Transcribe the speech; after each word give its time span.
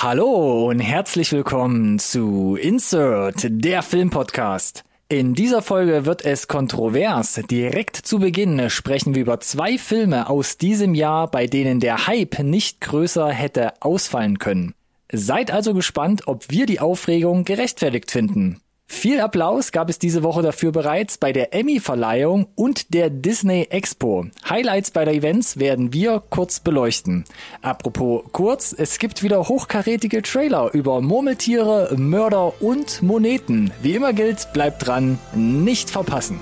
Hallo 0.00 0.68
und 0.68 0.78
herzlich 0.78 1.32
willkommen 1.32 1.98
zu 1.98 2.54
Insert, 2.54 3.46
der 3.48 3.82
Filmpodcast. 3.82 4.84
In 5.08 5.34
dieser 5.34 5.60
Folge 5.60 6.06
wird 6.06 6.24
es 6.24 6.46
kontrovers. 6.46 7.40
Direkt 7.50 7.96
zu 7.96 8.20
Beginn 8.20 8.70
sprechen 8.70 9.16
wir 9.16 9.22
über 9.22 9.40
zwei 9.40 9.76
Filme 9.76 10.30
aus 10.30 10.56
diesem 10.56 10.94
Jahr, 10.94 11.28
bei 11.28 11.48
denen 11.48 11.80
der 11.80 12.06
Hype 12.06 12.38
nicht 12.38 12.80
größer 12.80 13.28
hätte 13.28 13.72
ausfallen 13.82 14.38
können. 14.38 14.72
Seid 15.10 15.50
also 15.50 15.74
gespannt, 15.74 16.28
ob 16.28 16.48
wir 16.48 16.66
die 16.66 16.78
Aufregung 16.78 17.42
gerechtfertigt 17.42 18.12
finden. 18.12 18.60
Viel 18.90 19.20
Applaus 19.20 19.70
gab 19.70 19.90
es 19.90 19.98
diese 19.98 20.22
Woche 20.22 20.40
dafür 20.40 20.72
bereits 20.72 21.18
bei 21.18 21.30
der 21.32 21.54
Emmy-Verleihung 21.54 22.48
und 22.56 22.94
der 22.94 23.10
Disney 23.10 23.68
Expo. 23.70 24.26
Highlights 24.48 24.90
beider 24.90 25.12
Events 25.12 25.58
werden 25.58 25.92
wir 25.92 26.22
kurz 26.30 26.58
beleuchten. 26.58 27.24
Apropos 27.60 28.24
kurz, 28.32 28.74
es 28.76 28.98
gibt 28.98 29.22
wieder 29.22 29.46
hochkarätige 29.46 30.22
Trailer 30.22 30.72
über 30.72 31.02
Murmeltiere, 31.02 31.94
Mörder 31.96 32.60
und 32.62 33.02
Moneten. 33.02 33.72
Wie 33.82 33.94
immer 33.94 34.14
gilt, 34.14 34.52
bleibt 34.54 34.86
dran, 34.86 35.18
nicht 35.34 35.90
verpassen. 35.90 36.40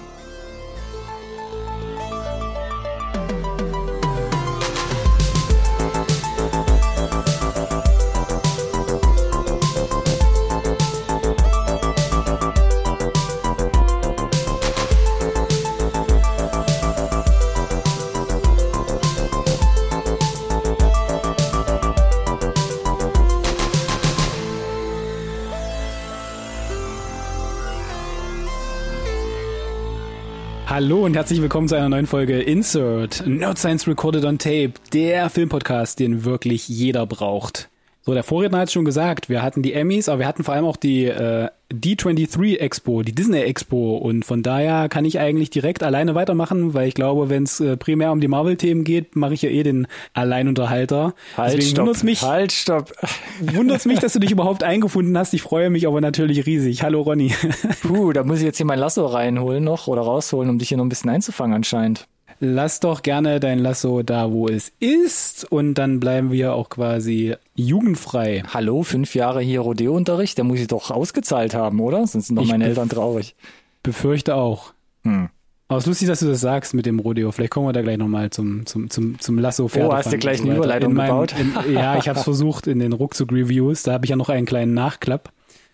Hallo 30.77 31.07
und 31.07 31.16
herzlich 31.16 31.41
willkommen 31.41 31.69
zu 31.69 31.74
einer 31.74 31.88
neuen 31.88 32.07
Folge 32.07 32.38
Insert, 32.43 33.27
Nerd 33.27 33.57
Science 33.57 33.88
Recorded 33.88 34.27
on 34.27 34.37
Tape, 34.37 34.74
der 34.93 35.30
Filmpodcast, 35.30 35.99
den 35.99 36.27
wirklich 36.27 36.68
jeder 36.68 37.07
braucht. 37.07 37.71
So, 38.09 38.15
der 38.15 38.23
Vorredner 38.23 38.59
hat 38.59 38.71
schon 38.71 38.85
gesagt, 38.85 39.29
wir 39.29 39.43
hatten 39.43 39.62
die 39.62 39.73
Emmys, 39.73 40.09
aber 40.09 40.21
wir 40.21 40.29
hatten 40.29 40.45
vor 40.45 40.54
allem 40.54 40.65
auch 40.65 40.76
die 40.76 41.07
äh, 41.07 41.49
D23 41.74 42.59
Expo, 42.59 43.02
die 43.02 43.12
Disney 43.12 43.40
Expo 43.40 43.96
und 43.96 44.24
von 44.24 44.45
daher 44.45 44.88
kann 44.88 45.04
ich 45.04 45.18
eigentlich 45.18 45.51
direkt 45.51 45.82
alleine 45.82 46.15
weitermachen, 46.15 46.73
weil 46.73 46.87
ich 46.87 46.95
glaube, 46.95 47.30
wenn 47.30 47.43
es 47.43 47.59
äh, 47.59 47.77
primär 47.77 48.12
um 48.12 48.21
die 48.21 48.29
Marvel-Themen 48.29 48.84
geht, 48.84 49.16
mache 49.16 49.34
ich 49.34 49.43
ja 49.43 49.51
eh 49.51 49.65
den 49.65 49.88
Alleinunterhalter. 50.15 51.15
Halt, 51.37 51.54
Deswegen 51.54 51.71
stopp, 51.71 51.79
wundert's 51.80 52.04
mich, 52.04 52.23
halt, 52.23 52.52
stopp. 52.52 52.93
wundert's 53.40 53.87
mich, 53.87 53.99
dass 53.99 54.12
du 54.12 54.21
dich 54.21 54.30
überhaupt 54.30 54.62
eingefunden 54.62 55.18
hast. 55.18 55.34
Ich 55.34 55.43
freue 55.43 55.68
mich 55.68 55.88
aber 55.88 56.01
natürlich 56.01 56.46
riesig. 56.46 56.84
Hallo 56.84 57.01
Ronny. 57.01 57.34
Puh, 57.82 58.12
da 58.12 58.23
muss 58.23 58.38
ich 58.38 58.45
jetzt 58.45 58.59
hier 58.59 58.66
mein 58.66 58.79
Lasso 58.79 59.04
reinholen 59.04 59.65
noch 59.65 59.88
oder 59.88 60.02
rausholen, 60.02 60.49
um 60.49 60.60
dich 60.60 60.68
hier 60.68 60.79
noch 60.79 60.84
ein 60.84 60.90
bisschen 60.90 61.10
einzufangen 61.10 61.57
anscheinend. 61.57 62.07
Lass 62.38 62.79
doch 62.79 63.02
gerne 63.02 63.40
dein 63.40 63.59
Lasso 63.59 64.04
da, 64.04 64.31
wo 64.31 64.47
es 64.47 64.71
ist 64.78 65.50
und 65.50 65.75
dann 65.75 65.99
bleiben 65.99 66.31
wir 66.31 66.54
auch 66.54 66.69
quasi 66.69 67.34
jugendfrei. 67.56 68.43
Hallo, 68.53 68.82
fünf 68.82 69.15
Jahre 69.15 69.41
hier 69.41 69.60
Rodeo-Unterricht, 69.60 70.38
da 70.38 70.44
muss 70.44 70.60
ich 70.60 70.69
doch 70.69 70.91
ausgezahlt 70.91 71.54
haben, 71.54 71.81
oder? 71.81 72.06
Sonst 72.06 72.28
sind 72.28 72.37
doch 72.37 72.44
Ich 72.44 72.50
meine 72.50 72.66
Eltern 72.66 72.88
traurig. 72.88 73.34
Befürchte 73.82 74.34
auch. 74.34 74.72
Hm. 75.03 75.28
Aber 75.69 75.78
es 75.78 75.84
ist 75.84 75.88
lustig, 75.88 76.09
dass 76.09 76.21
du 76.21 76.27
das 76.27 76.41
sagst 76.41 76.75
mit 76.75 76.87
dem 76.87 77.00
Rodeo. 77.00 77.32
Vielleicht 77.32 77.50
kommen 77.50 77.66
wir 77.66 77.72
da 77.72 77.82
gleich 77.82 77.99
nochmal 77.99 78.31
zum, 78.31 78.66
zum, 78.66 78.88
zum, 78.88 79.19
zum 79.19 79.38
lasso 79.38 79.65
Oh, 79.65 79.93
hast 79.93 80.12
du 80.12 80.19
gleich 80.19 80.41
eine 80.41 80.54
Überleitung 80.54 80.94
gebaut? 80.94 81.34
In, 81.37 81.72
ja, 81.72 81.99
ich 81.99 82.09
habe 82.09 82.19
es 82.19 82.25
versucht 82.25 82.69
in 82.69 82.78
den 82.78 82.93
Ruckzuck-Reviews. 82.93 83.82
Da 83.82 83.94
habe 83.94 84.04
ich 84.06 84.10
ja 84.10 84.16
noch 84.16 84.28
einen 84.28 84.47
kleinen 84.47 84.75
Nachklapp. 84.75 85.32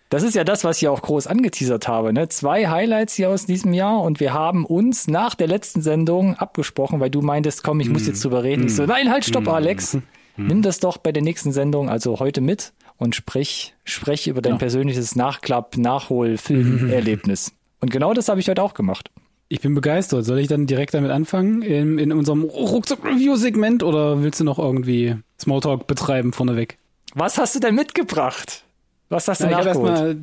Das 0.09 0.23
ist 0.23 0.35
ja 0.35 0.43
das, 0.43 0.63
was 0.63 0.81
ich 0.81 0.87
auch 0.87 1.01
groß 1.01 1.27
angeteasert 1.27 1.87
habe. 1.87 2.11
Ne? 2.11 2.27
Zwei 2.29 2.67
Highlights 2.67 3.15
hier 3.15 3.29
aus 3.29 3.45
diesem 3.45 3.73
Jahr 3.73 4.01
und 4.01 4.19
wir 4.19 4.33
haben 4.33 4.65
uns 4.65 5.07
nach 5.07 5.35
der 5.35 5.47
letzten 5.47 5.81
Sendung 5.81 6.35
abgesprochen, 6.35 6.99
weil 6.99 7.09
du 7.09 7.21
meintest, 7.21 7.63
komm, 7.63 7.79
ich 7.79 7.89
muss 7.89 8.07
jetzt 8.07 8.23
drüber 8.23 8.43
reden. 8.43 8.65
Ich 8.65 8.75
so, 8.75 8.85
nein, 8.85 9.11
halt, 9.11 9.25
stopp, 9.25 9.47
Alex. 9.47 9.97
Nimm 10.37 10.61
das 10.61 10.79
doch 10.79 10.97
bei 10.97 11.11
der 11.11 11.21
nächsten 11.23 11.51
Sendung, 11.51 11.89
also 11.89 12.19
heute 12.19 12.41
mit 12.41 12.73
und 12.97 13.15
sprich, 13.15 13.75
sprech 13.83 14.27
über 14.27 14.41
dein 14.41 14.53
Ja. 14.53 14.57
persönliches 14.59 15.15
Nachklapp, 15.15 15.77
Nachhol, 15.77 16.37
Filmerlebnis. 16.37 17.53
Und 17.81 17.91
genau 17.91 18.13
das 18.13 18.29
habe 18.29 18.39
ich 18.39 18.47
heute 18.49 18.63
auch 18.63 18.73
gemacht. 18.73 19.11
Ich 19.49 19.61
bin 19.61 19.75
begeistert. 19.75 20.25
Soll 20.25 20.39
ich 20.39 20.47
dann 20.47 20.65
direkt 20.65 20.93
damit 20.93 21.11
anfangen 21.11 21.61
in, 21.61 21.99
in 21.99 22.11
unserem 22.11 22.43
Ruckzuck-Review-Segment 22.43 23.83
oder 23.83 24.23
willst 24.23 24.39
du 24.39 24.43
noch 24.43 24.57
irgendwie 24.59 25.17
Smalltalk 25.39 25.85
betreiben 25.87 26.33
vorneweg? 26.33 26.77
Was 27.13 27.37
hast 27.37 27.55
du 27.55 27.59
denn 27.59 27.75
mitgebracht? 27.75 28.63
Was 29.09 29.27
hast 29.27 29.41
du 29.41 29.47
ich 29.47 29.53
habe 29.53 29.65
nachgeholt? 29.65 29.89
erstmal 29.89 30.17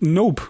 Nope 0.00 0.42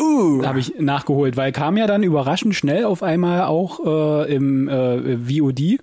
Uh, 0.00 0.44
habe 0.44 0.60
ich 0.60 0.78
nachgeholt, 0.78 1.36
weil 1.36 1.50
kam 1.50 1.76
ja 1.76 1.88
dann 1.88 2.04
überraschend 2.04 2.54
schnell 2.54 2.84
auf 2.84 3.02
einmal 3.02 3.42
auch 3.42 3.80
äh, 4.26 4.32
im 4.32 4.68
äh, 4.68 5.16
VOD 5.18 5.80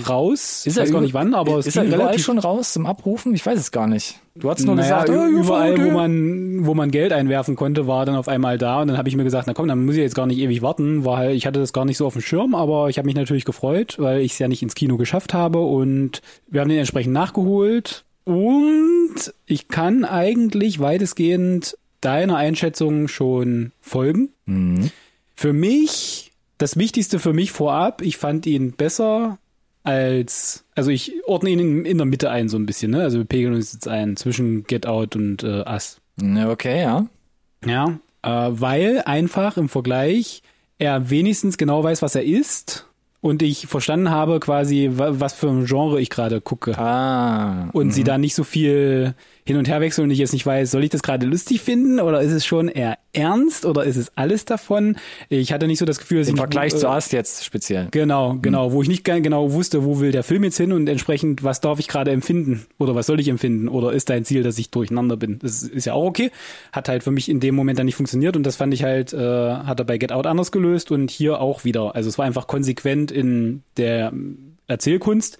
raus. 0.00 0.66
ist 0.66 0.66
ich 0.66 0.76
weiß 0.76 0.88
er 0.88 0.92
gar 0.92 1.00
nicht 1.00 1.14
wann, 1.14 1.34
aber 1.34 1.58
es 1.58 1.66
ist 1.66 1.76
er 1.76 1.84
überall 1.84 2.00
relativ 2.00 2.24
schon 2.24 2.38
raus 2.38 2.72
zum 2.72 2.86
Abrufen? 2.86 3.34
Ich 3.34 3.44
weiß 3.44 3.58
es 3.58 3.70
gar 3.70 3.86
nicht. 3.86 4.18
Du 4.34 4.48
hast 4.48 4.64
nur 4.64 4.74
naja, 4.74 5.04
gesagt, 5.04 5.10
oh, 5.10 5.26
überall, 5.26 5.84
wo 5.84 5.90
man, 5.90 6.66
wo 6.66 6.74
man 6.74 6.90
Geld 6.90 7.12
einwerfen 7.12 7.54
konnte, 7.54 7.86
war 7.86 8.06
dann 8.06 8.16
auf 8.16 8.28
einmal 8.28 8.56
da. 8.56 8.80
Und 8.80 8.88
dann 8.88 8.96
habe 8.96 9.08
ich 9.08 9.16
mir 9.16 9.24
gesagt, 9.24 9.46
na 9.46 9.52
komm, 9.52 9.68
dann 9.68 9.84
muss 9.84 9.94
ich 9.94 10.00
jetzt 10.00 10.14
gar 10.14 10.26
nicht 10.26 10.38
ewig 10.38 10.62
warten, 10.62 11.04
weil 11.04 11.32
ich 11.32 11.46
hatte 11.46 11.60
das 11.60 11.72
gar 11.72 11.84
nicht 11.84 11.98
so 11.98 12.06
auf 12.06 12.14
dem 12.14 12.22
Schirm, 12.22 12.54
aber 12.54 12.88
ich 12.88 12.96
habe 12.96 13.06
mich 13.06 13.14
natürlich 13.14 13.44
gefreut, 13.44 13.96
weil 13.98 14.20
ich 14.20 14.32
es 14.32 14.38
ja 14.38 14.48
nicht 14.48 14.62
ins 14.62 14.74
Kino 14.74 14.96
geschafft 14.96 15.34
habe 15.34 15.60
und 15.60 16.22
wir 16.48 16.62
haben 16.62 16.68
den 16.68 16.78
entsprechend 16.78 17.12
nachgeholt. 17.12 18.04
Und 18.24 19.34
ich 19.46 19.68
kann 19.68 20.04
eigentlich 20.04 20.80
weitestgehend 20.80 21.76
deiner 22.00 22.36
Einschätzung 22.36 23.08
schon 23.08 23.72
folgen. 23.80 24.30
Mhm. 24.46 24.90
Für 25.34 25.52
mich, 25.52 26.32
das 26.58 26.76
Wichtigste 26.76 27.18
für 27.18 27.32
mich 27.32 27.52
vorab, 27.52 28.02
ich 28.02 28.16
fand 28.16 28.46
ihn 28.46 28.72
besser 28.72 29.38
als, 29.84 30.64
also 30.74 30.90
ich 30.90 31.12
ordne 31.26 31.50
ihn 31.50 31.58
in, 31.58 31.84
in 31.84 31.98
der 31.98 32.06
Mitte 32.06 32.30
ein 32.30 32.48
so 32.48 32.56
ein 32.56 32.66
bisschen, 32.66 32.90
ne? 32.92 33.02
Also 33.02 33.18
wir 33.18 33.24
pegeln 33.24 33.54
uns 33.54 33.72
jetzt 33.72 33.88
ein 33.88 34.16
zwischen 34.16 34.64
Get 34.64 34.86
Out 34.86 35.16
und 35.16 35.42
äh, 35.42 35.64
Us. 35.68 35.98
Okay, 36.20 36.82
ja. 36.82 37.06
Ja, 37.64 37.98
äh, 38.22 38.48
weil 38.50 39.02
einfach 39.06 39.56
im 39.56 39.68
Vergleich 39.68 40.42
er 40.78 41.10
wenigstens 41.10 41.58
genau 41.58 41.82
weiß, 41.84 42.02
was 42.02 42.14
er 42.14 42.24
ist 42.24 42.86
und 43.20 43.42
ich 43.42 43.66
verstanden 43.68 44.10
habe 44.10 44.40
quasi, 44.40 44.90
wa- 44.94 45.12
was 45.14 45.32
für 45.32 45.48
ein 45.48 45.66
Genre 45.66 46.00
ich 46.00 46.10
gerade 46.10 46.40
gucke. 46.40 46.76
Ah. 46.78 47.68
Und 47.72 47.92
sie 47.92 48.02
da 48.04 48.18
nicht 48.18 48.34
so 48.34 48.42
viel 48.44 49.14
hin 49.44 49.56
und 49.56 49.68
her 49.68 49.80
wechseln 49.80 50.04
und 50.04 50.10
ich 50.10 50.18
jetzt 50.18 50.32
nicht 50.32 50.46
weiß, 50.46 50.70
soll 50.70 50.84
ich 50.84 50.90
das 50.90 51.02
gerade 51.02 51.26
lustig 51.26 51.60
finden 51.60 51.98
oder 52.00 52.20
ist 52.20 52.32
es 52.32 52.46
schon 52.46 52.68
eher 52.68 52.98
ernst 53.12 53.64
oder 53.64 53.84
ist 53.84 53.96
es 53.96 54.12
alles 54.16 54.44
davon? 54.44 54.96
Ich 55.28 55.52
hatte 55.52 55.66
nicht 55.66 55.78
so 55.78 55.84
das 55.84 55.98
Gefühl, 55.98 56.20
dass 56.20 56.28
Im 56.28 56.34
ich 56.34 56.40
Vergleich 56.40 56.72
äh, 56.72 56.76
zu 56.76 56.88
Ast 56.88 57.12
jetzt 57.12 57.44
speziell. 57.44 57.88
Genau, 57.90 58.38
genau, 58.40 58.72
wo 58.72 58.82
ich 58.82 58.88
nicht 58.88 59.04
genau 59.04 59.52
wusste, 59.52 59.84
wo 59.84 60.00
will 60.00 60.12
der 60.12 60.22
Film 60.22 60.44
jetzt 60.44 60.56
hin 60.56 60.72
und 60.72 60.88
entsprechend, 60.88 61.42
was 61.42 61.60
darf 61.60 61.80
ich 61.80 61.88
gerade 61.88 62.12
empfinden 62.12 62.66
oder 62.78 62.94
was 62.94 63.06
soll 63.06 63.18
ich 63.18 63.28
empfinden 63.28 63.68
oder 63.68 63.92
ist 63.92 64.10
dein 64.10 64.24
Ziel, 64.24 64.42
dass 64.42 64.58
ich 64.58 64.70
durcheinander 64.70 65.16
bin? 65.16 65.40
Das 65.40 65.62
ist 65.62 65.86
ja 65.86 65.94
auch 65.94 66.04
okay. 66.04 66.30
Hat 66.72 66.88
halt 66.88 67.02
für 67.02 67.10
mich 67.10 67.28
in 67.28 67.40
dem 67.40 67.54
Moment 67.54 67.78
dann 67.78 67.86
nicht 67.86 67.96
funktioniert 67.96 68.36
und 68.36 68.44
das 68.44 68.56
fand 68.56 68.72
ich 68.72 68.84
halt, 68.84 69.12
äh, 69.12 69.18
hat 69.18 69.80
er 69.80 69.84
bei 69.84 69.98
Get 69.98 70.12
Out 70.12 70.26
anders 70.26 70.52
gelöst 70.52 70.92
und 70.92 71.10
hier 71.10 71.40
auch 71.40 71.64
wieder. 71.64 71.96
Also 71.96 72.08
es 72.08 72.16
war 72.16 72.26
einfach 72.26 72.46
konsequent 72.46 73.10
in 73.10 73.62
der 73.76 74.12
Erzählkunst. 74.68 75.38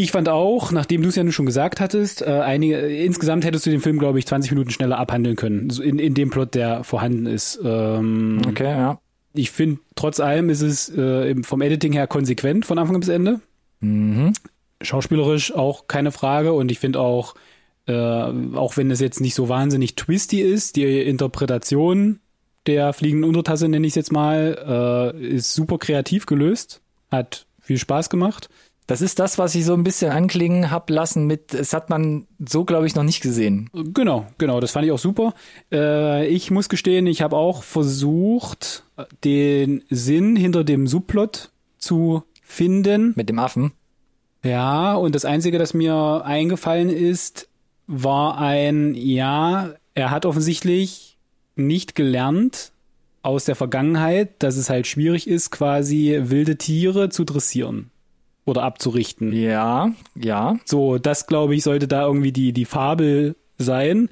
Ich 0.00 0.12
fand 0.12 0.30
auch, 0.30 0.72
nachdem 0.72 1.02
du 1.02 1.10
es 1.10 1.16
ja 1.16 1.22
nun 1.22 1.32
schon 1.32 1.44
gesagt 1.44 1.78
hattest, 1.78 2.22
äh, 2.22 2.30
einige, 2.30 2.78
insgesamt 2.78 3.44
hättest 3.44 3.66
du 3.66 3.70
den 3.70 3.80
Film, 3.80 3.98
glaube 3.98 4.18
ich, 4.18 4.26
20 4.26 4.52
Minuten 4.52 4.70
schneller 4.70 4.98
abhandeln 4.98 5.36
können, 5.36 5.68
so 5.68 5.82
in, 5.82 5.98
in 5.98 6.14
dem 6.14 6.30
Plot, 6.30 6.54
der 6.54 6.84
vorhanden 6.84 7.26
ist. 7.26 7.60
Ähm, 7.62 8.40
Okay, 8.48 8.64
ja. 8.64 8.98
ich 9.34 9.50
finde, 9.50 9.80
trotz 9.96 10.18
allem 10.18 10.48
ist 10.48 10.62
es 10.62 10.88
äh, 10.88 11.34
vom 11.42 11.60
Editing 11.60 11.92
her 11.92 12.06
konsequent 12.06 12.64
von 12.64 12.78
Anfang 12.78 12.98
bis 12.98 13.10
Ende. 13.10 13.40
Mhm. 13.80 14.32
Schauspielerisch 14.80 15.52
auch 15.54 15.86
keine 15.86 16.12
Frage 16.12 16.54
und 16.54 16.72
ich 16.72 16.78
finde 16.78 16.98
auch, 17.00 17.34
äh, 17.86 17.92
auch 17.92 18.78
wenn 18.78 18.90
es 18.90 19.00
jetzt 19.00 19.20
nicht 19.20 19.34
so 19.34 19.50
wahnsinnig 19.50 19.96
twisty 19.96 20.40
ist, 20.40 20.76
die 20.76 21.02
Interpretation 21.02 22.20
der 22.64 22.94
fliegenden 22.94 23.28
Untertasse, 23.28 23.68
nenne 23.68 23.86
ich 23.86 23.90
es 23.90 23.96
jetzt 23.96 24.12
mal, 24.12 25.12
äh, 25.14 25.26
ist 25.26 25.52
super 25.52 25.76
kreativ 25.76 26.24
gelöst, 26.24 26.80
hat 27.10 27.44
viel 27.60 27.76
Spaß 27.76 28.08
gemacht. 28.08 28.48
Das 28.90 29.02
ist 29.02 29.20
das, 29.20 29.38
was 29.38 29.54
ich 29.54 29.64
so 29.64 29.74
ein 29.74 29.84
bisschen 29.84 30.10
anklingen 30.10 30.72
hab 30.72 30.90
lassen 30.90 31.24
mit, 31.24 31.54
es 31.54 31.72
hat 31.72 31.90
man 31.90 32.26
so, 32.44 32.64
glaube 32.64 32.88
ich, 32.88 32.96
noch 32.96 33.04
nicht 33.04 33.20
gesehen. 33.20 33.70
Genau, 33.72 34.26
genau, 34.36 34.58
das 34.58 34.72
fand 34.72 34.84
ich 34.84 34.90
auch 34.90 34.98
super. 34.98 35.32
Äh, 35.70 36.26
ich 36.26 36.50
muss 36.50 36.68
gestehen, 36.68 37.06
ich 37.06 37.22
habe 37.22 37.36
auch 37.36 37.62
versucht, 37.62 38.82
den 39.22 39.84
Sinn 39.90 40.34
hinter 40.34 40.64
dem 40.64 40.88
Subplot 40.88 41.52
zu 41.78 42.24
finden. 42.42 43.12
Mit 43.14 43.28
dem 43.28 43.38
Affen. 43.38 43.70
Ja, 44.42 44.96
und 44.96 45.14
das 45.14 45.24
Einzige, 45.24 45.58
das 45.58 45.72
mir 45.72 46.22
eingefallen 46.24 46.90
ist, 46.90 47.48
war 47.86 48.38
ein, 48.38 48.96
ja, 48.96 49.72
er 49.94 50.10
hat 50.10 50.26
offensichtlich 50.26 51.16
nicht 51.54 51.94
gelernt 51.94 52.72
aus 53.22 53.44
der 53.44 53.54
Vergangenheit, 53.54 54.42
dass 54.42 54.56
es 54.56 54.68
halt 54.68 54.88
schwierig 54.88 55.28
ist, 55.28 55.52
quasi 55.52 56.18
wilde 56.24 56.56
Tiere 56.56 57.08
zu 57.08 57.22
dressieren 57.22 57.92
oder 58.50 58.62
abzurichten. 58.62 59.32
Ja, 59.32 59.90
ja. 60.14 60.56
So, 60.64 60.98
das 60.98 61.26
glaube 61.26 61.54
ich, 61.54 61.62
sollte 61.62 61.88
da 61.88 62.04
irgendwie 62.06 62.32
die, 62.32 62.52
die 62.52 62.64
Fabel 62.66 63.36
sein, 63.58 64.08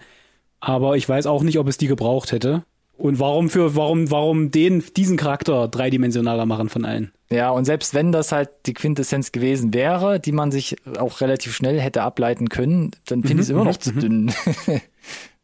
aber 0.60 0.96
ich 0.96 1.08
weiß 1.08 1.26
auch 1.26 1.42
nicht, 1.42 1.58
ob 1.58 1.68
es 1.68 1.76
die 1.78 1.86
gebraucht 1.88 2.32
hätte. 2.32 2.64
Und 2.96 3.20
warum 3.20 3.48
für, 3.48 3.76
warum, 3.76 4.10
warum 4.10 4.50
den, 4.50 4.82
diesen 4.96 5.16
Charakter 5.16 5.68
dreidimensionaler 5.68 6.46
machen 6.46 6.68
von 6.68 6.84
allen? 6.84 7.12
Ja, 7.30 7.50
und 7.50 7.64
selbst 7.64 7.94
wenn 7.94 8.10
das 8.10 8.32
halt 8.32 8.48
die 8.66 8.74
Quintessenz 8.74 9.30
gewesen 9.30 9.72
wäre, 9.72 10.18
die 10.18 10.32
man 10.32 10.50
sich 10.50 10.76
auch 10.98 11.20
relativ 11.20 11.54
schnell 11.54 11.78
hätte 11.80 12.02
ableiten 12.02 12.48
können, 12.48 12.90
dann 13.06 13.22
finde 13.22 13.42
ich 13.42 13.48
es 13.48 13.50
immer 13.50 13.64
noch 13.64 13.76
zu 13.76 13.92
dünn. 13.92 14.32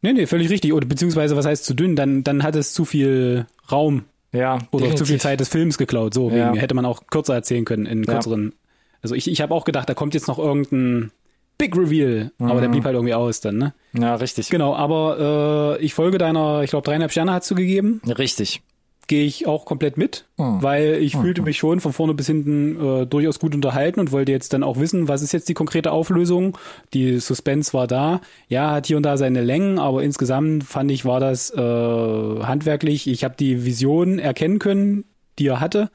Nee, 0.01 0.13
nee, 0.13 0.27
völlig 0.27 0.51
richtig. 0.51 0.71
Oder 0.71 0.85
beziehungsweise, 0.85 1.35
was 1.35 1.47
heißt 1.47 1.65
zu 1.65 1.73
dünn? 1.73 1.95
Dann, 1.95 2.23
dann 2.23 2.43
hat 2.43 2.55
es 2.55 2.73
zu 2.73 2.85
viel 2.85 3.47
Raum 3.71 4.03
ja, 4.31 4.55
oder 4.71 4.81
definitiv. 4.83 4.95
zu 4.99 5.05
viel 5.05 5.19
Zeit 5.19 5.39
des 5.39 5.49
Films 5.49 5.79
geklaut. 5.79 6.13
So, 6.13 6.29
Ja. 6.29 6.49
wegen, 6.49 6.59
hätte 6.59 6.75
man 6.75 6.85
auch 6.85 7.07
kürzer 7.07 7.33
erzählen 7.33 7.65
können 7.65 7.87
in 7.87 8.05
kürzeren. 8.05 8.53
Also 9.05 9.13
ich, 9.13 9.29
ich 9.29 9.39
habe 9.39 9.53
auch 9.53 9.65
gedacht, 9.65 9.87
da 9.87 9.93
kommt 9.93 10.15
jetzt 10.15 10.27
noch 10.27 10.39
irgendein 10.39 11.11
Big 11.59 11.77
Reveal, 11.77 12.31
aber 12.39 12.55
Mhm. 12.55 12.61
der 12.61 12.69
blieb 12.69 12.85
halt 12.85 12.95
irgendwie 12.95 13.13
aus 13.13 13.39
dann, 13.39 13.57
ne? 13.59 13.73
Ja, 13.93 14.15
richtig. 14.15 14.49
Genau, 14.49 14.75
aber 14.75 15.77
äh, 15.79 15.85
ich 15.85 15.93
folge 15.93 16.17
deiner, 16.17 16.63
ich 16.63 16.71
glaube, 16.71 16.83
dreieinhalb 16.85 17.11
Sterne 17.11 17.33
hast 17.33 17.51
du 17.51 17.53
gegeben. 17.55 18.01
Richtig. 18.17 18.63
Gehe 19.07 19.23
ich 19.23 19.45
auch 19.45 19.65
komplett 19.65 19.95
mit, 19.97 20.25
Mhm. 20.37 20.63
weil 20.63 20.95
ich 20.95 21.15
fühlte 21.15 21.43
mich 21.43 21.59
schon 21.59 21.79
von 21.79 21.93
vorne 21.93 22.15
bis 22.15 22.25
hinten 22.25 22.75
äh, 23.03 23.05
durchaus 23.05 23.37
gut 23.37 23.53
unterhalten 23.53 23.99
und 23.99 24.11
wollte 24.11 24.31
jetzt 24.31 24.51
dann 24.53 24.63
auch 24.63 24.79
wissen, 24.79 25.07
was 25.07 25.21
ist 25.21 25.31
jetzt 25.31 25.47
die 25.47 25.53
konkrete 25.53 25.91
Auflösung. 25.91 26.57
Die 26.95 27.19
Suspense 27.19 27.71
war 27.73 27.85
da. 27.85 28.19
Ja, 28.49 28.71
hat 28.71 28.87
hier 28.87 28.97
und 28.97 29.03
da 29.03 29.15
seine 29.17 29.41
Längen, 29.43 29.77
aber 29.77 30.01
insgesamt 30.01 30.63
fand 30.63 30.89
ich, 30.89 31.05
war 31.05 31.19
das 31.19 31.51
äh, 31.51 31.59
handwerklich. 31.59 33.07
Ich 33.07 33.23
habe 33.23 33.35
die 33.37 33.63
Vision 33.63 34.17
erkennen 34.19 34.57
können, 34.59 35.05
die 35.39 35.47
er 35.47 35.59
hatte. 35.59 35.91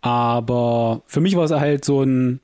Aber 0.00 1.02
für 1.06 1.20
mich 1.20 1.36
war 1.36 1.44
es 1.44 1.50
halt 1.50 1.84
so 1.84 2.02
ein, 2.02 2.40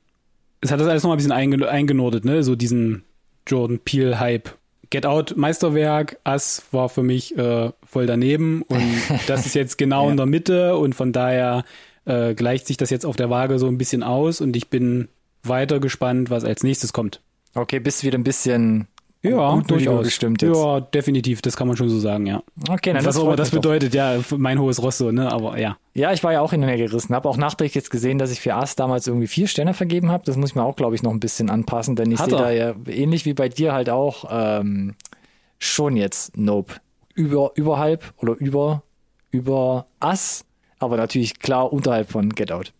es 0.61 0.71
hat 0.71 0.79
das 0.79 0.87
alles 0.87 1.03
noch 1.03 1.11
ein 1.11 1.17
bisschen 1.17 1.31
eingen 1.31 1.63
eingenordet, 1.63 2.25
ne? 2.25 2.43
So 2.43 2.55
diesen 2.55 3.03
Jordan 3.47 3.79
Peele 3.79 4.19
Hype. 4.19 4.49
Get 4.89 5.05
Out 5.05 5.35
Meisterwerk, 5.35 6.17
Ass 6.23 6.63
war 6.71 6.87
für 6.87 7.03
mich 7.03 7.37
äh, 7.37 7.71
voll 7.85 8.05
daneben 8.05 8.61
und 8.61 8.81
das 9.27 9.45
ist 9.45 9.53
jetzt 9.55 9.77
genau 9.77 10.05
Ja. 10.05 10.11
in 10.11 10.17
der 10.17 10.25
Mitte 10.25 10.77
und 10.77 10.95
von 10.95 11.11
daher 11.11 11.65
äh, 12.05 12.33
gleicht 12.35 12.67
sich 12.67 12.77
das 12.77 12.89
jetzt 12.89 13.05
auf 13.05 13.17
der 13.17 13.29
Waage 13.29 13.59
so 13.59 13.67
ein 13.67 13.77
bisschen 13.77 14.01
aus 14.01 14.39
und 14.39 14.55
ich 14.55 14.69
bin 14.69 15.09
weiter 15.43 15.79
gespannt, 15.81 16.29
was 16.29 16.45
als 16.45 16.63
nächstes 16.63 16.93
kommt. 16.93 17.19
Okay, 17.53 17.79
bist 17.79 18.03
wieder 18.05 18.17
ein 18.17 18.23
bisschen 18.23 18.87
Ja, 19.29 19.53
gutmütiger 19.53 19.91
durchaus. 19.91 20.05
gestimmt 20.05 20.41
jetzt. 20.41 20.55
Ja, 20.55 20.79
definitiv, 20.79 21.41
das 21.41 21.55
kann 21.55 21.67
man 21.67 21.77
schon 21.77 21.89
so 21.89 21.99
sagen, 21.99 22.25
ja. 22.25 22.41
Okay, 22.69 22.93
dann 22.93 23.05
was 23.05 23.17
auch 23.17 23.23
immer 23.25 23.35
das 23.35 23.51
mich 23.51 23.61
doch. 23.61 23.69
bedeutet, 23.69 23.93
ja, 23.93 24.17
mein 24.35 24.59
hohes 24.59 24.81
Ross 24.81 24.97
so, 24.97 25.11
ne, 25.11 25.31
aber 25.31 25.59
ja. 25.59 25.77
Ja, 25.93 26.13
ich 26.13 26.23
war 26.23 26.31
ja 26.33 26.41
auch 26.41 26.51
hin 26.51 26.61
und 26.61 26.67
her 26.67 26.77
gerissen. 26.77 27.15
Habe 27.15 27.27
auch 27.27 27.37
nachträglich 27.37 27.75
jetzt 27.75 27.89
gesehen, 27.89 28.19
dass 28.19 28.31
ich 28.31 28.39
für 28.39 28.53
Ass 28.53 28.75
damals 28.75 29.07
irgendwie 29.07 29.27
vier 29.27 29.47
Sterne 29.47 29.73
vergeben 29.73 30.11
habe. 30.11 30.23
Das 30.25 30.37
muss 30.37 30.51
ich 30.51 30.55
mir 30.55 30.63
auch, 30.63 30.75
glaube 30.75 30.95
ich, 30.95 31.01
noch 31.03 31.11
ein 31.11 31.19
bisschen 31.19 31.49
anpassen, 31.49 31.95
denn 31.95 32.11
ich 32.11 32.19
sehe 32.19 32.29
da 32.35 32.51
ja 32.51 32.75
ähnlich 32.87 33.25
wie 33.25 33.33
bei 33.33 33.49
dir 33.49 33.73
halt 33.73 33.89
auch 33.89 34.25
ähm, 34.29 34.95
schon 35.57 35.97
jetzt 35.97 36.37
Nope. 36.37 36.75
Über, 37.15 37.51
überhalb 37.55 38.13
oder 38.17 38.35
über, 38.35 38.83
über 39.31 39.87
Ass, 39.99 40.45
aber 40.77 40.97
natürlich 40.97 41.39
klar 41.39 41.73
unterhalb 41.73 42.11
von 42.11 42.29
Get 42.29 42.51
Out. 42.51 42.73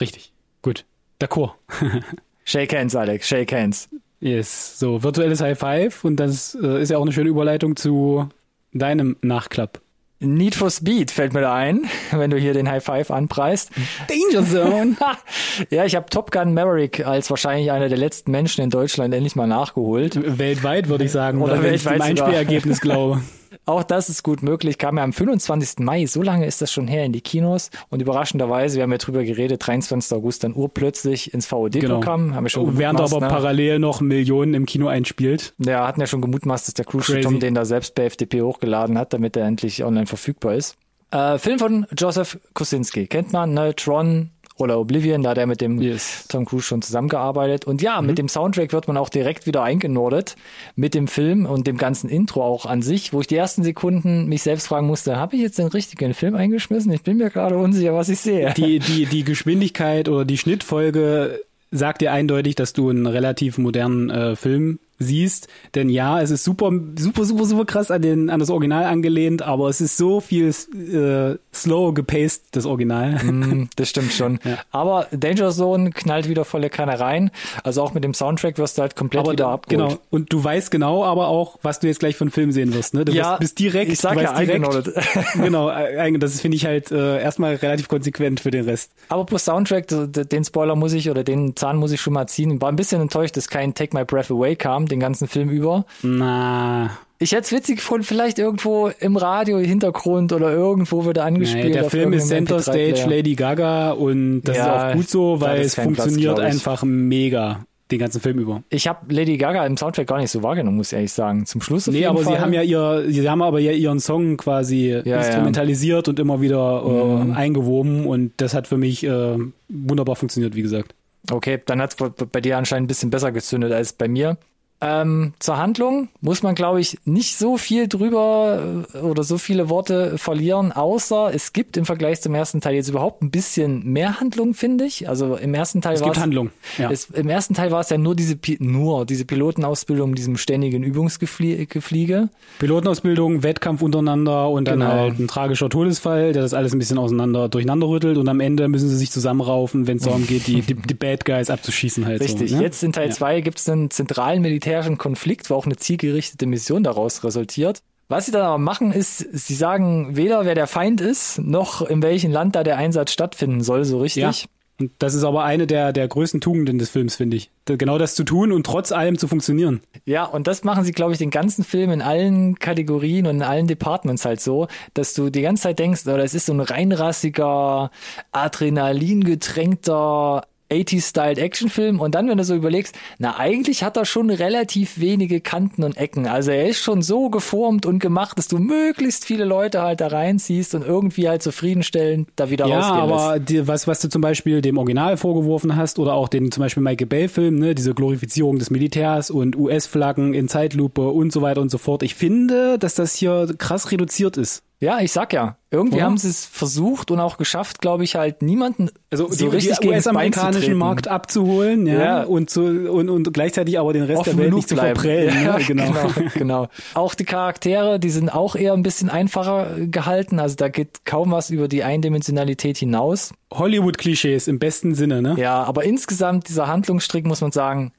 Richtig. 0.00 0.32
Gut. 0.62 0.84
D'accord. 1.20 1.52
Shake 2.44 2.74
hands, 2.74 2.94
Alex, 2.96 3.28
shake 3.28 3.52
hands. 3.52 3.88
Yes. 4.22 4.78
So, 4.78 5.02
virtuelles 5.02 5.40
High 5.40 5.58
Five 5.58 6.04
und 6.04 6.16
das 6.16 6.56
äh, 6.62 6.80
ist 6.80 6.90
ja 6.90 6.98
auch 6.98 7.02
eine 7.02 7.12
schöne 7.12 7.28
Überleitung 7.28 7.74
zu 7.74 8.28
deinem 8.72 9.16
Nachklapp. 9.20 9.80
Need 10.20 10.54
for 10.54 10.70
Speed 10.70 11.10
fällt 11.10 11.32
mir 11.32 11.40
da 11.40 11.52
ein, 11.52 11.82
wenn 12.12 12.30
du 12.30 12.36
hier 12.38 12.54
den 12.54 12.70
High 12.70 12.84
Five 12.84 13.10
anpreist. 13.10 13.72
Danger 14.06 14.46
Zone. 14.46 14.96
ja, 15.70 15.84
ich 15.84 15.96
habe 15.96 16.08
Top 16.08 16.30
Gun 16.30 16.54
Maverick 16.54 17.04
als 17.04 17.30
wahrscheinlich 17.30 17.72
einer 17.72 17.88
der 17.88 17.98
letzten 17.98 18.30
Menschen 18.30 18.62
in 18.62 18.70
Deutschland 18.70 19.12
endlich 19.12 19.34
mal 19.34 19.48
nachgeholt. 19.48 20.38
weltweit 20.38 20.88
würde 20.88 21.04
ich 21.04 21.10
sagen, 21.10 21.42
Oder 21.42 21.60
wenn 21.60 21.74
ich 21.74 21.84
weltweit 21.84 22.10
dem 22.10 22.16
sogar. 22.16 22.28
Einspielergebnis 22.28 22.80
glaube. 22.80 23.22
Auch 23.66 23.82
das 23.82 24.08
ist 24.08 24.22
gut 24.22 24.42
möglich. 24.42 24.78
Kam 24.78 24.96
ja 24.96 25.04
am 25.04 25.12
25. 25.12 25.78
Mai, 25.80 26.06
so 26.06 26.22
lange 26.22 26.46
ist 26.46 26.62
das 26.62 26.72
schon 26.72 26.88
her 26.88 27.04
in 27.04 27.12
die 27.12 27.20
Kinos. 27.20 27.70
Und 27.90 28.00
überraschenderweise, 28.00 28.76
wir 28.76 28.82
haben 28.82 28.92
ja 28.92 28.98
drüber 28.98 29.24
geredet, 29.24 29.66
23. 29.66 30.16
August 30.16 30.44
dann 30.44 30.54
urplötzlich 30.54 31.32
ins 31.34 31.46
VOD-Programm. 31.46 32.34
Haben 32.34 32.44
wir 32.44 32.50
schon 32.50 32.66
Genau. 32.66 32.78
Während 32.78 33.00
er 33.00 33.04
aber 33.04 33.20
ne? 33.20 33.28
parallel 33.28 33.78
noch 33.78 34.00
Millionen 34.00 34.54
im 34.54 34.66
Kino 34.66 34.88
einspielt. 34.88 35.54
Ja, 35.58 35.86
hatten 35.86 36.00
ja 36.00 36.06
schon 36.06 36.20
gemutmaßt, 36.20 36.68
dass 36.68 36.74
der 36.74 36.84
Cruise 36.84 37.12
Crazy. 37.12 37.22
Tom 37.22 37.40
den 37.40 37.54
da 37.54 37.64
selbst 37.64 37.94
bei 37.94 38.04
FDP 38.04 38.42
hochgeladen 38.42 38.98
hat, 38.98 39.12
damit 39.12 39.36
er 39.36 39.46
endlich 39.46 39.84
online 39.84 40.06
verfügbar 40.06 40.54
ist. 40.54 40.76
Äh, 41.10 41.38
Film 41.38 41.58
von 41.58 41.86
Joseph 41.96 42.38
Kosinski. 42.54 43.06
Kennt 43.06 43.32
man, 43.32 43.52
ne? 43.52 43.74
Tron 43.76 44.30
oder 44.62 44.78
Oblivion, 44.78 45.22
da 45.22 45.30
hat 45.30 45.38
er 45.38 45.46
mit 45.46 45.60
dem 45.60 45.80
Yes. 45.80 46.26
Tom 46.28 46.44
Cruise 46.46 46.64
schon 46.64 46.80
zusammengearbeitet. 46.82 47.64
Und 47.66 47.82
ja, 47.82 48.00
Mhm. 48.00 48.06
mit 48.06 48.18
dem 48.18 48.28
Soundtrack 48.28 48.72
wird 48.72 48.88
man 48.88 48.96
auch 48.96 49.08
direkt 49.10 49.46
wieder 49.46 49.62
eingenordet 49.62 50.36
mit 50.76 50.94
dem 50.94 51.06
Film 51.08 51.44
und 51.46 51.66
dem 51.66 51.76
ganzen 51.76 52.08
Intro 52.08 52.42
auch 52.42 52.64
an 52.66 52.80
sich, 52.82 53.12
wo 53.12 53.20
ich 53.20 53.26
die 53.26 53.36
ersten 53.36 53.62
Sekunden 53.62 54.26
mich 54.28 54.42
selbst 54.42 54.68
fragen 54.68 54.86
musste, 54.86 55.16
habe 55.16 55.36
ich 55.36 55.42
jetzt 55.42 55.58
den 55.58 55.66
richtigen 55.68 56.14
Film 56.14 56.34
eingeschmissen? 56.34 56.90
Ich 56.92 57.02
bin 57.02 57.18
mir 57.18 57.30
gerade 57.30 57.56
unsicher, 57.58 57.94
was 57.94 58.08
ich 58.08 58.20
sehe. 58.20 58.52
Die, 58.56 58.78
die, 58.78 59.06
die 59.06 59.24
Geschwindigkeit 59.24 60.08
oder 60.08 60.24
die 60.24 60.38
Schnittfolge 60.38 61.40
sagt 61.70 62.00
dir 62.02 62.12
eindeutig, 62.12 62.54
dass 62.54 62.72
du 62.72 62.90
einen 62.90 63.06
relativ 63.06 63.58
modernen 63.58 64.10
äh, 64.10 64.36
Film 64.36 64.78
siehst. 64.98 65.48
Denn 65.74 65.88
ja, 65.88 66.20
es 66.20 66.30
ist 66.30 66.44
super, 66.44 66.70
super, 66.98 67.24
super, 67.24 67.44
super 67.44 67.64
krass 67.64 67.90
an, 67.90 68.02
den, 68.02 68.30
an 68.30 68.38
das 68.40 68.50
Original 68.50 68.84
angelehnt, 68.84 69.42
aber 69.42 69.68
es 69.68 69.80
ist 69.80 69.96
so 69.96 70.20
viel 70.20 70.48
äh, 70.48 71.36
slow 71.54 71.92
gepaced, 71.92 72.42
das 72.52 72.66
Original. 72.66 73.22
Mm, 73.24 73.68
das 73.76 73.88
stimmt 73.88 74.12
schon. 74.12 74.38
Aber 74.70 75.06
Danger 75.10 75.50
Zone 75.50 75.90
knallt 75.90 76.28
wieder 76.28 76.44
volle 76.44 76.70
Kanne 76.70 77.00
rein. 77.00 77.30
Also 77.64 77.82
auch 77.82 77.94
mit 77.94 78.04
dem 78.04 78.14
Soundtrack 78.14 78.58
wirst 78.58 78.78
du 78.78 78.82
halt 78.82 78.96
komplett 78.96 79.24
wieder 79.26 79.34
da- 79.44 79.52
abgeholt. 79.52 79.88
genau. 79.90 80.00
Und 80.10 80.32
du 80.32 80.42
weißt 80.42 80.70
genau 80.70 81.04
aber 81.04 81.26
auch, 81.28 81.58
was 81.62 81.80
du 81.80 81.86
jetzt 81.88 82.00
gleich 82.00 82.16
von 82.16 82.30
Film 82.30 82.52
sehen 82.52 82.72
wirst. 82.74 82.94
Ne? 82.94 83.04
Du 83.04 83.12
Ja, 83.12 83.32
wirst, 83.32 83.40
bist 83.40 83.58
direkt, 83.58 83.90
ich 83.92 83.98
sag 83.98 84.20
ja, 84.20 84.38
direkt, 84.38 84.62
genau, 85.34 85.68
äh, 85.70 86.18
das 86.18 86.40
finde 86.40 86.56
ich 86.56 86.64
halt 86.66 86.90
äh, 86.92 87.20
erstmal 87.20 87.54
relativ 87.56 87.88
konsequent 87.88 88.40
für 88.40 88.50
den 88.50 88.64
Rest. 88.64 88.90
Aber 89.08 89.24
pro 89.26 89.38
Soundtrack, 89.38 89.86
den 89.88 90.44
Spoiler 90.44 90.76
muss 90.76 90.92
ich 90.92 91.10
oder 91.10 91.24
den 91.24 91.56
Zahn 91.56 91.76
muss 91.76 91.92
ich 91.92 92.00
schon 92.00 92.12
mal 92.12 92.26
ziehen. 92.26 92.60
War 92.60 92.70
ein 92.70 92.76
bisschen 92.76 93.00
enttäuscht, 93.00 93.36
dass 93.36 93.48
kein 93.48 93.74
Take 93.74 93.96
My 93.96 94.04
Breath 94.04 94.30
Away 94.30 94.56
kam, 94.56 94.81
den 94.86 95.00
ganzen 95.00 95.28
Film 95.28 95.50
über. 95.50 95.84
Na, 96.02 96.90
Ich 97.18 97.32
hätte 97.32 97.42
es 97.42 97.52
witzig 97.52 97.76
gefunden, 97.76 98.04
vielleicht 98.04 98.38
irgendwo 98.38 98.90
im 98.98 99.16
Radio 99.16 99.58
Hintergrund 99.58 100.32
oder 100.32 100.50
irgendwo 100.52 101.04
wird 101.04 101.18
er 101.18 101.24
angespielt. 101.24 101.66
Nee, 101.66 101.72
der 101.72 101.90
Film 101.90 102.12
ist 102.12 102.28
Center 102.28 102.60
Stage 102.60 102.78
MP3-Player. 102.94 103.08
Lady 103.08 103.34
Gaga 103.34 103.90
und 103.92 104.42
das 104.42 104.56
Ja, 104.56 104.64
ist 104.88 104.92
auch 104.92 104.96
gut 104.96 105.08
so, 105.10 105.40
weil 105.40 105.60
es 105.60 105.76
kein 105.76 105.92
Platz, 105.92 106.04
funktioniert 106.06 106.40
einfach 106.40 106.82
mega 106.82 107.64
den 107.90 107.98
ganzen 107.98 108.20
Film 108.22 108.38
über. 108.38 108.62
Ich 108.70 108.88
habe 108.88 109.00
Lady 109.14 109.36
Gaga 109.36 109.66
im 109.66 109.76
Soundtrack 109.76 110.06
gar 110.06 110.18
nicht 110.18 110.30
so 110.30 110.42
wahrgenommen, 110.42 110.78
muss 110.78 110.88
ich 110.92 110.94
ehrlich 110.96 111.12
sagen. 111.12 111.44
Zum 111.44 111.60
Schluss 111.60 111.86
auf 111.88 111.94
Nee, 111.94 112.06
aber 112.06 112.20
Fall. 112.20 112.36
sie 112.36 112.40
haben 112.40 112.52
ja 112.54 112.62
ihr, 112.62 113.04
sie 113.08 113.28
haben 113.28 113.42
aber 113.42 113.60
ja 113.60 113.72
ihren 113.72 114.00
Song 114.00 114.38
quasi 114.38 114.98
ja. 115.04 115.18
instrumentalisiert 115.18 116.08
und 116.08 116.18
immer 116.18 116.40
wieder 116.40 116.82
äh, 116.86 117.24
Mhm. 117.24 117.32
eingewoben 117.34 118.06
und 118.06 118.32
das 118.38 118.54
hat 118.54 118.66
für 118.66 118.78
mich 118.78 119.04
äh, 119.04 119.36
wunderbar 119.68 120.16
funktioniert, 120.16 120.54
wie 120.56 120.62
gesagt. 120.62 120.94
Okay, 121.30 121.60
dann 121.66 121.80
hat 121.82 121.94
es 122.00 122.10
bei 122.32 122.40
dir 122.40 122.56
anscheinend 122.56 122.86
ein 122.86 122.88
bisschen 122.88 123.10
besser 123.10 123.30
gezündet 123.30 123.72
als 123.72 123.92
bei 123.92 124.08
mir. 124.08 124.38
Ähm, 124.82 125.32
zur 125.38 125.58
Handlung 125.58 126.08
muss 126.20 126.42
man, 126.42 126.54
glaube 126.56 126.80
ich, 126.80 126.98
nicht 127.04 127.38
so 127.38 127.56
viel 127.56 127.86
drüber 127.88 128.82
äh, 128.94 128.98
oder 128.98 129.22
so 129.22 129.38
viele 129.38 129.68
Worte 129.68 130.18
verlieren, 130.18 130.72
außer 130.72 131.30
es 131.32 131.52
gibt 131.52 131.76
im 131.76 131.84
Vergleich 131.84 132.20
zum 132.20 132.34
ersten 132.34 132.60
Teil 132.60 132.74
jetzt 132.74 132.88
überhaupt 132.88 133.22
ein 133.22 133.30
bisschen 133.30 133.84
mehr 133.92 134.18
Handlung, 134.20 134.54
finde 134.54 134.84
ich. 134.84 135.08
Also 135.08 135.36
im 135.36 135.54
ersten 135.54 135.80
Teil 135.80 135.94
Es 135.94 136.00
war 136.00 136.08
gibt 136.08 136.18
Handlung. 136.20 136.50
Ja. 136.78 136.90
es, 136.90 137.06
Im 137.10 137.28
ersten 137.28 137.54
Teil 137.54 137.70
war 137.70 137.80
es 137.80 137.90
ja 137.90 137.98
nur 137.98 138.16
diese 138.16 138.36
nur 138.58 139.06
diese 139.06 139.24
Pilotenausbildung, 139.24 140.10
mit 140.10 140.18
diesem 140.18 140.36
ständigen 140.36 140.82
Übungsgefliege. 140.82 142.28
Pilotenausbildung, 142.58 143.42
Wettkampf 143.42 143.82
untereinander 143.82 144.48
und 144.50 144.66
dann 144.68 144.80
Genau. 144.80 144.90
halt 144.90 145.18
ein 145.18 145.28
tragischer 145.28 145.68
Todesfall, 145.68 146.32
der 146.32 146.42
das 146.42 146.54
alles 146.54 146.72
ein 146.72 146.78
bisschen 146.78 146.98
auseinander 146.98 147.48
durcheinander 147.48 147.86
rüttelt 147.88 148.16
und 148.18 148.28
am 148.28 148.40
Ende 148.40 148.68
müssen 148.68 148.88
sie 148.88 148.96
sich 148.96 149.10
zusammenraufen, 149.10 149.86
wenn 149.86 149.98
es 149.98 150.04
darum 150.04 150.26
geht, 150.26 150.46
die, 150.46 150.62
die, 150.62 150.74
die 150.74 150.94
Bad 150.94 151.24
Guys 151.24 151.50
abzuschießen 151.50 152.06
halt 152.06 152.20
Richtig. 152.22 152.50
so. 152.50 152.56
Ne? 152.56 152.62
Jetzt 152.62 152.82
in 152.82 152.92
Teil 152.92 153.08
Ja. 153.08 153.14
2 153.14 153.40
gibt 153.42 153.58
es 153.58 153.68
einen 153.68 153.90
zentralen 153.90 154.42
militärischen 154.72 154.98
Konflikt, 154.98 155.50
wo 155.50 155.54
auch 155.54 155.66
eine 155.66 155.76
zielgerichtete 155.76 156.46
Mission 156.46 156.82
daraus 156.82 157.22
resultiert. 157.24 157.82
Was 158.08 158.26
sie 158.26 158.32
dann 158.32 158.42
aber 158.42 158.58
machen, 158.58 158.92
ist, 158.92 159.18
sie 159.18 159.54
sagen 159.54 160.16
weder, 160.16 160.44
wer 160.44 160.54
der 160.54 160.66
Feind 160.66 161.00
ist, 161.00 161.38
noch 161.38 161.82
in 161.82 162.02
welchem 162.02 162.32
Land 162.32 162.56
da 162.56 162.62
der 162.62 162.76
Einsatz 162.76 163.12
stattfinden 163.12 163.62
soll, 163.62 163.84
so 163.84 164.00
richtig. 164.00 164.22
Ja. 164.22 164.32
Und 164.80 164.90
das 164.98 165.14
ist 165.14 165.24
aber 165.24 165.44
eine 165.44 165.66
der, 165.66 165.92
der 165.92 166.08
größten 166.08 166.40
Tugenden 166.40 166.78
des 166.78 166.90
Films, 166.90 167.16
finde 167.16 167.36
ich. 167.36 167.50
Genau 167.66 167.98
das 167.98 168.14
zu 168.14 168.24
tun 168.24 168.52
und 168.52 168.66
trotz 168.66 168.90
allem 168.90 169.18
zu 169.18 169.28
funktionieren. 169.28 169.80
Ja, 170.06 170.24
und 170.24 170.46
das 170.46 170.64
machen 170.64 170.84
sie, 170.84 170.92
glaube 170.92 171.12
ich, 171.12 171.18
den 171.18 171.30
ganzen 171.30 171.62
Film 171.62 171.90
in 171.90 172.02
allen 172.02 172.58
Kategorien 172.58 173.26
und 173.26 173.36
in 173.36 173.42
allen 173.42 173.66
Departments 173.66 174.24
halt 174.24 174.40
so, 174.40 174.66
dass 174.94 175.14
du 175.14 175.30
die 175.30 175.42
ganze 175.42 175.64
Zeit 175.64 175.78
denkst, 175.78 176.06
oder 176.06 176.24
es 176.24 176.34
ist 176.34 176.46
so 176.46 176.54
ein 176.54 176.60
reinrassiger, 176.60 177.90
adrenalingetränkter 178.32 180.42
80s-styled 180.72 181.38
Actionfilm 181.38 182.00
und 182.00 182.14
dann, 182.14 182.28
wenn 182.28 182.38
du 182.38 182.44
so 182.44 182.54
überlegst, 182.54 182.94
na 183.18 183.38
eigentlich 183.38 183.84
hat 183.84 183.96
er 183.96 184.04
schon 184.04 184.30
relativ 184.30 184.98
wenige 184.98 185.40
Kanten 185.40 185.84
und 185.84 185.96
Ecken. 185.96 186.26
Also 186.26 186.50
er 186.50 186.68
ist 186.68 186.80
schon 186.82 187.02
so 187.02 187.28
geformt 187.30 187.86
und 187.86 187.98
gemacht, 187.98 188.38
dass 188.38 188.48
du 188.48 188.58
möglichst 188.58 189.24
viele 189.24 189.44
Leute 189.44 189.82
halt 189.82 190.00
da 190.00 190.08
reinziehst 190.08 190.74
und 190.74 190.84
irgendwie 190.84 191.28
halt 191.28 191.42
zufriedenstellend 191.42 192.28
da 192.36 192.50
wieder 192.50 192.66
Ja, 192.66 192.78
rausgehen 192.80 193.00
aber 193.12 193.36
lässt. 193.36 193.48
die, 193.50 193.68
was, 193.68 193.86
was 193.86 194.00
du 194.00 194.08
zum 194.08 194.22
Beispiel 194.22 194.60
dem 194.62 194.78
Original 194.78 195.16
vorgeworfen 195.16 195.76
hast 195.76 195.98
oder 195.98 196.14
auch 196.14 196.28
den 196.28 196.50
zum 196.50 196.62
Beispiel 196.62 196.82
Michael 196.82 197.06
Bay-Film, 197.06 197.56
ne, 197.58 197.74
diese 197.74 197.94
Glorifizierung 197.94 198.58
des 198.58 198.70
Militärs 198.70 199.30
und 199.30 199.56
US-Flaggen 199.56 200.34
in 200.34 200.48
Zeitlupe 200.48 201.08
und 201.08 201.32
so 201.32 201.42
weiter 201.42 201.60
und 201.60 201.70
so 201.70 201.78
fort. 201.78 202.02
Ich 202.02 202.14
finde, 202.14 202.78
dass 202.78 202.94
das 202.94 203.14
hier 203.14 203.54
krass 203.58 203.90
reduziert 203.92 204.36
ist. 204.36 204.62
Ja, 204.82 204.98
ich 204.98 205.12
sag 205.12 205.32
ja, 205.32 205.56
irgendwie 205.70 205.98
Oder? 205.98 206.06
haben 206.06 206.18
sie 206.18 206.28
es 206.28 206.44
versucht 206.44 207.12
und 207.12 207.20
auch 207.20 207.36
geschafft, 207.38 207.80
glaube 207.80 208.02
ich, 208.02 208.16
halt 208.16 208.42
niemanden 208.42 208.90
Also 209.12 209.30
so 209.30 209.48
die, 209.48 209.54
richtig 209.54 209.78
die 209.78 209.86
US-amerikanischen. 209.86 210.74
Markt 210.74 211.06
abzuholen, 211.06 211.86
ja, 211.86 211.94
Ja. 211.94 212.22
Und, 212.24 212.50
zu, 212.50 212.90
und, 212.90 213.08
und 213.08 213.32
gleichzeitig 213.32 213.78
aber 213.78 213.92
den 213.92 214.02
Rest 214.02 214.18
auf 214.18 214.24
der 214.24 214.36
Welt 214.38 214.52
nicht 214.52 214.68
zu 214.68 214.74
bleiben. 214.74 214.96
verprellen. 214.98 215.34
Ja, 215.44 215.56
ne? 215.56 215.64
genau. 215.64 215.92
genau, 215.92 216.30
genau. 216.34 216.68
Auch 216.94 217.14
die 217.14 217.24
Charaktere, 217.24 218.00
die 218.00 218.10
sind 218.10 218.28
auch 218.28 218.56
eher 218.56 218.72
ein 218.72 218.82
bisschen 218.82 219.08
einfacher 219.08 219.68
gehalten. 219.78 220.40
Also 220.40 220.56
da 220.56 220.68
geht 220.68 221.04
kaum 221.04 221.30
was 221.30 221.50
über 221.50 221.68
die 221.68 221.84
Eindimensionalität 221.84 222.76
hinaus. 222.76 223.32
Hollywood-Klischees 223.52 224.48
im 224.48 224.58
besten 224.58 224.96
Sinne, 224.96 225.22
ne? 225.22 225.36
Ja, 225.38 225.62
aber 225.62 225.84
insgesamt 225.84 226.48
dieser 226.48 226.66
Handlungsstrick 226.66 227.24
muss 227.24 227.40
man 227.40 227.52
sagen, 227.52 227.92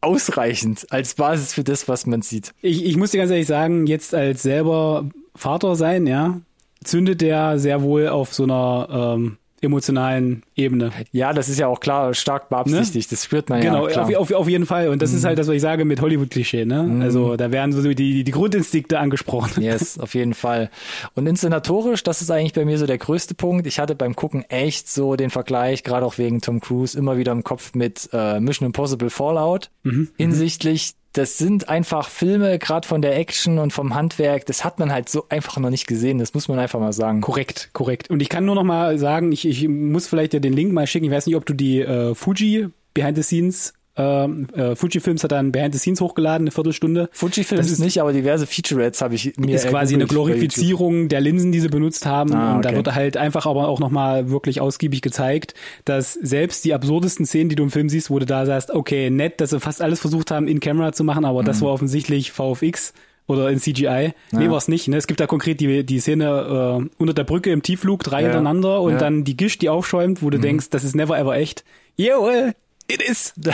ausreichend 0.00 0.86
als 0.90 1.14
Basis 1.14 1.54
für 1.54 1.62
das, 1.64 1.86
was 1.86 2.06
man 2.06 2.22
sieht. 2.22 2.52
Ich, 2.60 2.84
ich 2.84 2.96
muss 2.96 3.12
dir 3.12 3.18
ganz 3.18 3.30
ehrlich 3.30 3.46
sagen, 3.46 3.86
jetzt 3.86 4.14
als 4.16 4.42
selber 4.42 5.08
Vater 5.34 5.76
sein, 5.76 6.06
ja, 6.06 6.40
zündet 6.82 7.20
der 7.20 7.58
sehr 7.58 7.82
wohl 7.82 8.08
auf 8.08 8.32
so 8.34 8.44
einer 8.44 9.14
ähm, 9.16 9.36
emotionalen 9.60 10.42
Ebene. 10.56 10.90
Ja, 11.10 11.32
das 11.32 11.48
ist 11.48 11.58
ja 11.58 11.66
auch 11.68 11.80
klar 11.80 12.12
stark 12.12 12.50
beabsichtigt. 12.50 13.10
Das 13.10 13.24
spürt 13.24 13.48
man 13.48 13.62
Genau, 13.62 13.88
ja. 13.88 14.04
Klar. 14.04 14.20
auf, 14.20 14.30
auf, 14.30 14.46
jeden 14.48 14.66
Fall. 14.66 14.88
Und 14.88 15.00
das 15.00 15.12
Mhm. 15.12 15.16
ist 15.18 15.24
halt 15.24 15.38
das, 15.38 15.48
was 15.48 15.54
ich 15.54 15.62
sage 15.62 15.86
mit 15.86 16.02
Hollywood-Klischee, 16.02 16.66
ne? 16.66 16.98
Also 17.00 17.36
da 17.36 17.50
werden 17.50 17.72
so 17.72 17.80
die, 17.94 18.24
die 18.24 18.30
Grundinstinkte 18.30 18.98
angesprochen. 18.98 19.62
Yes, 19.62 19.98
auf 19.98 20.14
jeden 20.14 20.34
Fall. 20.34 20.68
Und 21.14 21.26
inszenatorisch, 21.26 22.02
das 22.02 22.20
ist 22.20 22.30
eigentlich 22.30 22.52
bei 22.52 22.66
mir 22.66 22.76
so 22.76 22.84
der 22.86 22.98
größte 22.98 23.34
Punkt. 23.34 23.66
Ich 23.66 23.78
hatte 23.78 23.94
beim 23.94 24.14
Gucken 24.14 24.44
echt 24.50 24.90
so 24.90 25.16
den 25.16 25.30
Vergleich, 25.30 25.82
gerade 25.82 26.04
auch 26.04 26.18
wegen 26.18 26.42
Tom 26.42 26.60
Cruise, 26.60 26.96
immer 26.98 27.16
wieder 27.16 27.32
im 27.32 27.42
Kopf 27.42 27.74
mit 27.74 28.10
äh, 28.12 28.40
Mission 28.40 28.66
Impossible 28.66 29.08
Fallout. 29.08 29.70
Mhm, 29.82 30.08
Hinsichtlich, 30.18 30.92
das 31.14 31.38
sind 31.38 31.68
einfach 31.68 32.08
Filme, 32.08 32.58
gerade 32.58 32.86
von 32.86 33.00
der 33.00 33.16
Action 33.16 33.58
und 33.58 33.72
vom 33.72 33.94
Handwerk, 33.94 34.46
das 34.46 34.64
hat 34.64 34.78
man 34.78 34.92
halt 34.92 35.08
so 35.08 35.26
einfach 35.28 35.56
noch 35.58 35.70
nicht 35.70 35.86
gesehen. 35.86 36.18
Das 36.18 36.34
muss 36.34 36.48
man 36.48 36.58
einfach 36.58 36.80
mal 36.80 36.92
sagen. 36.92 37.20
Korrekt, 37.20 37.70
korrekt. 37.72 38.10
Und 38.10 38.20
ich 38.20 38.28
kann 38.28 38.44
nur 38.44 38.56
noch 38.56 38.64
mal 38.64 38.98
sagen, 38.98 39.30
ich, 39.30 39.46
ich 39.46 39.68
muss 39.68 40.08
vielleicht 40.08 40.32
dir 40.32 40.40
den 40.40 40.52
Link 40.52 40.72
mal 40.72 40.86
schicken. 40.86 41.06
Ich 41.06 41.12
weiß 41.12 41.26
nicht, 41.26 41.36
ob 41.36 41.46
du 41.46 41.54
die 41.54 41.80
äh, 41.80 42.14
Fuji 42.14 42.68
Behind 42.94 43.16
the 43.16 43.22
Scenes 43.22 43.74
ähm, 43.96 44.48
äh, 44.54 44.74
Fuji 44.74 45.00
Films 45.00 45.22
hat 45.24 45.32
dann 45.32 45.52
Behind 45.52 45.72
the 45.72 45.78
Scenes 45.78 46.00
hochgeladen, 46.00 46.44
eine 46.46 46.50
Viertelstunde. 46.50 47.08
Fujifilm 47.12 47.58
Das 47.60 47.70
ist 47.70 47.78
nicht, 47.78 48.00
aber 48.00 48.12
diverse 48.12 48.46
Featurettes 48.46 49.00
habe 49.02 49.14
ich 49.14 49.36
mir 49.36 49.54
ist 49.54 49.68
quasi 49.68 49.94
eine. 49.94 50.06
Glorifizierung 50.06 51.08
der 51.08 51.20
Linsen, 51.20 51.52
die 51.52 51.60
sie 51.60 51.68
benutzt 51.68 52.06
haben. 52.06 52.32
Ah, 52.34 52.56
Und 52.56 52.64
da 52.64 52.70
okay. 52.70 52.76
wird 52.76 52.94
halt 52.94 53.16
einfach 53.16 53.46
aber 53.46 53.68
auch 53.68 53.80
nochmal 53.80 54.30
wirklich 54.30 54.60
ausgiebig 54.60 55.00
gezeigt, 55.02 55.54
dass 55.84 56.14
selbst 56.14 56.64
die 56.64 56.74
absurdesten 56.74 57.26
Szenen, 57.26 57.48
die 57.50 57.56
du 57.56 57.62
im 57.62 57.70
Film 57.70 57.88
siehst, 57.88 58.10
wo 58.10 58.18
du 58.18 58.26
da 58.26 58.46
sagst, 58.46 58.70
okay, 58.72 59.10
nett, 59.10 59.40
dass 59.40 59.50
sie 59.50 59.60
fast 59.60 59.80
alles 59.82 60.00
versucht 60.00 60.30
haben, 60.30 60.48
in 60.48 60.60
Camera 60.60 60.92
zu 60.92 61.04
machen, 61.04 61.24
aber 61.24 61.42
Mhm. 61.42 61.46
das 61.46 61.60
war 61.62 61.70
offensichtlich 61.72 62.32
VFX 62.32 62.92
oder 63.26 63.48
in 63.50 63.58
CGI. 63.58 64.12
Nee, 64.32 64.50
war's 64.50 64.68
nicht. 64.68 64.86
Ne? 64.88 64.96
Es 64.96 65.06
gibt 65.06 65.18
da 65.20 65.26
konkret 65.26 65.60
die, 65.60 65.84
die 65.86 66.00
Szene 66.00 66.80
äh, 66.84 66.88
unter 66.98 67.14
der 67.14 67.24
Brücke 67.24 67.50
im 67.52 67.62
Tiefflug, 67.62 68.02
drei 68.02 68.18
Ja. 68.20 68.26
hintereinander 68.26 68.80
und 68.80 68.90
Ja. 68.90 68.96
Mhm. 68.96 69.00
dann 69.00 69.24
die 69.24 69.36
Gischt, 69.36 69.62
die 69.62 69.68
aufschäumt, 69.70 70.22
wo 70.22 70.30
du 70.30 70.38
denkst, 70.38 70.68
das 70.70 70.84
ist 70.84 70.94
never 70.94 71.18
ever 71.18 71.34
echt. 71.36 71.64
Jawohl, 71.96 72.52
it 72.90 73.02
is. 73.02 73.32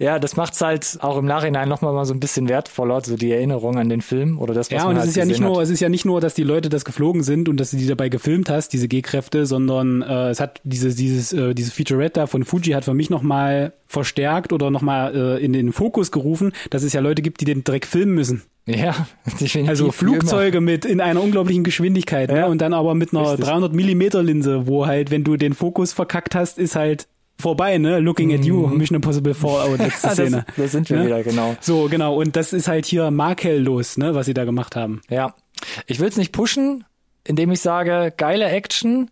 Ja, 0.00 0.20
das 0.20 0.36
macht's 0.36 0.60
halt 0.60 0.96
auch 1.00 1.18
im 1.18 1.24
Nachhinein 1.24 1.68
nochmal 1.68 1.92
mal 1.92 2.04
so 2.04 2.14
ein 2.14 2.20
bisschen 2.20 2.48
wertvoller, 2.48 3.00
so 3.00 3.16
die 3.16 3.32
Erinnerung 3.32 3.78
an 3.78 3.88
den 3.88 4.00
Film 4.00 4.38
oder 4.38 4.54
das, 4.54 4.70
was 4.70 4.76
Ja, 4.78 4.84
man 4.84 4.90
und 4.90 4.98
halt 4.98 5.06
es 5.06 5.10
ist 5.10 5.16
ja 5.16 5.24
nicht 5.24 5.40
nur, 5.40 5.56
hat. 5.56 5.64
es 5.64 5.70
ist 5.70 5.80
ja 5.80 5.88
nicht 5.88 6.04
nur, 6.04 6.20
dass 6.20 6.34
die 6.34 6.44
Leute 6.44 6.68
das 6.68 6.84
geflogen 6.84 7.24
sind 7.24 7.48
und 7.48 7.58
dass 7.58 7.72
du 7.72 7.78
die 7.78 7.86
dabei 7.88 8.08
gefilmt 8.08 8.48
hast, 8.48 8.68
diese 8.72 8.86
G-Kräfte, 8.86 9.44
sondern 9.44 10.02
äh, 10.02 10.28
es 10.30 10.38
hat 10.38 10.60
dieses, 10.62 10.94
dieses, 10.94 11.32
äh, 11.32 11.52
diese 11.52 11.72
Featurette 11.72 12.20
da 12.20 12.26
von 12.28 12.44
Fuji 12.44 12.74
hat 12.74 12.84
für 12.84 12.94
mich 12.94 13.10
nochmal 13.10 13.72
verstärkt 13.88 14.52
oder 14.52 14.70
nochmal 14.70 15.16
äh, 15.40 15.44
in 15.44 15.52
den 15.52 15.72
Fokus 15.72 16.12
gerufen, 16.12 16.52
dass 16.70 16.84
es 16.84 16.92
ja 16.92 17.00
Leute 17.00 17.20
gibt, 17.20 17.40
die 17.40 17.44
den 17.44 17.64
Dreck 17.64 17.84
filmen 17.84 18.14
müssen. 18.14 18.42
Ja, 18.66 19.08
definitiv. 19.40 19.68
Also 19.68 19.90
Flugzeuge 19.90 20.60
mit 20.60 20.84
in 20.84 21.00
einer 21.00 21.20
unglaublichen 21.20 21.64
Geschwindigkeit, 21.64 22.30
Ja. 22.30 22.36
ne? 22.42 22.46
Und 22.46 22.58
dann 22.60 22.72
aber 22.72 22.94
mit 22.94 23.12
einer 23.12 23.32
Richtig. 23.32 23.46
300 23.46 23.72
Millimeter 23.74 24.22
Linse, 24.22 24.68
wo 24.68 24.86
halt, 24.86 25.10
wenn 25.10 25.24
du 25.24 25.36
den 25.36 25.54
Fokus 25.54 25.92
verkackt 25.92 26.36
hast, 26.36 26.56
ist 26.58 26.76
halt 26.76 27.08
vorbei, 27.40 27.78
ne? 27.78 27.98
Looking 28.00 28.32
at 28.34 28.44
you, 28.44 28.66
Mission 28.66 28.96
Impossible 28.96 29.34
Fallout, 29.34 29.78
letzte. 29.78 30.10
Szene. 30.10 30.30
Mhm. 30.38 30.42
das, 30.46 30.56
da 30.56 30.68
sind 30.68 30.90
wir 30.90 30.96
Ne? 30.98 31.06
wieder, 31.06 31.22
genau. 31.22 31.56
So, 31.60 31.88
genau. 31.88 32.16
Und 32.16 32.36
das 32.36 32.52
ist 32.52 32.68
halt 32.68 32.86
hier 32.86 33.10
makellos, 33.10 33.96
ne? 33.98 34.14
Was 34.14 34.26
sie 34.26 34.34
da 34.34 34.44
gemacht 34.44 34.76
haben. 34.76 35.00
Ja. 35.08 35.34
Ich 35.86 36.00
will's 36.00 36.16
nicht 36.16 36.32
pushen, 36.32 36.84
indem 37.24 37.50
ich 37.52 37.60
sage, 37.60 38.12
geile 38.16 38.46
Action. 38.46 39.10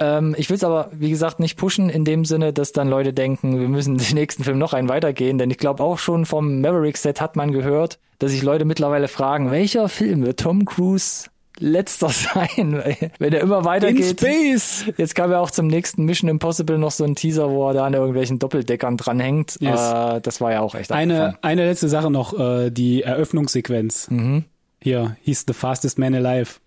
Ähm, 0.00 0.34
ich 0.38 0.48
will's 0.50 0.62
aber, 0.64 0.90
wie 0.92 1.10
gesagt, 1.10 1.40
nicht 1.40 1.56
pushen 1.56 1.88
in 1.90 2.04
dem 2.04 2.24
Sinne, 2.24 2.52
dass 2.52 2.72
dann 2.72 2.88
Leute 2.88 3.12
denken, 3.12 3.58
wir 3.58 3.68
müssen 3.68 3.96
den 3.98 4.14
nächsten 4.14 4.44
Film 4.44 4.58
noch 4.58 4.72
einen 4.72 4.88
weitergehen. 4.88 5.38
Denn 5.38 5.50
ich 5.50 5.58
glaube 5.58 5.82
auch 5.82 5.98
schon 5.98 6.24
vom 6.26 6.60
Maverick-Set 6.60 7.20
hat 7.20 7.36
man 7.36 7.52
gehört, 7.52 7.98
dass 8.18 8.30
sich 8.30 8.42
Leute 8.42 8.64
mittlerweile 8.64 9.08
fragen, 9.08 9.50
welcher 9.50 9.88
Film 9.88 10.24
wird 10.24 10.40
Tom 10.40 10.64
Cruise 10.64 11.28
letzter 11.60 12.08
sein, 12.34 12.82
wenn 13.18 13.32
er 13.32 13.40
immer 13.40 13.58
In 13.58 13.64
weitergeht. 13.64 14.20
Space! 14.20 14.84
Jetzt 14.96 15.14
kam 15.14 15.30
ja 15.30 15.40
auch 15.40 15.50
zum 15.50 15.66
nächsten 15.66 16.04
Mission 16.04 16.28
Impossible 16.28 16.78
noch 16.78 16.90
so 16.90 17.04
ein 17.04 17.14
Teaser, 17.14 17.50
wo 17.50 17.68
er 17.68 17.74
da 17.74 17.86
an 17.86 17.94
irgendwelchen 17.94 18.38
Doppeldeckern 18.38 18.96
dranhängt. 18.96 19.56
Yes. 19.60 19.80
Äh, 19.80 20.20
das 20.20 20.40
war 20.40 20.52
ja 20.52 20.60
auch 20.60 20.74
echt 20.74 20.92
abgefahren. 20.92 21.10
Eine, 21.10 21.38
eine 21.42 21.66
letzte 21.66 21.88
Sache 21.88 22.10
noch, 22.10 22.38
äh, 22.38 22.70
die 22.70 23.02
Eröffnungssequenz. 23.02 24.08
Hier, 24.80 25.16
hieß 25.22 25.44
The 25.48 25.54
Fastest 25.54 25.98
Man 25.98 26.14
Alive. 26.14 26.60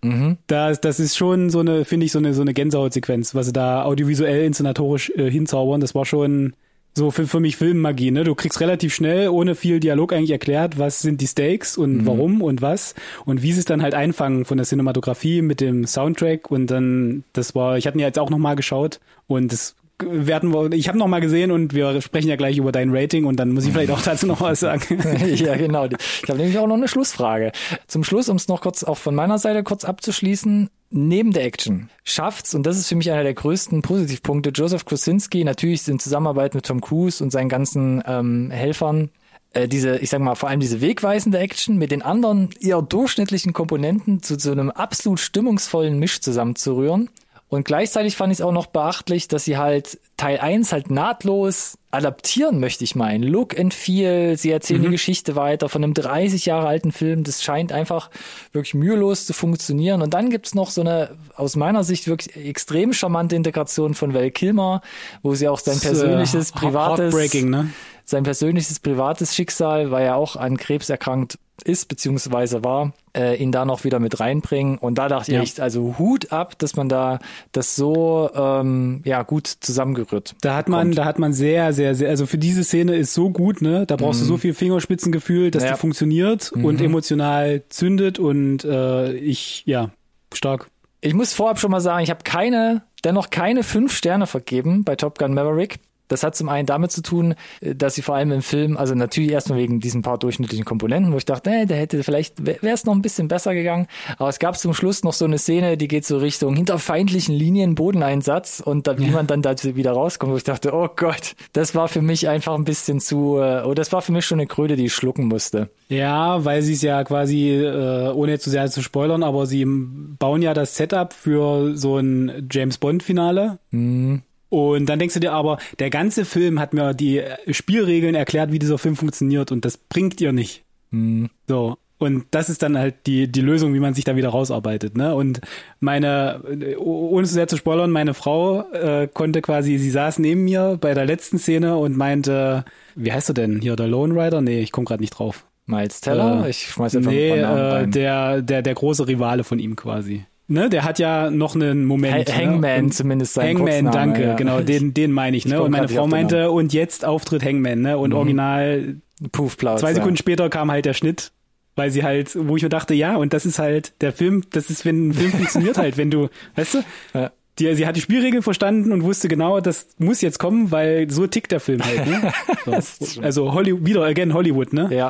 Das, 0.48 0.82
das 0.82 1.00
ist 1.00 1.16
schon 1.16 1.50
so 1.50 1.60
eine, 1.60 1.86
finde 1.86 2.06
ich, 2.06 2.12
so 2.12 2.20
eine, 2.20 2.34
so 2.34 2.42
eine 2.42 2.54
Gänsehautsequenz, 2.54 3.34
was 3.36 3.46
sie 3.46 3.54
da 3.54 3.86
audiovisuell, 3.86 4.44
inszenatorisch 4.46 5.12
äh, 5.16 5.32
hinzaubern. 5.32 5.80
Das 5.80 5.96
war 5.96 6.06
schon 6.06 6.54
so 6.94 7.10
für, 7.12 7.26
für 7.26 7.40
mich 7.40 7.56
Filmmagie, 7.56 8.12
ne? 8.12 8.24
Du 8.24 8.36
kriegst 8.36 8.60
relativ 8.60 8.94
schnell, 8.94 9.30
ohne 9.30 9.56
viel 9.56 9.80
Dialog 9.80 10.14
eigentlich 10.14 10.32
erklärt, 10.32 10.78
was 10.78 11.02
sind 11.02 11.22
die 11.22 11.28
Stakes 11.28 11.78
und 11.78 12.06
warum 12.06 12.42
und 12.42 12.62
was 12.62 12.96
und 13.26 13.42
wie 13.42 13.54
sie 13.54 13.60
es 13.60 13.66
dann 13.66 13.82
halt 13.82 13.94
einfangen 13.94 14.46
von 14.46 14.58
der 14.58 14.66
Cinematografie 14.66 15.42
mit 15.42 15.62
dem 15.62 15.88
Soundtrack 15.88 16.52
und 16.52 16.68
dann, 16.68 17.24
das 17.34 17.56
war, 17.56 17.78
ich 17.78 17.88
hatte 17.88 18.00
ja 18.00 18.08
jetzt 18.08 18.20
auch 18.20 18.30
nochmal 18.30 18.56
geschaut 18.56 19.00
und 19.28 19.54
das 19.54 19.76
werden 20.04 20.54
wir, 20.54 20.72
ich 20.74 20.88
habe 20.88 20.98
noch 20.98 21.08
mal 21.08 21.22
gesehen 21.22 21.52
und 21.52 21.74
wir 21.74 22.02
sprechen 22.02 22.28
ja 22.28 22.36
gleich 22.36 22.58
über 22.58 22.72
dein 22.72 22.90
Rating 22.92 23.26
und 23.26 23.38
dann 23.38 23.52
muss 23.52 23.66
ich 23.66 23.72
vielleicht 23.72 23.92
auch 23.92 24.02
dazu 24.02 24.26
noch 24.26 24.42
was 24.42 24.60
sagen. 24.60 24.82
ja, 25.36 25.56
genau. 25.56 25.86
Ich 25.86 26.30
habe 26.30 26.40
nämlich 26.40 26.58
auch 26.58 26.68
noch 26.68 26.76
eine 26.76 26.88
Schlussfrage. 26.88 27.52
Zum 27.88 28.04
Schluss, 28.04 28.28
um 28.28 28.38
es 28.38 28.48
noch 28.48 28.62
kurz 28.62 28.84
auch 28.84 28.98
von 28.98 29.16
meiner 29.16 29.38
Seite 29.38 29.64
kurz 29.64 29.86
abzuschließen, 29.86 30.70
neben 30.92 31.32
der 31.32 31.46
Action 31.46 31.90
schafft's, 32.04 32.54
und 32.54 32.66
das 32.66 32.78
ist 32.78 32.88
für 32.88 32.96
mich 32.96 33.12
einer 33.12 33.24
der 33.24 33.34
größten 33.34 33.82
Positivpunkte, 33.82 34.50
Joseph 34.50 34.86
Krasinski, 34.86 35.44
natürlich 35.44 35.88
in 35.88 36.00
Zusammenarbeit 36.00 36.54
mit 36.54 36.66
Tom 36.66 36.82
Cruise 36.82 37.24
und 37.24 37.32
seinen 37.32 37.50
ganzen 37.50 38.04
ähm, 38.06 38.52
Helfern, 38.52 39.10
äh, 39.54 39.68
diese, 39.68 39.98
ich 39.98 40.10
sag 40.10 40.22
mal, 40.22 40.36
vor 40.36 40.50
allem 40.50 40.60
diese 40.60 40.82
wegweisende 40.82 41.40
Action 41.40 41.78
mit 41.78 41.92
den 41.92 42.02
anderen 42.02 42.50
eher 42.60 42.82
durchschnittlichen 42.82 43.54
Komponenten 43.54 44.22
zu 44.22 44.40
so 44.40 44.52
einem 44.52 44.70
absolut 44.70 45.20
stimmungsvollen 45.20 45.98
Misch 46.00 46.22
zusammenzurühren. 46.22 47.10
Und 47.52 47.66
gleichzeitig 47.66 48.16
fand 48.16 48.32
ich 48.32 48.40
es 48.40 48.46
auch 48.46 48.54
noch 48.54 48.68
beachtlich, 48.68 49.28
dass 49.28 49.44
sie 49.44 49.58
halt 49.58 50.00
Teil 50.16 50.40
1 50.40 50.72
halt 50.72 50.90
nahtlos 50.90 51.78
adaptieren, 51.92 52.62
möchte 52.62 52.86
ich 52.86 52.96
meinen. 52.96 53.24
Look 53.24 53.60
and 53.60 53.74
Feel, 53.74 54.38
sie 54.38 54.52
erzählen 54.52 54.82
die 54.82 54.90
Geschichte 54.90 55.36
weiter 55.36 55.68
von 55.68 55.84
einem 55.84 55.94
30 55.94 56.46
Jahre 56.46 56.68
alten 56.68 56.94
Film. 56.94 57.26
Das 57.26 57.44
scheint 57.44 57.74
einfach 57.74 58.10
wirklich 58.54 58.74
mühelos 58.74 59.26
zu 59.26 59.34
funktionieren. 59.34 60.02
Und 60.02 60.14
dann 60.14 60.30
gibt's 60.30 60.56
noch 60.56 60.70
so 60.70 60.80
eine, 60.80 61.10
aus 61.36 61.58
meiner 61.58 61.84
Sicht 61.84 62.08
wirklich 62.08 62.38
extrem 62.38 62.94
charmante 62.94 63.36
Integration 63.36 63.96
von 63.96 64.14
Val 64.14 64.32
Kilmer, 64.32 64.82
wo 65.22 65.36
sie 65.36 65.50
auch 65.50 65.60
sein 65.60 65.76
äh, 65.76 65.82
persönliches, 65.82 66.54
privates, 66.54 67.34
ne? 67.44 67.70
sein 68.06 68.24
persönliches 68.24 68.80
privates 68.80 69.36
Schicksal, 69.36 69.92
weil 69.92 70.06
er 70.06 70.16
auch 70.16 70.38
an 70.38 70.56
Krebs 70.56 70.90
erkrankt 70.90 71.38
ist, 71.64 71.88
beziehungsweise 71.88 72.64
war, 72.64 72.94
äh, 73.16 73.36
ihn 73.42 73.52
da 73.52 73.66
noch 73.66 73.84
wieder 73.84 74.00
mit 74.00 74.20
reinbringen. 74.20 74.78
Und 74.78 74.98
da 74.98 75.08
dachte 75.08 75.34
Ja. 75.34 75.42
ich 75.42 75.62
also 75.62 75.96
Hut 76.00 76.32
ab, 76.32 76.58
dass 76.60 76.76
man 76.76 76.90
da 76.90 77.20
das 77.52 77.76
so 77.76 78.30
ähm, 78.34 79.02
ja 79.06 79.24
gut 79.24 79.48
zusammengerührt. 79.48 80.36
Da 80.42 80.56
hat 80.56 80.70
man, 80.70 80.92
da 80.94 81.06
hat 81.06 81.20
man 81.20 81.34
sehr, 81.34 81.74
sehr, 81.74 81.96
sehr, 81.96 82.10
also 82.10 82.26
für 82.26 82.38
diese 82.38 82.64
Szene 82.64 82.96
ist 82.96 83.14
so 83.14 83.30
gut, 83.30 83.62
ne? 83.62 83.86
Da 83.86 83.96
brauchst 83.96 84.22
du 84.22 84.26
so 84.26 84.38
viel 84.38 84.54
Fingerspitzengefühl, 84.54 85.52
dass 85.52 85.64
Ja. 85.64 85.74
die 85.74 85.78
funktioniert 85.80 86.52
und 86.52 86.82
emotional 86.82 87.64
zündet 87.70 88.20
und 88.20 88.64
äh, 88.64 89.14
ich, 89.14 89.64
ja, 89.66 89.90
stark. 90.34 90.68
Ich 91.02 91.14
muss 91.14 91.34
vorab 91.34 91.60
schon 91.60 91.72
mal 91.72 91.80
sagen, 91.82 92.04
ich 92.04 92.10
habe 92.12 92.24
keine, 92.24 92.84
dennoch 93.04 93.30
keine 93.32 93.64
fünf 93.64 93.94
Sterne 93.96 94.28
vergeben 94.28 94.84
bei 94.84 94.96
Top 94.96 95.18
Gun 95.18 95.34
Maverick. 95.34 95.80
Das 96.12 96.24
hat 96.24 96.36
zum 96.36 96.50
einen 96.50 96.66
damit 96.66 96.92
zu 96.92 97.02
tun, 97.02 97.36
äh, 97.62 97.74
dass 97.76 97.96
sie 97.96 98.02
vor 98.02 98.16
allem 98.16 98.32
im 98.32 98.42
Film, 98.42 98.78
also 98.78 98.96
natürlich 98.96 99.32
erstmal 99.32 99.60
wegen 99.60 99.80
diesen 99.80 100.02
paar 100.02 100.18
durchschnittlichen 100.18 100.66
Komponenten, 100.66 101.14
wo 101.14 101.18
ich 101.18 101.26
dachte, 101.26 101.50
nee, 101.50 101.66
der 101.66 101.78
hätte 101.78 102.04
vielleicht, 102.04 102.46
wäre 102.46 102.74
es 102.74 102.86
noch 102.86 102.94
ein 102.94 103.02
bisschen 103.02 103.28
besser 103.28 103.54
gegangen. 103.54 103.88
Aber 104.18 104.30
es 104.30 104.40
gab 104.40 104.58
zum 104.58 104.74
Schluss 104.74 105.04
noch 105.04 105.14
so 105.14 105.26
eine 105.26 105.38
Szene, 105.38 105.78
die 105.78 105.88
geht 105.88 106.06
so 106.06 106.18
Richtung 106.18 106.56
hinter 106.56 106.80
feindlichen 106.80 107.34
Linien 107.34 107.76
Bodeneinsatz 107.76 108.62
und 108.64 108.88
da, 108.88 108.98
wie 108.98 109.06
ja. 109.06 109.12
man 109.12 109.28
dann 109.28 109.42
da 109.42 109.52
wieder 109.64 109.92
rauskommt, 109.92 110.34
wo 110.34 110.38
ich 110.38 110.44
dachte, 110.44 110.74
oh 110.74 110.90
Gott, 110.96 111.36
das 111.54 111.76
war 111.76 111.88
für 111.88 112.02
mich 112.02 112.28
einfach 112.28 112.56
ein 112.56 112.66
bisschen 112.66 113.00
zu, 113.00 113.38
äh, 113.38 113.64
oh, 113.64 113.74
das 113.74 113.92
war 113.92 114.02
für 114.02 114.12
mich 114.12 114.26
schon 114.26 114.40
eine 114.40 114.48
Kröte, 114.48 114.76
die 114.76 114.86
ich 114.86 114.94
schlucken 114.94 115.28
musste. 115.28 115.70
Ja, 115.90 116.44
weil 116.46 116.62
sie 116.62 116.74
es 116.74 116.82
ja 116.82 117.04
quasi, 117.04 117.52
äh, 117.52 118.12
ohne 118.12 118.40
zu 118.40 118.50
sehr 118.50 118.70
zu 118.70 118.82
spoilern, 118.82 119.24
aber 119.24 119.46
sie 119.46 119.66
bauen 119.66 120.42
ja 120.42 120.54
das 120.54 120.76
Setup 120.76 121.14
für 121.14 121.76
so 121.78 121.98
ein 121.98 122.48
James 122.52 122.78
Bond-Finale. 122.78 123.60
Mhm. 123.72 124.24
Und 124.52 124.88
dann 124.88 125.00
denkst 125.00 125.14
du 125.14 125.22
dir 125.22 125.32
aber, 125.32 125.60
der 125.80 125.90
ganze 125.90 126.26
Film 126.26 126.60
hat 126.60 126.74
mir 126.74 126.94
die 126.94 127.24
Spielregeln 127.52 128.16
erklärt, 128.16 128.52
wie 128.52 128.60
dieser 128.60 128.78
Film 128.78 128.98
funktioniert 128.98 129.50
und 129.50 129.64
das 129.64 129.78
bringt 129.78 130.20
ihr 130.20 130.34
nicht. 130.34 130.66
Mhm. 130.90 131.30
So. 131.48 131.78
Und 132.00 132.26
das 132.32 132.50
ist 132.50 132.62
dann 132.62 132.78
halt 132.78 132.96
die, 133.08 133.32
die 133.32 133.40
Lösung, 133.40 133.74
wie 133.74 133.80
man 133.80 133.94
sich 133.94 134.04
da 134.04 134.18
wieder 134.18 134.28
rausarbeitet. 134.28 134.98
Ne? 134.98 135.16
Und 135.16 135.40
meine, 135.80 136.42
ohne 136.80 137.26
zu 137.28 137.34
sehr 137.34 137.48
zu 137.48 137.56
spoilern, 137.56 137.92
meine 137.92 138.14
Frau 138.14 138.70
äh, 138.74 139.08
konnte 139.08 139.42
quasi, 139.42 139.78
sie 139.78 139.90
saß 139.90 140.20
neben 140.20 140.44
mir 140.44 140.78
bei 140.82 140.94
der 140.94 141.06
letzten 141.06 141.40
Szene 141.40 141.78
und 141.78 141.96
meinte, 141.96 142.66
wie 142.96 143.14
heißt 143.14 143.30
er 143.30 143.36
denn 143.36 143.62
hier, 143.62 143.78
der 143.78 143.88
Lone 143.88 144.14
Rider? 144.22 144.42
Nee, 144.42 144.60
ich 144.60 144.74
komme 144.74 144.84
gerade 144.84 145.02
nicht 145.02 145.12
drauf. 145.12 145.46
Miles 145.66 146.02
Teller? 146.02 146.46
Äh, 146.46 146.50
ich 146.50 146.68
schmeiß 146.68 146.98
einfach 146.98 147.12
nee, 147.12 147.40
Namen 147.40 147.86
äh, 147.86 147.88
der, 147.88 148.42
der, 148.42 148.62
der 148.64 148.74
große 148.74 149.08
Rivale 149.08 149.46
von 149.46 149.60
ihm 149.60 149.78
quasi 149.78 150.26
ne, 150.52 150.70
der 150.70 150.84
hat 150.84 151.00
ja 151.00 151.32
noch 151.32 151.56
einen 151.56 151.86
Moment. 151.86 152.30
Ha 152.30 152.36
Hangman 152.36 152.86
ne? 152.86 152.92
zumindest 152.92 153.34
sein 153.34 153.58
Hangman, 153.58 153.86
Kurzname, 153.86 153.92
danke, 153.92 154.24
ja. 154.24 154.36
genau, 154.36 154.60
den, 154.60 154.94
den 154.94 155.12
meine 155.12 155.38
ich, 155.38 155.46
ne? 155.46 155.56
Ich 155.56 155.62
und 155.62 155.72
meine 155.72 155.88
Frau 155.88 156.08
meinte, 156.08 156.52
und 156.52 156.74
jetzt 156.74 157.06
Auftritt 157.06 157.44
Hangman, 157.44 157.82
ne? 157.82 157.98
Und 157.98 158.12
mhm. 158.12 158.18
original 158.18 158.96
Puff, 159.32 159.58
Plauz, 159.58 159.80
zwei 159.80 159.94
Sekunden 159.94 160.16
ja. 160.16 160.20
später 160.20 160.50
kam 160.50 160.70
halt 160.70 160.86
der 160.86 160.94
Schnitt, 160.94 161.32
weil 161.76 161.90
sie 161.90 162.04
halt, 162.04 162.32
wo 162.36 162.58
ich 162.58 162.64
mir 162.64 162.70
dachte, 162.70 162.94
ja, 162.94 163.16
und 163.16 163.34
das 163.34 163.46
ist 163.46 163.60
halt 163.60 163.94
der 164.02 164.12
Film, 164.12 164.44
das 164.52 164.70
ist, 164.70 164.86
wenn 164.86 165.10
ein 165.10 165.14
Film 165.14 165.32
funktioniert 165.32 165.78
halt, 165.78 165.98
wenn 165.98 166.12
du, 166.12 166.30
weißt 166.56 166.76
du, 166.76 166.84
ja. 167.14 167.32
Die, 167.60 167.76
sie 167.76 167.86
hat 167.86 167.98
die 167.98 168.02
Spielregeln 168.02 168.44
verstanden 168.44 168.94
und 168.94 169.04
wusste 169.04 169.28
genau, 169.28 169.60
das 169.60 169.88
muss 169.98 170.22
jetzt 170.22 170.40
kommen, 170.40 170.72
weil 170.72 171.12
so 171.12 171.28
tickt 171.28 171.52
der 171.52 171.60
Film 171.60 171.82
halt. 171.84 172.08
Ne? 172.08 172.32
So. 172.82 173.22
also 173.22 173.54
Hollywood, 173.54 173.86
wieder 173.86 174.04
again 174.04 174.34
Hollywood, 174.34 174.72
ne? 174.72 174.88
Ja. 174.92 175.10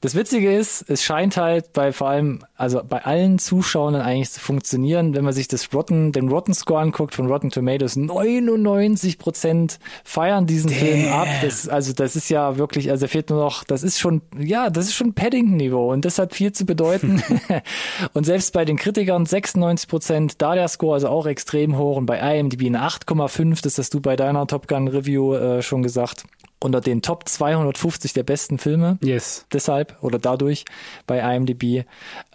Das 0.00 0.14
Witzige 0.14 0.54
ist, 0.54 0.88
es 0.88 1.02
scheint 1.02 1.36
halt 1.36 1.72
bei 1.72 1.92
vor 1.92 2.08
allem, 2.08 2.44
also 2.56 2.82
bei 2.86 3.04
allen 3.04 3.38
Zuschauern 3.38 3.94
eigentlich 3.94 4.30
zu 4.30 4.40
funktionieren, 4.40 5.14
wenn 5.14 5.24
man 5.24 5.32
sich 5.32 5.48
das 5.48 5.72
Rotten, 5.72 6.12
den 6.12 6.28
Rotten 6.28 6.54
Score 6.54 6.80
anguckt 6.80 7.14
von 7.14 7.26
Rotten 7.26 7.50
Tomatoes, 7.50 7.96
99 7.96 9.18
Prozent 9.18 9.78
feiern 10.04 10.46
diesen 10.46 10.70
Damn. 10.70 10.78
Film 10.78 11.12
ab. 11.12 11.28
Das, 11.42 11.68
also 11.68 11.92
das 11.92 12.16
ist 12.16 12.28
ja 12.28 12.58
wirklich, 12.58 12.90
also 12.90 13.06
fehlt 13.06 13.30
nur 13.30 13.40
noch, 13.40 13.64
das 13.64 13.82
ist 13.82 13.98
schon, 13.98 14.22
ja, 14.38 14.70
das 14.70 14.86
ist 14.86 14.94
schon 14.94 15.14
Paddington-Niveau 15.14 15.92
und 15.92 16.04
das 16.04 16.18
hat 16.18 16.34
viel 16.34 16.52
zu 16.52 16.66
bedeuten. 16.66 17.22
und 18.12 18.24
selbst 18.24 18.52
bei 18.52 18.64
den 18.64 18.76
Kritikern 18.76 19.26
96 19.26 19.88
Prozent, 19.88 20.42
da 20.42 20.54
der 20.54 20.68
Score 20.68 20.94
also 20.94 21.08
auch 21.08 21.26
extrem 21.26 21.76
hoch 21.76 21.96
und 21.96 22.06
bei 22.06 22.18
IMDb 22.18 22.66
eine 22.66 22.86
8,5, 22.86 23.62
das 23.62 23.78
hast 23.78 23.94
du 23.94 24.00
bei 24.00 24.16
deiner 24.16 24.46
Top 24.46 24.68
Gun 24.68 24.88
Review 24.88 25.34
äh, 25.34 25.62
schon 25.62 25.82
gesagt 25.82 26.24
unter 26.64 26.80
den 26.80 27.02
Top 27.02 27.28
250 27.28 28.14
der 28.14 28.22
besten 28.22 28.58
Filme. 28.58 28.98
Yes. 29.02 29.46
Deshalb 29.52 30.02
oder 30.02 30.18
dadurch 30.18 30.64
bei 31.06 31.20
IMDb. 31.20 31.84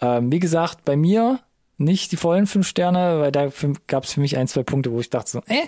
Ähm, 0.00 0.32
wie 0.32 0.38
gesagt, 0.38 0.84
bei 0.84 0.96
mir 0.96 1.40
nicht 1.76 2.12
die 2.12 2.16
vollen 2.16 2.46
fünf 2.46 2.66
Sterne, 2.68 3.20
weil 3.20 3.32
da 3.32 3.50
gab 3.86 4.04
es 4.04 4.12
für 4.14 4.20
mich 4.20 4.36
ein, 4.36 4.46
zwei 4.46 4.62
Punkte, 4.62 4.92
wo 4.92 5.00
ich 5.00 5.10
dachte 5.10 5.30
so, 5.30 5.38
äh, 5.46 5.66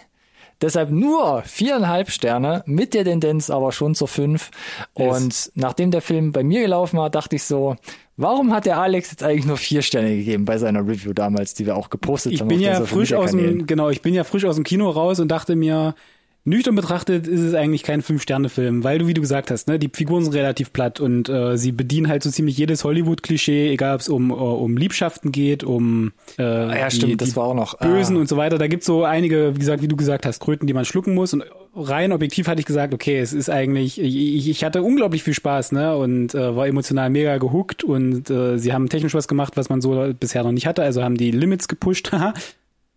Deshalb 0.63 0.91
nur 0.91 1.43
viereinhalb 1.43 2.09
Sterne, 2.09 2.63
mit 2.67 2.95
der 2.95 3.05
Tendenz 3.05 3.51
aber 3.51 3.73
schon 3.73 3.97
zur 3.97 4.07
fünf. 4.07 4.53
Yes. 4.97 5.17
Und 5.17 5.53
nachdem 5.57 5.91
der 5.91 6.03
Film 6.03 6.31
bei 6.31 6.45
mir 6.45 6.61
gelaufen 6.61 6.99
war, 6.99 7.11
dachte 7.11 7.35
ich 7.35 7.43
so, 7.43 7.75
warum 8.17 8.53
hat 8.53 8.65
der 8.65 8.79
Alex 8.79 9.11
jetzt 9.11 9.25
eigentlich 9.25 9.45
nur 9.45 9.57
vier 9.57 9.83
Sterne 9.83 10.17
gegeben 10.17 10.45
bei 10.45 10.59
seiner 10.59 10.87
Review 10.87 11.13
damals, 11.15 11.55
die 11.55 11.67
wir 11.67 11.77
auch 11.77 11.91
gepostet 11.91 12.33
ich 12.33 12.41
haben? 12.41 12.51
Ich 12.51 12.59
bin 12.59 12.65
ja 12.65 12.81
frisch 12.83 13.13
aus 13.13 13.33
dem, 13.33 13.67
genau, 13.67 13.91
ich 13.91 14.03
bin 14.03 14.15
ja 14.15 14.23
frisch 14.23 14.45
aus 14.45 14.55
dem 14.55 14.63
Kino 14.63 14.89
raus 14.89 15.19
und 15.19 15.29
dachte 15.29 15.57
mir, 15.57 15.97
Nüchtern 16.45 16.75
betrachtet 16.75 17.29
ist 17.29 17.41
es 17.41 17.55
eigentlich 17.55 17.85
kein 17.85 18.03
Fünf-Sterne-Film, 18.03 18.83
weil 18.83 18.99
du, 18.99 19.07
wie 19.07 19.15
du 19.15 19.21
gesagt 19.21 19.53
hast, 19.53 19.69
ne, 19.69 19.79
die 19.79 19.89
Figuren 19.93 20.25
sind 20.25 20.35
relativ 20.35 20.73
platt 20.73 20.99
und 20.99 21.29
äh, 21.29 21.57
sie 21.57 21.71
bedienen 21.71 22.09
halt 22.09 22.25
so 22.25 22.31
ziemlich 22.31 22.59
jedes 22.59 22.83
Hollywood-Klischee, 22.83 23.71
egal 23.71 23.95
ob 23.95 24.01
es 24.01 24.09
um, 24.09 24.33
uh, 24.33 24.35
um 24.35 24.77
Liebschaften 24.77 25.31
geht, 25.31 25.63
um 25.63 26.13
äh, 26.39 26.43
ja, 26.43 26.89
die, 26.89 26.97
stimmt, 26.97 27.21
das 27.21 27.37
war 27.37 27.45
auch 27.45 27.55
noch 27.55 27.79
Bösen 27.79 28.17
ah. 28.17 28.21
und 28.21 28.29
so 28.29 28.37
weiter. 28.37 28.59
Da 28.59 28.67
gibt's 28.67 28.87
so 28.87 29.05
einige, 29.05 29.55
wie 29.55 29.61
gesagt, 29.61 29.83
wie 29.83 29.89
du 29.89 29.95
gesagt 29.95 30.27
hast, 30.27 30.41
Kröten, 30.41 30.67
die 30.67 30.73
man 30.73 30.85
schlucken 30.85 31.15
muss. 31.15 31.33
Und 31.33 31.45
rein 31.77 32.11
objektiv 32.11 32.49
hatte 32.49 32.59
ich 32.59 32.67
gesagt, 32.67 32.93
okay, 32.93 33.21
es 33.21 33.33
ist 33.33 33.49
eigentlich, 33.49 34.01
ich, 34.01 34.49
ich 34.49 34.65
hatte 34.65 34.83
unglaublich 34.83 35.23
viel 35.23 35.35
Spaß, 35.35 35.71
ne, 35.71 35.97
und 35.97 36.35
äh, 36.35 36.57
war 36.57 36.67
emotional 36.67 37.09
mega 37.09 37.39
gehuckt 37.39 37.85
und 37.85 38.31
äh, 38.31 38.59
sie 38.59 38.73
haben 38.73 38.89
technisch 38.89 39.15
was 39.15 39.29
gemacht, 39.29 39.57
was 39.57 39.69
man 39.69 39.81
so 39.81 40.13
bisher 40.19 40.43
noch 40.43 40.53
nicht 40.53 40.67
hatte, 40.67 40.83
also 40.83 41.05
haben 41.05 41.17
die 41.17 41.31
Limits 41.31 41.69
gepusht. 41.69 42.11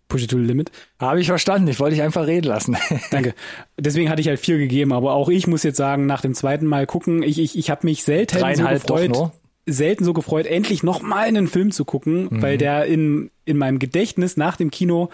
Push 0.07 0.23
it 0.23 0.29
to 0.29 0.37
the 0.37 0.43
limit. 0.43 0.71
Habe 0.99 1.19
ich 1.19 1.27
verstanden. 1.27 1.67
Ich 1.67 1.79
wollte 1.79 1.95
dich 1.95 2.03
einfach 2.03 2.27
reden 2.27 2.47
lassen. 2.47 2.77
Danke. 3.11 3.33
Deswegen 3.77 4.09
hatte 4.09 4.21
ich 4.21 4.27
halt 4.27 4.39
vier 4.39 4.57
gegeben. 4.57 4.93
Aber 4.93 5.13
auch 5.13 5.29
ich 5.29 5.47
muss 5.47 5.63
jetzt 5.63 5.77
sagen, 5.77 6.05
nach 6.05 6.21
dem 6.21 6.33
zweiten 6.33 6.67
Mal 6.67 6.85
gucken, 6.85 7.23
ich, 7.23 7.39
ich, 7.39 7.57
ich 7.57 7.69
habe 7.69 7.85
mich 7.87 8.03
selten 8.03 8.37
so 8.37 8.63
gefreut, 8.63 9.31
selten 9.65 10.03
so 10.03 10.13
gefreut, 10.13 10.45
endlich 10.45 10.83
noch 10.83 11.01
mal 11.01 11.23
einen 11.23 11.47
Film 11.47 11.71
zu 11.71 11.85
gucken, 11.85 12.27
mhm. 12.29 12.41
weil 12.41 12.57
der 12.57 12.85
in, 12.85 13.31
in 13.45 13.57
meinem 13.57 13.79
Gedächtnis 13.79 14.37
nach 14.37 14.57
dem 14.57 14.69
Kino 14.69 15.09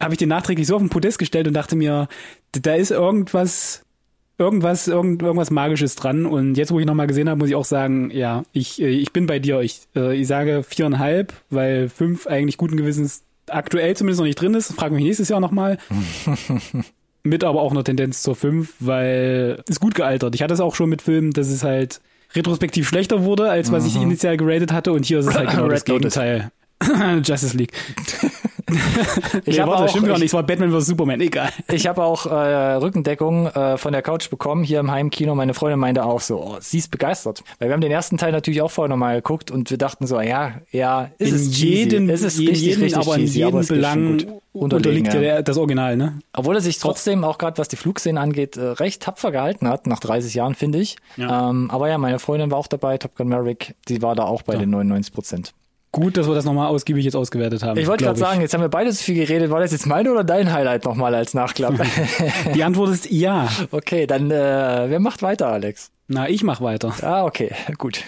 habe 0.00 0.14
ich 0.14 0.18
den 0.18 0.28
nachträglich 0.28 0.66
so 0.66 0.76
auf 0.76 0.82
den 0.82 0.90
Podest 0.90 1.18
gestellt 1.18 1.48
und 1.48 1.54
dachte 1.54 1.74
mir, 1.74 2.08
da 2.52 2.74
ist 2.74 2.90
irgendwas, 2.90 3.82
irgendwas, 4.38 4.88
irgend, 4.88 5.22
irgendwas 5.22 5.50
Magisches 5.50 5.94
dran. 5.94 6.26
Und 6.26 6.56
jetzt, 6.56 6.70
wo 6.70 6.78
ich 6.78 6.86
nochmal 6.86 7.06
gesehen 7.06 7.28
habe, 7.28 7.38
muss 7.38 7.48
ich 7.48 7.54
auch 7.54 7.64
sagen, 7.64 8.10
ja, 8.10 8.44
ich, 8.52 8.80
äh, 8.80 8.88
ich 8.88 9.12
bin 9.12 9.26
bei 9.26 9.38
dir. 9.38 9.60
Ich, 9.60 9.82
äh, 9.94 10.14
ich 10.14 10.26
sage 10.26 10.62
viereinhalb, 10.62 11.32
weil 11.50 11.88
fünf 11.88 12.26
eigentlich 12.26 12.56
guten 12.56 12.76
Gewissens 12.76 13.24
aktuell 13.48 13.96
zumindest 13.96 14.20
noch 14.20 14.26
nicht 14.26 14.40
drin 14.40 14.54
ist. 14.54 14.72
Frage 14.72 14.94
mich 14.94 15.04
nächstes 15.04 15.28
Jahr 15.28 15.40
nochmal. 15.40 15.78
mit 17.22 17.44
aber 17.44 17.60
auch 17.60 17.72
eine 17.72 17.84
Tendenz 17.84 18.22
zur 18.22 18.36
5, 18.36 18.74
weil 18.80 19.62
ist 19.68 19.80
gut 19.80 19.94
gealtert. 19.94 20.34
Ich 20.34 20.42
hatte 20.42 20.54
es 20.54 20.60
auch 20.60 20.74
schon 20.74 20.88
mit 20.88 21.02
Filmen, 21.02 21.32
dass 21.32 21.48
es 21.48 21.62
halt 21.62 22.00
retrospektiv 22.34 22.88
schlechter 22.88 23.24
wurde, 23.24 23.50
als 23.50 23.72
was 23.72 23.86
ich 23.86 23.96
mhm. 23.96 24.02
initial 24.02 24.36
geratet 24.36 24.72
hatte 24.72 24.92
und 24.92 25.04
hier 25.04 25.18
ist 25.18 25.26
es 25.26 25.34
halt 25.34 25.50
genau 25.50 25.68
das 25.68 25.84
Gegenteil. 25.84 26.50
Justice 27.24 27.56
League. 27.56 27.72
ich 29.44 29.56
nee, 29.56 29.62
habe 29.62 29.76
auch, 29.76 29.88
stimmt 29.88 30.06
gar 30.06 30.14
nicht, 30.14 30.26
es 30.26 30.34
war 30.34 30.42
Batman 30.42 30.72
vs. 30.72 30.86
Superman, 30.86 31.20
egal. 31.20 31.50
Ich 31.70 31.86
habe 31.86 32.02
auch 32.02 32.26
äh, 32.26 32.74
Rückendeckung 32.74 33.46
äh, 33.46 33.78
von 33.78 33.92
der 33.92 34.02
Couch 34.02 34.28
bekommen, 34.28 34.64
hier 34.64 34.80
im 34.80 34.90
Heimkino. 34.90 35.34
Meine 35.34 35.54
Freundin 35.54 35.78
meinte 35.78 36.04
auch 36.04 36.20
so, 36.20 36.42
oh, 36.42 36.56
sie 36.60 36.78
ist 36.78 36.90
begeistert. 36.90 37.44
Weil 37.58 37.68
wir 37.68 37.74
haben 37.74 37.80
den 37.80 37.92
ersten 37.92 38.18
Teil 38.18 38.32
natürlich 38.32 38.62
auch 38.62 38.70
vorher 38.70 38.88
nochmal 38.88 39.16
geguckt 39.16 39.50
und 39.50 39.70
wir 39.70 39.78
dachten 39.78 40.06
so, 40.06 40.20
ja, 40.20 40.60
ja, 40.72 41.10
ist 41.18 41.30
in 41.30 41.36
es 41.36 41.60
jedem, 41.60 42.10
es 42.10 42.22
ist 42.22 42.38
richtig, 42.40 42.60
jeden, 42.60 42.82
richtig 42.82 42.98
aber 42.98 43.14
in 43.14 43.20
cheesy, 43.22 43.38
jedem 43.38 43.56
aber 43.56 43.66
Belang 43.66 44.26
unterliegt 44.52 45.14
ja 45.14 45.20
der, 45.20 45.42
das 45.42 45.56
Original, 45.58 45.96
ne? 45.96 46.18
Obwohl 46.32 46.56
er 46.56 46.60
sich 46.60 46.78
trotzdem 46.78 47.24
auch 47.24 47.38
gerade, 47.38 47.58
was 47.58 47.68
die 47.68 47.76
Flugszenen 47.76 48.18
angeht, 48.18 48.56
äh, 48.56 48.62
recht 48.62 49.02
tapfer 49.02 49.30
gehalten 49.30 49.68
hat, 49.68 49.86
nach 49.86 50.00
30 50.00 50.34
Jahren, 50.34 50.54
finde 50.54 50.78
ich. 50.78 50.96
Ja. 51.16 51.50
Ähm, 51.50 51.70
aber 51.70 51.88
ja, 51.88 51.98
meine 51.98 52.18
Freundin 52.18 52.50
war 52.50 52.58
auch 52.58 52.66
dabei, 52.66 52.98
Top 52.98 53.16
Gun 53.16 53.28
Merrick, 53.28 53.74
die 53.88 54.02
war 54.02 54.14
da 54.14 54.24
auch 54.24 54.42
bei 54.42 54.54
ja. 54.54 54.60
den 54.60 54.70
99 54.70 55.12
Prozent. 55.12 55.54
Gut, 55.92 56.16
dass 56.16 56.28
wir 56.28 56.34
das 56.34 56.44
nochmal 56.44 56.66
ausgiebig 56.68 57.04
jetzt 57.04 57.14
ausgewertet 57.14 57.62
haben. 57.62 57.78
Ich 57.78 57.86
wollte 57.86 58.04
gerade 58.04 58.18
sagen, 58.18 58.40
jetzt 58.40 58.52
haben 58.52 58.60
wir 58.60 58.68
beide 58.68 58.92
so 58.92 59.02
viel 59.02 59.14
geredet. 59.14 59.50
War 59.50 59.60
das 59.60 59.72
jetzt 59.72 59.86
mein 59.86 60.06
oder 60.08 60.24
dein 60.24 60.52
Highlight 60.52 60.84
nochmal 60.84 61.14
als 61.14 61.32
Nachklapp? 61.32 61.74
Die 62.54 62.62
Antwort 62.62 62.90
ist 62.90 63.10
ja. 63.10 63.48
Okay, 63.70 64.06
dann 64.06 64.30
äh, 64.30 64.34
wer 64.88 65.00
macht 65.00 65.22
weiter, 65.22 65.48
Alex? 65.48 65.90
Na, 66.08 66.28
ich 66.28 66.42
mach 66.42 66.60
weiter. 66.60 66.94
Ah, 67.02 67.24
okay, 67.24 67.52
gut. 67.78 68.02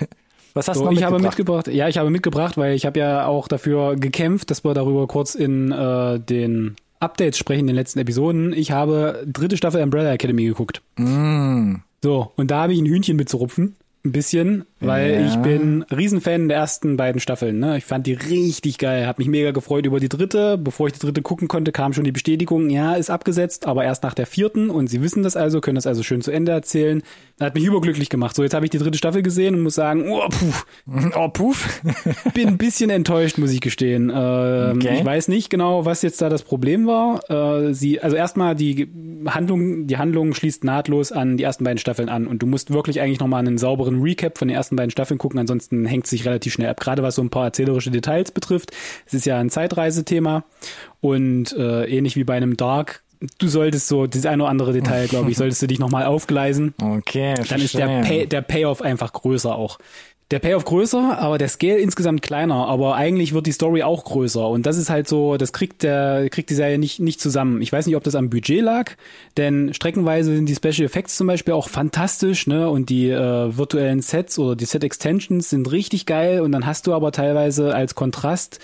Was 0.55 0.69
hast 0.69 0.79
so, 0.79 0.85
du 0.85 0.91
noch 0.91 0.99
ich 0.99 1.03
habe 1.03 1.19
mitgebracht? 1.19 1.69
Ja, 1.69 1.89
ich 1.89 1.99
habe 1.99 2.11
mitgebracht, 2.11 2.57
weil 2.57 2.75
ich 2.75 2.85
habe 2.85 2.99
ja 2.99 3.27
auch 3.27 3.49
dafür 3.49 3.97
gekämpft, 3.97 4.51
dass 4.51 4.65
wir 4.65 4.75
darüber 4.75 5.07
kurz 5.07 5.35
in 5.35 5.73
äh, 5.73 6.19
den 6.21 6.77
Updates 7.01 7.39
sprechen, 7.39 7.61
in 7.61 7.67
den 7.69 7.77
letzten 7.77 8.01
Episoden. 8.01 8.53
Ich 8.53 8.71
habe 8.71 9.25
dritte 9.27 9.57
Staffel 9.57 9.83
Umbrella 9.83 10.13
Academy 10.13 10.45
geguckt. 10.45 10.83
Mm. 10.97 11.77
So, 12.03 12.33
und 12.37 12.51
da 12.51 12.63
habe 12.63 12.73
ich 12.73 12.81
ein 12.81 12.87
Hühnchen 12.87 13.17
mitzurupfen. 13.17 13.77
Ein 14.05 14.13
bisschen, 14.13 14.65
weil 14.81 15.13
ja. 15.13 15.27
ich 15.27 15.37
bin 15.37 15.85
Riesenfan 15.91 16.49
der 16.49 16.59
ersten 16.59 16.97
beiden 16.97 17.21
Staffeln. 17.21 17.59
Ne? 17.59 17.79
Ich 17.79 17.85
fand 17.85 18.07
die 18.07 18.13
richtig 18.13 18.79
geil, 18.79 19.07
habe 19.07 19.21
mich 19.21 19.29
mega 19.29 19.51
gefreut 19.51 19.87
über 19.87 20.01
die 20.01 20.09
dritte. 20.09 20.57
Bevor 20.57 20.87
ich 20.87 20.93
die 20.93 21.01
dritte 21.01 21.23
gucken 21.23 21.49
konnte, 21.49 21.73
kam 21.73 21.93
schon 21.93 22.05
die 22.05 22.13
Bestätigung, 22.13 22.71
ja, 22.71 22.95
ist 22.95 23.11
abgesetzt, 23.11 23.67
aber 23.67 23.85
erst 23.85 24.03
nach 24.03 24.15
der 24.15 24.27
vierten 24.27 24.71
und 24.71 24.89
sie 24.89 25.03
wissen 25.03 25.23
das 25.23 25.37
also, 25.37 25.61
können 25.61 25.75
das 25.75 25.87
also 25.87 26.03
schön 26.03 26.23
zu 26.23 26.31
Ende 26.31 26.53
erzählen. 26.53 27.03
Hat 27.41 27.55
mich 27.55 27.65
überglücklich 27.65 28.09
gemacht. 28.09 28.35
So, 28.35 28.43
jetzt 28.43 28.55
habe 28.55 28.67
ich 28.67 28.71
die 28.71 28.79
dritte 28.79 28.99
Staffel 28.99 29.23
gesehen 29.23 29.55
und 29.55 29.63
muss 29.63 29.75
sagen, 29.75 30.09
oh, 30.11 30.29
puh. 30.29 30.53
Oh, 31.15 31.29
puff. 31.29 31.83
bin 32.35 32.49
ein 32.49 32.59
bisschen 32.59 32.91
enttäuscht, 32.91 33.39
muss 33.39 33.53
ich 33.53 33.61
gestehen. 33.61 34.13
Ähm, 34.15 34.77
okay. 34.77 34.99
Ich 34.99 35.05
weiß 35.05 35.29
nicht 35.29 35.49
genau, 35.49 35.85
was 35.85 36.03
jetzt 36.03 36.21
da 36.21 36.29
das 36.29 36.43
Problem 36.43 36.87
war. 36.87 37.29
Äh, 37.31 37.75
sie, 37.75 38.01
also 38.01 38.17
erstmal 38.17 38.55
die 38.55 38.89
Handlung, 39.27 39.87
die 39.87 39.97
Handlung 39.97 40.35
schließt 40.35 40.65
nahtlos 40.65 41.13
an 41.13 41.37
die 41.37 41.45
ersten 41.45 41.65
beiden 41.65 41.79
Staffeln 41.79 42.09
an 42.09 42.27
und 42.27 42.43
du 42.43 42.47
musst 42.47 42.73
wirklich 42.73 43.01
eigentlich 43.01 43.21
nochmal 43.21 43.41
einen 43.41 43.59
sauberen 43.59 44.03
Recap 44.03 44.39
von 44.39 44.49
den 44.49 44.57
ersten 44.57 44.68
beiden 44.77 44.91
Staffeln 44.91 45.19
gucken, 45.19 45.39
ansonsten 45.39 45.85
hängt 45.87 46.05
es 46.05 46.11
sich 46.11 46.25
relativ 46.25 46.53
schnell 46.53 46.69
ab, 46.69 46.81
gerade 46.81 47.03
was 47.03 47.15
so 47.15 47.23
ein 47.23 47.31
paar 47.31 47.45
erzählerische 47.45 47.91
Details 47.91 48.31
betrifft. 48.31 48.71
Es 49.07 49.15
ist 49.15 49.27
ja 49.27 49.39
ein 49.39 49.51
Zeitreisethema 49.51 50.45
und 51.01 51.53
äh, 51.53 51.85
ähnlich 51.87 52.17
wie 52.17 52.25
bei 52.25 52.37
einem 52.37 52.57
Dark 52.57 53.03
du 53.39 53.49
solltest 53.49 53.89
so, 53.89 54.07
das 54.07 54.27
eine 54.27 54.43
oder 54.43 54.51
andere 54.51 54.73
Detail, 54.73 55.09
glaube 55.09 55.31
ich, 55.31 55.37
solltest 55.39 55.63
du 55.63 55.67
dich 55.67 55.79
nochmal 55.79 56.05
aufgleisen. 56.05 56.75
Okay, 56.81 57.35
Dann 57.49 57.61
ist 57.61 57.77
der, 57.77 58.03
Pay, 58.03 58.27
der 58.27 58.43
Payoff 58.43 58.83
einfach 58.83 59.13
größer 59.13 59.55
auch. 59.55 59.79
Der 60.31 60.41
Payoff 60.41 60.67
größer, 60.67 61.19
aber 61.19 61.39
der 61.39 61.49
Scale 61.49 61.79
insgesamt 61.79 62.21
kleiner, 62.21 62.67
aber 62.67 62.97
eigentlich 62.97 63.33
wird 63.33 63.47
die 63.47 63.53
Story 63.53 63.83
auch 63.83 64.05
größer. 64.05 64.47
Und 64.47 64.67
das 64.67 64.77
ist 64.77 64.91
halt 64.91 65.09
so, 65.09 65.39
das 65.39 65.55
kriegt 65.55 65.83
der 65.83 66.29
kriegt 66.29 66.51
die 66.51 66.55
Serie 66.55 66.79
nicht 66.79 67.01
nicht 67.01 67.19
zusammen. 67.19 67.63
Ich 67.63 67.73
weiß 67.73 67.87
nicht, 67.87 67.97
ob 67.97 68.05
das 68.05 68.15
am 68.15 68.29
Budget 68.29 68.61
lag, 68.63 68.93
denn 69.39 69.73
streckenweise 69.73 70.35
sind 70.35 70.47
die 70.47 70.55
Special 70.55 70.85
Effects 70.85 71.17
zum 71.17 71.29
Beispiel 71.29 71.55
auch 71.55 71.71
fantastisch, 71.71 72.47
ne? 72.47 72.69
Und 72.69 72.91
die 72.91 73.09
äh, 73.09 73.57
virtuellen 73.57 74.03
Sets 74.03 74.39
oder 74.39 74.55
die 74.55 74.67
Set 74.67 74.85
Extensions 74.85 75.49
sind 75.49 75.73
richtig 75.73 76.05
geil. 76.05 76.43
Und 76.43 76.53
dann 76.53 76.67
hast 76.67 76.87
du 76.87 76.93
aber 76.93 77.11
teilweise 77.11 77.75
als 77.75 77.95
Kontrast 77.95 78.61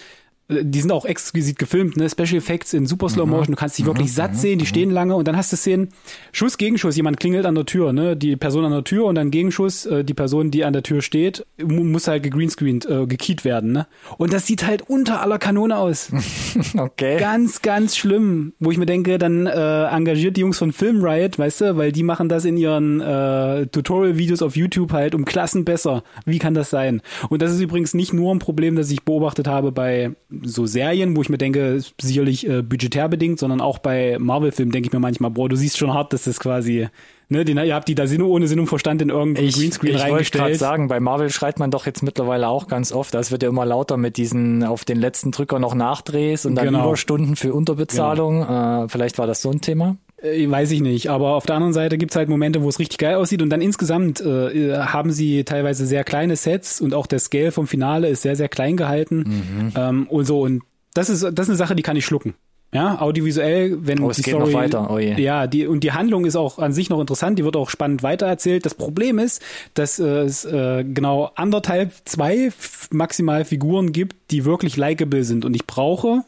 die 0.48 0.80
sind 0.80 0.92
auch 0.92 1.06
exquisit 1.06 1.58
gefilmt, 1.58 1.96
ne? 1.96 2.08
Special 2.10 2.36
Effects 2.36 2.74
in 2.74 2.86
super 2.86 3.08
Slow 3.08 3.26
Motion, 3.26 3.52
du 3.52 3.56
kannst 3.58 3.78
dich 3.78 3.86
wirklich 3.86 4.12
satt 4.12 4.36
sehen, 4.36 4.58
die 4.58 4.66
stehen 4.66 4.90
lange 4.90 5.16
und 5.16 5.26
dann 5.26 5.36
hast 5.38 5.52
du 5.52 5.56
Szenen, 5.56 5.88
Schuss, 6.32 6.58
Gegenschuss, 6.58 6.96
jemand 6.96 7.18
klingelt 7.18 7.46
an 7.46 7.54
der 7.54 7.64
Tür, 7.64 7.94
ne? 7.94 8.14
Die 8.14 8.36
Person 8.36 8.64
an 8.64 8.72
der 8.72 8.84
Tür 8.84 9.06
und 9.06 9.14
dann 9.14 9.30
Gegenschuss, 9.30 9.86
äh, 9.86 10.04
die 10.04 10.12
Person, 10.12 10.50
die 10.50 10.64
an 10.64 10.74
der 10.74 10.82
Tür 10.82 11.00
steht, 11.00 11.46
muss 11.62 12.08
halt 12.08 12.22
gegreenscreened, 12.22 12.84
äh, 12.84 13.06
gekiet 13.06 13.44
werden, 13.46 13.72
ne? 13.72 13.86
Und 14.18 14.34
das 14.34 14.46
sieht 14.46 14.66
halt 14.66 14.82
unter 14.82 15.22
aller 15.22 15.38
Kanone 15.38 15.78
aus. 15.78 16.12
okay. 16.76 17.18
Ganz, 17.18 17.62
ganz 17.62 17.96
schlimm, 17.96 18.52
wo 18.60 18.70
ich 18.70 18.76
mir 18.76 18.86
denke, 18.86 19.18
dann 19.18 19.46
äh, 19.46 19.84
engagiert 19.86 20.36
die 20.36 20.42
Jungs 20.42 20.58
von 20.58 20.72
Film 20.72 21.02
Riot, 21.02 21.38
weißt 21.38 21.62
du, 21.62 21.76
weil 21.78 21.90
die 21.90 22.02
machen 22.02 22.28
das 22.28 22.44
in 22.44 22.58
ihren 22.58 23.00
äh, 23.00 23.66
Tutorial-Videos 23.68 24.42
auf 24.42 24.56
YouTube 24.56 24.92
halt 24.92 25.14
um 25.14 25.24
Klassen 25.24 25.64
besser. 25.64 26.04
Wie 26.26 26.38
kann 26.38 26.52
das 26.52 26.68
sein? 26.68 27.00
Und 27.30 27.40
das 27.40 27.52
ist 27.52 27.60
übrigens 27.60 27.94
nicht 27.94 28.12
nur 28.12 28.34
ein 28.34 28.40
Problem, 28.40 28.76
das 28.76 28.90
ich 28.90 29.04
beobachtet 29.04 29.46
habe 29.46 29.72
bei 29.72 30.12
so 30.42 30.66
Serien, 30.66 31.16
wo 31.16 31.22
ich 31.22 31.28
mir 31.28 31.38
denke, 31.38 31.80
sicherlich 32.00 32.48
äh, 32.48 32.62
budgetär 32.62 33.08
bedingt, 33.08 33.38
sondern 33.38 33.60
auch 33.60 33.78
bei 33.78 34.16
Marvel-Filmen 34.18 34.72
denke 34.72 34.88
ich 34.88 34.92
mir 34.92 35.00
manchmal, 35.00 35.30
boah, 35.30 35.48
du 35.48 35.56
siehst 35.56 35.76
schon 35.78 35.92
hart, 35.94 36.12
dass 36.12 36.24
das 36.24 36.40
quasi, 36.40 36.88
ne, 37.28 37.44
den, 37.44 37.58
ihr 37.58 37.74
habt 37.74 37.88
die 37.88 37.94
da 37.94 38.06
Sinn, 38.06 38.22
ohne 38.22 38.46
Sinn 38.48 38.60
und 38.60 38.66
Verstand 38.66 39.02
in 39.02 39.10
irgendeinen 39.10 39.46
Ich, 39.48 39.56
Greenscreen 39.56 39.90
ich 39.94 40.00
wollte 40.00 40.12
reingestellt. 40.12 40.44
gerade 40.44 40.54
sagen, 40.56 40.88
bei 40.88 41.00
Marvel 41.00 41.30
schreit 41.30 41.58
man 41.58 41.70
doch 41.70 41.86
jetzt 41.86 42.02
mittlerweile 42.02 42.48
auch 42.48 42.66
ganz 42.68 42.92
oft, 42.92 43.14
es 43.14 43.30
wird 43.30 43.42
ja 43.42 43.48
immer 43.48 43.64
lauter 43.66 43.96
mit 43.96 44.16
diesen 44.16 44.64
auf 44.64 44.84
den 44.84 44.98
letzten 44.98 45.30
Drücker 45.30 45.58
noch 45.58 45.74
Nachdrehs 45.74 46.46
und 46.46 46.54
dann 46.54 46.66
Genau. 46.66 46.86
Überstunden 46.88 47.36
für 47.36 47.52
Unterbezahlung. 47.54 48.42
Äh, 48.42 48.88
vielleicht 48.88 49.18
war 49.18 49.26
das 49.26 49.42
so 49.42 49.50
ein 49.50 49.60
Thema. 49.60 49.96
Äh, 50.24 50.50
weiß 50.50 50.70
ich 50.72 50.80
nicht, 50.80 51.08
aber 51.10 51.34
auf 51.34 51.46
der 51.46 51.56
anderen 51.56 51.72
Seite 51.74 51.98
gibt's 51.98 52.16
halt 52.16 52.28
Momente, 52.28 52.62
wo 52.62 52.68
es 52.68 52.78
richtig 52.78 52.98
geil 52.98 53.16
aussieht 53.16 53.42
und 53.42 53.50
dann 53.50 53.60
insgesamt 53.60 54.20
äh, 54.20 54.48
äh, 54.70 54.76
haben 54.78 55.12
sie 55.12 55.44
teilweise 55.44 55.86
sehr 55.86 56.02
kleine 56.04 56.36
Sets 56.36 56.80
und 56.80 56.94
auch 56.94 57.06
der 57.06 57.18
Scale 57.18 57.52
vom 57.52 57.66
Finale 57.66 58.08
ist 58.08 58.22
sehr, 58.22 58.36
sehr 58.36 58.48
klein 58.48 58.76
gehalten 58.76 59.18
Mhm. 59.18 59.72
ähm, 59.76 60.06
und 60.08 60.24
so 60.24 60.40
und 60.42 60.62
das 60.94 61.10
ist, 61.10 61.22
das 61.22 61.32
ist 61.46 61.48
eine 61.50 61.56
Sache, 61.56 61.74
die 61.76 61.82
kann 61.82 61.96
ich 61.96 62.04
schlucken. 62.06 62.34
Ja, 62.72 63.00
audiovisuell, 63.00 63.78
wenn 63.86 64.00
Oh, 64.00 64.10
es 64.10 64.16
die 64.16 64.22
geht 64.22 64.34
Story, 64.34 64.52
noch 64.52 64.58
weiter. 64.58 64.90
Oh 64.90 64.98
je. 64.98 65.14
ja, 65.20 65.46
die 65.46 65.66
und 65.68 65.84
die 65.84 65.92
Handlung 65.92 66.24
ist 66.24 66.34
auch 66.34 66.58
an 66.58 66.72
sich 66.72 66.90
noch 66.90 67.00
interessant, 67.00 67.38
die 67.38 67.44
wird 67.44 67.54
auch 67.56 67.70
spannend 67.70 68.02
weitererzählt. 68.02 68.66
Das 68.66 68.74
Problem 68.74 69.20
ist, 69.20 69.40
dass 69.74 70.00
äh, 70.00 70.04
es 70.22 70.44
äh, 70.44 70.82
genau 70.84 71.30
anderthalb, 71.36 71.92
zwei 72.04 72.50
maximal 72.90 73.44
Figuren 73.44 73.92
gibt, 73.92 74.16
die 74.32 74.44
wirklich 74.44 74.76
likable 74.76 75.22
sind 75.22 75.44
und 75.44 75.54
ich 75.54 75.66
brauche 75.66 76.22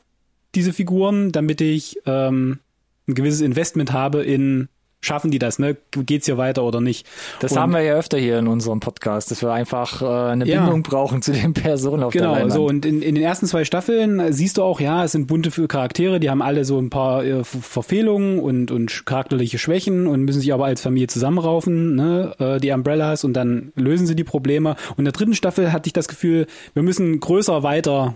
diese 0.54 0.72
Figuren, 0.72 1.32
damit 1.32 1.60
ich 1.60 1.98
ähm, 2.06 2.60
ein 3.08 3.14
gewisses 3.14 3.40
Investment 3.40 3.92
habe 3.92 4.22
in 4.22 4.68
schaffen 5.02 5.30
die 5.30 5.38
das, 5.38 5.60
ne? 5.60 5.76
Geht's 5.92 6.26
hier 6.26 6.36
weiter 6.38 6.64
oder 6.64 6.80
nicht? 6.80 7.06
Das 7.38 7.52
Und- 7.52 7.58
haben 7.58 7.72
wir 7.72 7.82
ja 7.82 7.94
öfter 7.94 8.18
hier 8.18 8.38
in 8.40 8.48
unserem 8.48 8.80
Podcast, 8.80 9.30
dass 9.30 9.40
wir 9.42 9.52
einfach 9.52 10.02
äh, 10.02 10.06
eine 10.32 10.46
Ja. 10.46 10.62
Bindung 10.62 10.82
brauchen 10.82 11.22
zu 11.22 11.30
den 11.32 11.52
Personen 11.52 12.02
auf 12.02 12.12
der 12.12 12.22
Genau, 12.22 12.32
Leinwand. 12.32 12.52
so 12.52 12.64
und 12.66 12.84
in, 12.86 13.02
in 13.02 13.14
den 13.14 13.22
ersten 13.22 13.46
zwei 13.46 13.64
Staffeln 13.64 14.32
siehst 14.32 14.56
du 14.56 14.62
auch, 14.64 14.80
ja, 14.80 15.04
es 15.04 15.12
sind 15.12 15.26
bunte 15.28 15.50
Charaktere, 15.68 16.18
die 16.18 16.28
haben 16.28 16.42
alle 16.42 16.64
so 16.64 16.78
ein 16.80 16.90
paar 16.90 17.22
äh, 17.24 17.44
Ver- 17.44 17.58
Verfehlungen 17.60 18.40
und, 18.40 18.72
und 18.72 19.06
charakterliche 19.06 19.58
Schwächen 19.58 20.08
und 20.08 20.22
müssen 20.24 20.40
sich 20.40 20.52
aber 20.52 20.64
als 20.64 20.80
Familie 20.80 21.06
zusammenraufen, 21.08 21.94
ne, 21.94 22.34
äh, 22.40 22.58
die 22.58 22.72
Umbrellas 22.72 23.22
und 23.22 23.34
dann 23.34 23.72
lösen 23.76 24.06
sie 24.08 24.16
die 24.16 24.24
Probleme. 24.24 24.70
Und 24.92 25.00
in 25.00 25.04
der 25.04 25.12
dritten 25.12 25.34
Staffel 25.34 25.72
hatte 25.72 25.86
ich 25.88 25.92
das 25.92 26.08
Gefühl, 26.08 26.46
wir 26.74 26.82
müssen 26.82 27.20
größer 27.20 27.62
weiter 27.62 28.14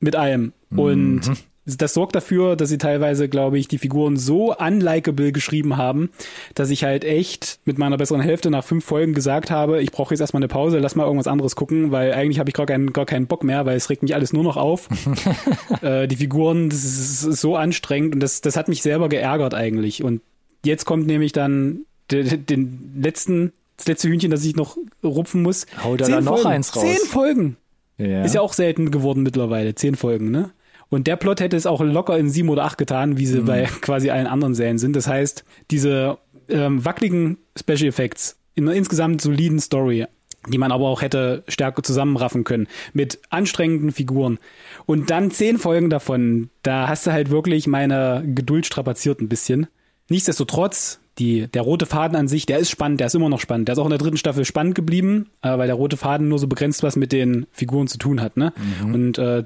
mit 0.00 0.16
allem. 0.16 0.52
Und 0.74 1.20
das 1.66 1.94
sorgt 1.94 2.14
dafür, 2.14 2.56
dass 2.56 2.68
sie 2.68 2.78
teilweise, 2.78 3.28
glaube 3.28 3.58
ich, 3.58 3.68
die 3.68 3.78
Figuren 3.78 4.16
so 4.16 4.54
unlikable 4.54 5.32
geschrieben 5.32 5.76
haben, 5.78 6.10
dass 6.54 6.68
ich 6.70 6.84
halt 6.84 7.04
echt 7.04 7.58
mit 7.64 7.78
meiner 7.78 7.96
besseren 7.96 8.20
Hälfte 8.20 8.50
nach 8.50 8.64
fünf 8.64 8.84
Folgen 8.84 9.14
gesagt 9.14 9.50
habe, 9.50 9.80
ich 9.82 9.90
brauche 9.90 10.12
jetzt 10.12 10.20
erstmal 10.20 10.42
eine 10.42 10.48
Pause, 10.48 10.78
lass 10.78 10.94
mal 10.94 11.04
irgendwas 11.04 11.26
anderes 11.26 11.56
gucken, 11.56 11.90
weil 11.90 12.12
eigentlich 12.12 12.38
habe 12.38 12.50
ich 12.50 12.54
gar 12.54 12.66
keinen, 12.66 12.92
gar 12.92 13.06
keinen 13.06 13.26
Bock 13.26 13.44
mehr, 13.44 13.64
weil 13.64 13.76
es 13.76 13.88
regt 13.88 14.02
mich 14.02 14.14
alles 14.14 14.32
nur 14.34 14.44
noch 14.44 14.58
auf. 14.58 14.88
äh, 15.82 16.06
die 16.06 16.16
Figuren, 16.16 16.68
das 16.68 16.84
ist, 16.84 17.24
ist 17.24 17.40
so 17.40 17.56
anstrengend 17.56 18.14
und 18.14 18.20
das, 18.20 18.42
das 18.42 18.56
hat 18.56 18.68
mich 18.68 18.82
selber 18.82 19.08
geärgert 19.08 19.54
eigentlich. 19.54 20.04
Und 20.04 20.20
jetzt 20.66 20.84
kommt 20.84 21.06
nämlich 21.06 21.32
dann 21.32 21.86
den, 22.10 22.44
den 22.44 22.92
letzten, 23.00 23.52
das 23.78 23.88
letzte 23.88 24.08
Hühnchen, 24.08 24.30
das 24.30 24.44
ich 24.44 24.54
noch 24.54 24.76
rupfen 25.02 25.42
muss. 25.42 25.66
Hau 25.82 25.96
da 25.96 26.04
Zehn 26.04 26.16
dann 26.16 26.24
noch 26.24 26.34
Folgen. 26.34 26.48
eins 26.48 26.76
raus. 26.76 26.82
Zehn 26.82 27.08
Folgen. 27.08 27.56
ja. 27.96 28.22
Ist 28.22 28.34
ja 28.34 28.42
auch 28.42 28.52
selten 28.52 28.90
geworden 28.90 29.22
mittlerweile, 29.22 29.74
zehn 29.74 29.94
Folgen, 29.94 30.30
ne? 30.30 30.50
Und 30.90 31.06
der 31.06 31.16
Plot 31.16 31.40
hätte 31.40 31.56
es 31.56 31.66
auch 31.66 31.80
locker 31.82 32.18
in 32.18 32.30
sieben 32.30 32.48
oder 32.48 32.64
acht 32.64 32.78
getan, 32.78 33.16
wie 33.18 33.26
sie 33.26 33.40
Mhm. 33.40 33.44
bei 33.46 33.62
quasi 33.80 34.10
allen 34.10 34.26
anderen 34.26 34.54
Serien 34.54 34.78
sind. 34.78 34.94
Das 34.96 35.06
heißt, 35.06 35.44
diese 35.70 36.18
ähm, 36.48 36.84
wackeligen 36.84 37.38
Special 37.58 37.88
Effects 37.88 38.36
in 38.54 38.68
einer 38.68 38.76
insgesamt 38.76 39.20
soliden 39.22 39.58
Story, 39.60 40.06
die 40.48 40.58
man 40.58 40.72
aber 40.72 40.86
auch 40.88 41.00
hätte 41.02 41.42
stärker 41.48 41.82
zusammenraffen 41.82 42.44
können, 42.44 42.68
mit 42.92 43.18
anstrengenden 43.30 43.92
Figuren. 43.92 44.38
Und 44.86 45.10
dann 45.10 45.30
zehn 45.30 45.56
Folgen 45.58 45.88
davon, 45.90 46.50
da 46.62 46.86
hast 46.86 47.06
du 47.06 47.12
halt 47.12 47.30
wirklich 47.30 47.66
meine 47.66 48.22
Geduld 48.26 48.66
strapaziert 48.66 49.20
ein 49.22 49.28
bisschen. 49.28 49.66
Nichtsdestotrotz, 50.10 51.00
die, 51.18 51.46
der 51.48 51.62
rote 51.62 51.86
Faden 51.86 52.16
an 52.16 52.28
sich, 52.28 52.44
der 52.46 52.58
ist 52.58 52.70
spannend, 52.70 53.00
der 53.00 53.06
ist 53.06 53.14
immer 53.14 53.28
noch 53.28 53.40
spannend. 53.40 53.68
Der 53.68 53.72
ist 53.72 53.78
auch 53.78 53.84
in 53.86 53.90
der 53.90 53.98
dritten 53.98 54.16
Staffel 54.16 54.44
spannend 54.44 54.74
geblieben, 54.74 55.30
äh, 55.42 55.56
weil 55.56 55.66
der 55.66 55.76
rote 55.76 55.96
Faden 55.96 56.28
nur 56.28 56.38
so 56.38 56.46
begrenzt 56.46 56.82
was 56.82 56.96
mit 56.96 57.10
den 57.12 57.46
Figuren 57.52 57.88
zu 57.88 57.98
tun 57.98 58.20
hat. 58.20 58.36
Ne? 58.36 58.52
Und 58.82 59.16
äh, 59.18 59.44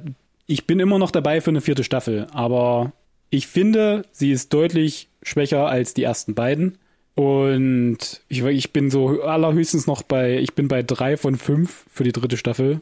ich 0.48 0.66
bin 0.66 0.80
immer 0.80 0.98
noch 0.98 1.12
dabei 1.12 1.40
für 1.40 1.50
eine 1.50 1.60
vierte 1.60 1.84
Staffel, 1.84 2.26
aber 2.32 2.92
ich 3.30 3.46
finde, 3.46 4.02
sie 4.10 4.32
ist 4.32 4.52
deutlich 4.52 5.08
schwächer 5.22 5.68
als 5.68 5.94
die 5.94 6.02
ersten 6.02 6.34
beiden. 6.34 6.78
Und 7.14 7.98
ich, 8.28 8.42
ich 8.44 8.72
bin 8.72 8.90
so 8.90 9.22
allerhöchstens 9.22 9.86
noch 9.86 10.02
bei, 10.02 10.38
ich 10.38 10.54
bin 10.54 10.68
bei 10.68 10.82
drei 10.82 11.16
von 11.16 11.36
fünf 11.36 11.84
für 11.90 12.04
die 12.04 12.12
dritte 12.12 12.36
Staffel, 12.36 12.80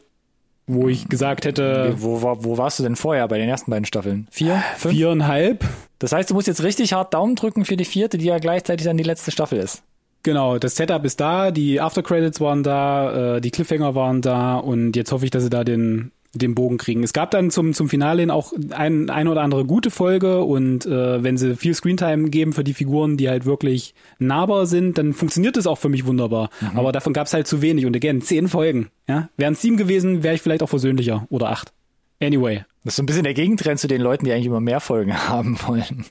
wo 0.67 0.87
ich 0.87 1.09
gesagt 1.09 1.43
hätte, 1.45 1.95
wo, 1.97 2.21
war- 2.21 2.43
wo 2.43 2.57
warst 2.57 2.77
du 2.79 2.83
denn 2.83 2.95
vorher 2.95 3.27
bei 3.27 3.37
den 3.39 3.49
ersten 3.49 3.71
beiden 3.71 3.85
Staffeln? 3.85 4.27
Vier? 4.31 4.63
Fünf? 4.77 4.93
viereinhalb. 4.93 5.65
Das 5.99 6.11
heißt, 6.11 6.29
du 6.29 6.35
musst 6.35 6.47
jetzt 6.47 6.63
richtig 6.63 6.93
hart 6.93 7.13
Daumen 7.13 7.35
drücken 7.35 7.65
für 7.65 7.77
die 7.77 7.85
vierte, 7.85 8.17
die 8.19 8.25
ja 8.25 8.37
gleichzeitig 8.37 8.85
dann 8.85 8.97
die 8.97 9.03
letzte 9.03 9.31
Staffel 9.31 9.57
ist. 9.59 9.81
Genau, 10.23 10.57
das 10.59 10.75
Setup 10.75 11.03
ist 11.05 11.19
da, 11.19 11.51
die 11.51 11.81
Aftercredits 11.81 12.39
waren 12.39 12.61
da, 12.61 13.37
äh, 13.37 13.41
die 13.41 13.49
Cliffhanger 13.51 13.95
waren 13.95 14.21
da 14.21 14.57
und 14.57 14.95
jetzt 14.95 15.11
hoffe 15.11 15.25
ich, 15.25 15.31
dass 15.31 15.43
sie 15.43 15.49
da 15.49 15.63
den 15.63 16.11
den 16.37 16.55
Bogen 16.55 16.77
kriegen. 16.77 17.03
Es 17.03 17.13
gab 17.13 17.31
dann 17.31 17.51
zum 17.51 17.73
zum 17.73 17.89
Finale 17.89 18.21
hin 18.21 18.31
auch 18.31 18.53
ein, 18.71 19.09
ein 19.09 19.27
oder 19.27 19.41
andere 19.41 19.65
gute 19.65 19.91
Folge 19.91 20.43
und 20.43 20.85
äh, 20.85 21.23
wenn 21.23 21.37
sie 21.37 21.55
viel 21.55 21.73
Screentime 21.73 22.29
geben 22.29 22.53
für 22.53 22.63
die 22.63 22.73
Figuren, 22.73 23.17
die 23.17 23.29
halt 23.29 23.45
wirklich 23.45 23.93
nahbar 24.19 24.65
sind, 24.65 24.97
dann 24.97 25.13
funktioniert 25.13 25.57
das 25.57 25.67
auch 25.67 25.77
für 25.77 25.89
mich 25.89 26.05
wunderbar. 26.05 26.49
Aber 26.75 26.91
davon 26.91 27.13
gab 27.13 27.27
es 27.27 27.33
halt 27.33 27.47
zu 27.47 27.61
wenig 27.61 27.85
und 27.85 27.95
again, 27.95 28.21
zehn 28.21 28.47
Folgen. 28.47 28.87
Ja, 29.07 29.29
wären 29.37 29.53
es 29.53 29.61
sieben 29.61 29.77
gewesen, 29.77 30.23
wäre 30.23 30.35
ich 30.35 30.41
vielleicht 30.41 30.63
auch 30.63 30.69
versöhnlicher 30.69 31.25
oder 31.29 31.49
acht. 31.49 31.71
Anyway, 32.19 32.63
Das 32.83 32.93
ist 32.93 32.95
so 32.95 33.03
ein 33.03 33.05
bisschen 33.05 33.25
der 33.25 33.35
Gegentrend 33.35 33.79
zu 33.79 33.87
den 33.87 34.01
Leuten, 34.01 34.25
die 34.25 34.31
eigentlich 34.31 34.47
immer 34.47 34.59
mehr 34.59 34.79
Folgen 34.79 35.15
haben 35.29 35.55
wollen. 35.67 36.05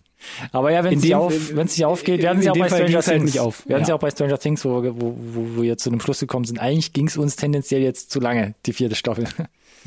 Aber 0.52 0.70
ja, 0.70 0.84
wenn 0.84 0.98
es 0.98 1.12
auf, 1.12 1.34
sich 1.66 1.84
aufgeht, 1.84 2.22
werden 2.22 2.40
sie 2.42 2.48
auch 2.50 2.56
bei 2.56 2.68
Stranger 2.68 2.94
halt 2.94 3.04
Things. 3.04 3.24
nicht 3.24 3.40
auf. 3.40 3.66
Werden 3.68 3.84
sie 3.84 3.88
Ja. 3.90 3.96
auch 3.96 4.00
bei 4.00 4.10
Stranger 4.10 4.38
Things, 4.38 4.64
wo, 4.64 4.82
wir- 4.84 5.00
wo, 5.00 5.16
wo, 5.34 5.62
wir 5.62 5.76
zu 5.78 5.90
dem 5.90 5.98
Schluss 6.00 6.20
gekommen 6.20 6.44
sind. 6.44 6.60
Eigentlich 6.60 6.92
ging 6.92 7.08
es 7.08 7.16
uns 7.16 7.34
tendenziell 7.34 7.82
jetzt 7.82 8.10
zu 8.12 8.20
lange, 8.20 8.54
die 8.66 8.72
vierte 8.72 8.94
Staffel. 8.94 9.26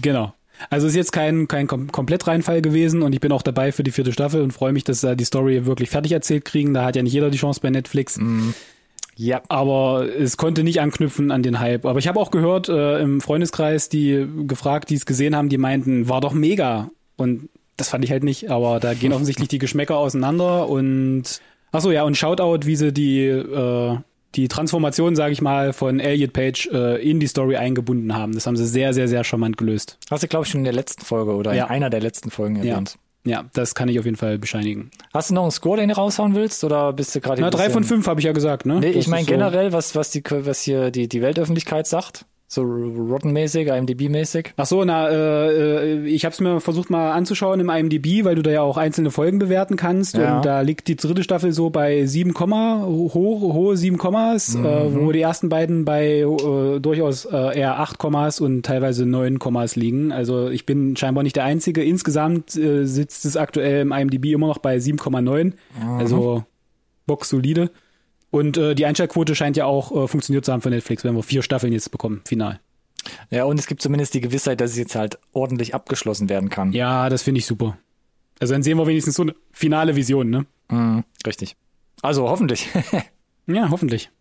Genau. 0.01 0.33
Also 0.69 0.87
ist 0.87 0.95
jetzt 0.95 1.11
kein, 1.11 1.47
kein 1.47 1.67
kom 1.67 1.91
Komplettreinfall 1.91 2.61
gewesen 2.61 3.01
und 3.01 3.13
ich 3.13 3.21
bin 3.21 3.31
auch 3.31 3.41
dabei 3.41 3.71
für 3.71 3.83
die 3.83 3.91
vierte 3.91 4.11
Staffel 4.11 4.41
und 4.41 4.51
freue 4.51 4.73
mich, 4.73 4.83
dass 4.83 5.01
da 5.01 5.15
die 5.15 5.23
Story 5.23 5.65
wirklich 5.65 5.89
fertig 5.89 6.11
erzählt 6.11 6.43
kriegen. 6.43 6.73
Da 6.73 6.83
hat 6.83 6.95
ja 6.95 7.03
nicht 7.03 7.13
jeder 7.13 7.29
die 7.29 7.37
Chance 7.37 7.61
bei 7.61 7.69
Netflix. 7.69 8.17
ja. 9.15 9.41
Aber 9.47 10.05
es 10.17 10.37
konnte 10.37 10.63
nicht 10.63 10.81
anknüpfen 10.81 11.31
an 11.31 11.43
den 11.43 11.59
Hype. 11.59 11.85
Aber 11.85 11.99
ich 11.99 12.07
habe 12.07 12.19
auch 12.19 12.31
gehört 12.31 12.67
äh, 12.67 12.99
im 12.99 13.21
Freundeskreis, 13.21 13.87
die 13.89 14.27
gefragt, 14.47 14.89
die 14.89 14.95
es 14.95 15.05
gesehen 15.05 15.35
haben, 15.35 15.49
die 15.49 15.57
meinten, 15.57 16.09
war 16.09 16.19
doch 16.19 16.33
mega. 16.33 16.89
Und 17.15 17.49
das 17.77 17.89
fand 17.89 18.03
ich 18.03 18.11
halt 18.11 18.23
nicht. 18.23 18.49
Aber 18.49 18.79
da 18.79 18.93
gehen 18.93 19.13
offensichtlich 19.13 19.47
die 19.47 19.59
Geschmäcker 19.59 19.97
auseinander. 19.97 20.67
Und 20.67 21.41
ach 21.71 21.81
so 21.81 21.91
ja, 21.91 22.03
und 22.03 22.17
Shoutout, 22.17 22.65
wie 22.65 22.75
sie 22.75 22.91
die 22.91 23.25
äh, 23.27 23.97
die 24.35 24.47
Transformation, 24.47 25.15
sage 25.15 25.33
ich 25.33 25.41
mal, 25.41 25.73
von 25.73 25.99
Elliot 25.99 26.33
Page 26.33 26.67
äh, 26.71 27.01
in 27.09 27.19
die 27.19 27.27
Story 27.27 27.55
eingebunden 27.57 28.15
haben. 28.15 28.33
Das 28.33 28.45
haben 28.47 28.55
sie 28.57 28.67
sehr, 28.67 28.93
sehr, 28.93 29.07
sehr 29.07 29.23
charmant 29.23 29.57
gelöst. 29.57 29.97
Hast 30.11 30.23
du, 30.23 30.27
glaube 30.27 30.45
ich, 30.45 30.51
schon 30.51 30.61
in 30.61 30.65
der 30.65 30.73
letzten 30.73 31.03
Folge 31.03 31.33
oder 31.33 31.53
Ja. 31.53 31.65
in 31.65 31.71
einer 31.71 31.89
der 31.89 32.01
letzten 32.01 32.29
Folgen 32.29 32.55
Ja. 32.63 32.71
erwähnt. 32.73 32.95
Ja, 33.25 33.45
das 33.53 33.75
kann 33.75 33.89
ich 33.89 33.99
auf 33.99 34.05
jeden 34.05 34.15
Fall 34.17 34.39
bescheinigen. 34.39 34.91
Hast 35.13 35.29
du 35.29 35.33
noch 35.33 35.41
einen 35.41 35.51
Score, 35.51 35.77
den 35.77 35.89
du 35.89 35.95
raushauen 35.95 36.35
willst? 36.35 36.63
Oder 36.63 36.93
bist 36.93 37.13
du 37.13 37.19
gerade 37.19 37.41
Na, 37.41 37.49
drei 37.49 37.69
von 37.69 37.83
fünf 37.83 38.07
habe 38.07 38.21
ich 38.21 38.25
ja 38.25 38.31
gesagt, 38.31 38.65
ne? 38.65 38.79
Nee, 38.79 38.93
Das 38.93 38.95
ich 39.03 39.07
meine 39.07 39.25
so- 39.25 39.31
generell, 39.31 39.73
was, 39.73 39.93
was, 39.95 40.09
die, 40.11 40.23
was 40.25 40.61
hier 40.61 40.89
die, 40.89 41.09
die 41.09 41.21
Weltöffentlichkeit 41.21 41.85
sagt. 41.85 42.25
So 42.51 42.63
Rotten-mäßig, 42.63 43.67
IMDb-mäßig? 43.67 44.53
Ach 44.57 44.65
so, 44.65 44.83
na, 44.83 45.07
äh, 45.07 45.97
äh 45.97 46.07
ich 46.07 46.25
habe 46.25 46.33
es 46.33 46.41
mir 46.41 46.59
versucht 46.59 46.89
mal 46.89 47.11
anzuschauen 47.11 47.59
im 47.59 47.69
IMDb, 47.69 48.25
weil 48.25 48.33
du 48.33 48.41
da 48.41 48.49
ja 48.49 48.61
auch 48.63 48.77
einzelne 48.77 49.11
Folgen 49.11 49.37
bewerten 49.37 49.75
kannst. 49.75 50.17
Ja. 50.17 50.37
Und 50.37 50.45
da 50.45 50.61
liegt 50.61 50.87
die 50.87 50.95
dritte 50.95 51.21
Staffel 51.21 51.53
so 51.53 51.69
bei 51.69 52.07
7, 52.07 52.33
hoch, 52.33 53.13
hohe 53.13 53.77
7, 53.77 53.99
Kommas, 53.99 54.55
mhm. 54.55 54.65
äh, 54.65 54.95
wo 54.95 55.11
die 55.11 55.21
ersten 55.21 55.49
beiden 55.49 55.85
bei 55.85 56.21
äh, 56.21 56.79
durchaus 56.79 57.25
äh, 57.25 57.59
eher 57.59 57.79
8 57.79 57.99
Kommas 57.99 58.41
und 58.41 58.65
teilweise 58.65 59.05
9 59.05 59.37
Kommas 59.37 59.75
liegen. 59.75 60.11
Also 60.11 60.49
ich 60.49 60.65
bin 60.65 60.95
scheinbar 60.95 61.23
nicht 61.23 61.35
der 61.35 61.43
Einzige. 61.43 61.83
Insgesamt 61.83 62.55
äh, 62.55 62.85
sitzt 62.85 63.25
es 63.25 63.37
aktuell 63.37 63.81
im 63.81 63.91
IMDb 63.91 64.33
immer 64.33 64.47
noch 64.47 64.57
bei 64.57 64.77
7,9. 64.77 65.43
Mhm. 65.43 65.53
Also 65.99 66.45
Box 67.05 67.29
solide. 67.29 67.69
Und 68.31 68.57
äh, 68.57 68.75
die 68.75 68.85
Einschaltquote 68.85 69.35
scheint 69.35 69.57
ja 69.57 69.65
auch 69.65 69.91
äh, 69.91 70.07
funktioniert 70.07 70.45
zu 70.45 70.53
haben 70.53 70.61
für 70.61 70.69
Netflix, 70.69 71.03
wenn 71.03 71.15
wir 71.15 71.23
vier 71.23 71.41
Staffeln 71.41 71.73
jetzt 71.73 71.91
bekommen, 71.91 72.21
final. 72.25 72.59
Ja, 73.31 73.45
und 73.45 73.59
es 73.59 73.67
gibt 73.67 73.81
zumindest 73.81 74.13
die 74.13 74.21
Gewissheit, 74.21 74.61
dass 74.61 74.71
es 74.71 74.77
jetzt 74.77 74.95
halt 74.95 75.17
ordentlich 75.31 75.73
abgeschlossen 75.73 76.29
werden 76.29 76.49
kann. 76.49 76.73
Ja, 76.73 77.09
das 77.09 77.23
finde 77.23 77.39
ich 77.39 77.45
super. 77.45 77.77
Also 78.39 78.53
dann 78.53 78.63
sehen 78.63 78.77
wir 78.77 78.87
wenigstens 78.87 79.15
so 79.15 79.23
eine 79.23 79.35
finale 79.51 79.95
Vision, 79.95 80.29
ne? 80.29 80.45
Mhm, 80.69 81.03
richtig. 81.25 81.55
Also 82.01 82.29
hoffentlich. 82.29 82.67
ja, 83.47 83.69
hoffentlich. 83.69 84.11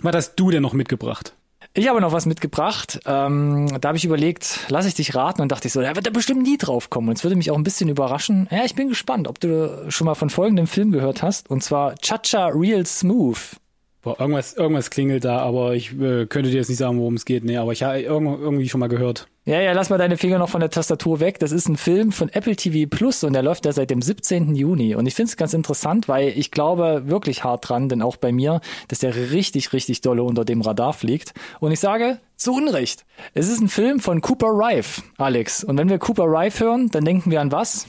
Was 0.00 0.16
hast 0.16 0.34
du 0.36 0.50
denn 0.50 0.62
noch 0.62 0.72
mitgebracht? 0.72 1.34
Ich 1.74 1.88
habe 1.88 2.02
noch 2.02 2.12
was 2.12 2.26
mitgebracht. 2.26 3.00
Ähm, 3.06 3.68
da 3.80 3.88
habe 3.88 3.96
ich 3.96 4.04
überlegt, 4.04 4.66
lass 4.68 4.84
ich 4.84 4.92
dich 4.92 5.14
raten 5.14 5.40
und 5.40 5.50
dachte 5.50 5.68
ich 5.68 5.72
so, 5.72 5.80
er 5.80 5.96
wird 5.96 6.06
da 6.06 6.10
bestimmt 6.10 6.42
nie 6.42 6.58
drauf 6.58 6.90
kommen. 6.90 7.08
Und 7.08 7.16
es 7.16 7.24
würde 7.24 7.34
mich 7.36 7.50
auch 7.50 7.56
ein 7.56 7.62
bisschen 7.62 7.88
überraschen. 7.88 8.46
Ja, 8.50 8.64
ich 8.64 8.74
bin 8.74 8.88
gespannt, 8.88 9.26
ob 9.26 9.40
du 9.40 9.86
schon 9.90 10.04
mal 10.04 10.14
von 10.14 10.28
folgendem 10.28 10.66
Film 10.66 10.92
gehört 10.92 11.22
hast. 11.22 11.48
Und 11.50 11.62
zwar 11.62 11.94
Cha-Cha 11.94 12.48
Real 12.48 12.84
Smooth. 12.84 13.56
Boah, 14.02 14.20
irgendwas, 14.20 14.52
irgendwas 14.52 14.90
klingelt 14.90 15.24
da, 15.24 15.38
aber 15.38 15.74
ich 15.74 15.92
äh, 15.92 16.26
könnte 16.26 16.50
dir 16.50 16.56
jetzt 16.56 16.68
nicht 16.68 16.78
sagen, 16.78 16.98
worum 16.98 17.14
es 17.14 17.24
geht. 17.24 17.44
Nee, 17.44 17.56
aber 17.56 17.72
ich 17.72 17.82
habe 17.84 18.00
irgendwie 18.00 18.68
schon 18.68 18.80
mal 18.80 18.88
gehört. 18.88 19.28
Ja, 19.44 19.60
ja, 19.60 19.72
lass 19.72 19.90
mal 19.90 19.98
deine 19.98 20.16
Finger 20.16 20.38
noch 20.38 20.50
von 20.50 20.60
der 20.60 20.70
Tastatur 20.70 21.18
weg. 21.18 21.40
Das 21.40 21.50
ist 21.50 21.68
ein 21.68 21.76
Film 21.76 22.12
von 22.12 22.28
Apple 22.28 22.54
TV 22.54 22.88
Plus 22.88 23.24
und 23.24 23.32
der 23.32 23.42
läuft 23.42 23.66
ja 23.66 23.72
seit 23.72 23.90
dem 23.90 24.00
17. 24.00 24.54
Juni. 24.54 24.94
Und 24.94 25.06
ich 25.06 25.16
finde 25.16 25.30
es 25.30 25.36
ganz 25.36 25.52
interessant, 25.52 26.06
weil 26.06 26.28
ich 26.28 26.52
glaube 26.52 27.02
wirklich 27.06 27.42
hart 27.42 27.68
dran, 27.68 27.88
denn 27.88 28.02
auch 28.02 28.16
bei 28.16 28.30
mir, 28.30 28.60
dass 28.86 29.00
der 29.00 29.32
richtig, 29.32 29.72
richtig 29.72 30.00
dolle 30.00 30.22
unter 30.22 30.44
dem 30.44 30.60
Radar 30.60 30.92
fliegt. 30.92 31.34
Und 31.58 31.72
ich 31.72 31.80
sage, 31.80 32.20
zu 32.36 32.52
Unrecht. 32.52 33.04
Es 33.34 33.48
ist 33.48 33.60
ein 33.60 33.68
Film 33.68 33.98
von 33.98 34.20
Cooper 34.20 34.50
Rife, 34.52 35.02
Alex. 35.18 35.64
Und 35.64 35.76
wenn 35.76 35.88
wir 35.88 35.98
Cooper 35.98 36.26
Rife 36.26 36.64
hören, 36.64 36.88
dann 36.90 37.04
denken 37.04 37.32
wir 37.32 37.40
an 37.40 37.50
was? 37.50 37.88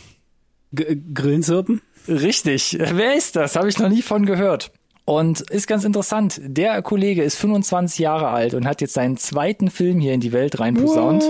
G 0.72 0.98
Grillenzirpen? 1.14 1.82
Richtig. 2.08 2.78
Wer 2.80 3.16
ist 3.16 3.36
das? 3.36 3.56
Habe 3.56 3.70
ich 3.70 3.78
noch 3.78 3.90
nie 3.90 4.02
von 4.02 4.26
gehört. 4.26 4.72
Und 5.06 5.42
ist 5.42 5.68
ganz 5.68 5.84
interessant, 5.84 6.40
der 6.44 6.82
Kollege 6.82 7.24
ist 7.24 7.36
25 7.36 8.00
Jahre 8.00 8.30
alt 8.30 8.54
und 8.54 8.66
hat 8.66 8.80
jetzt 8.80 8.94
seinen 8.94 9.18
zweiten 9.18 9.70
Film 9.70 10.00
hier 10.00 10.14
in 10.14 10.22
die 10.22 10.32
Welt 10.32 10.60
reinposaunt. 10.60 11.24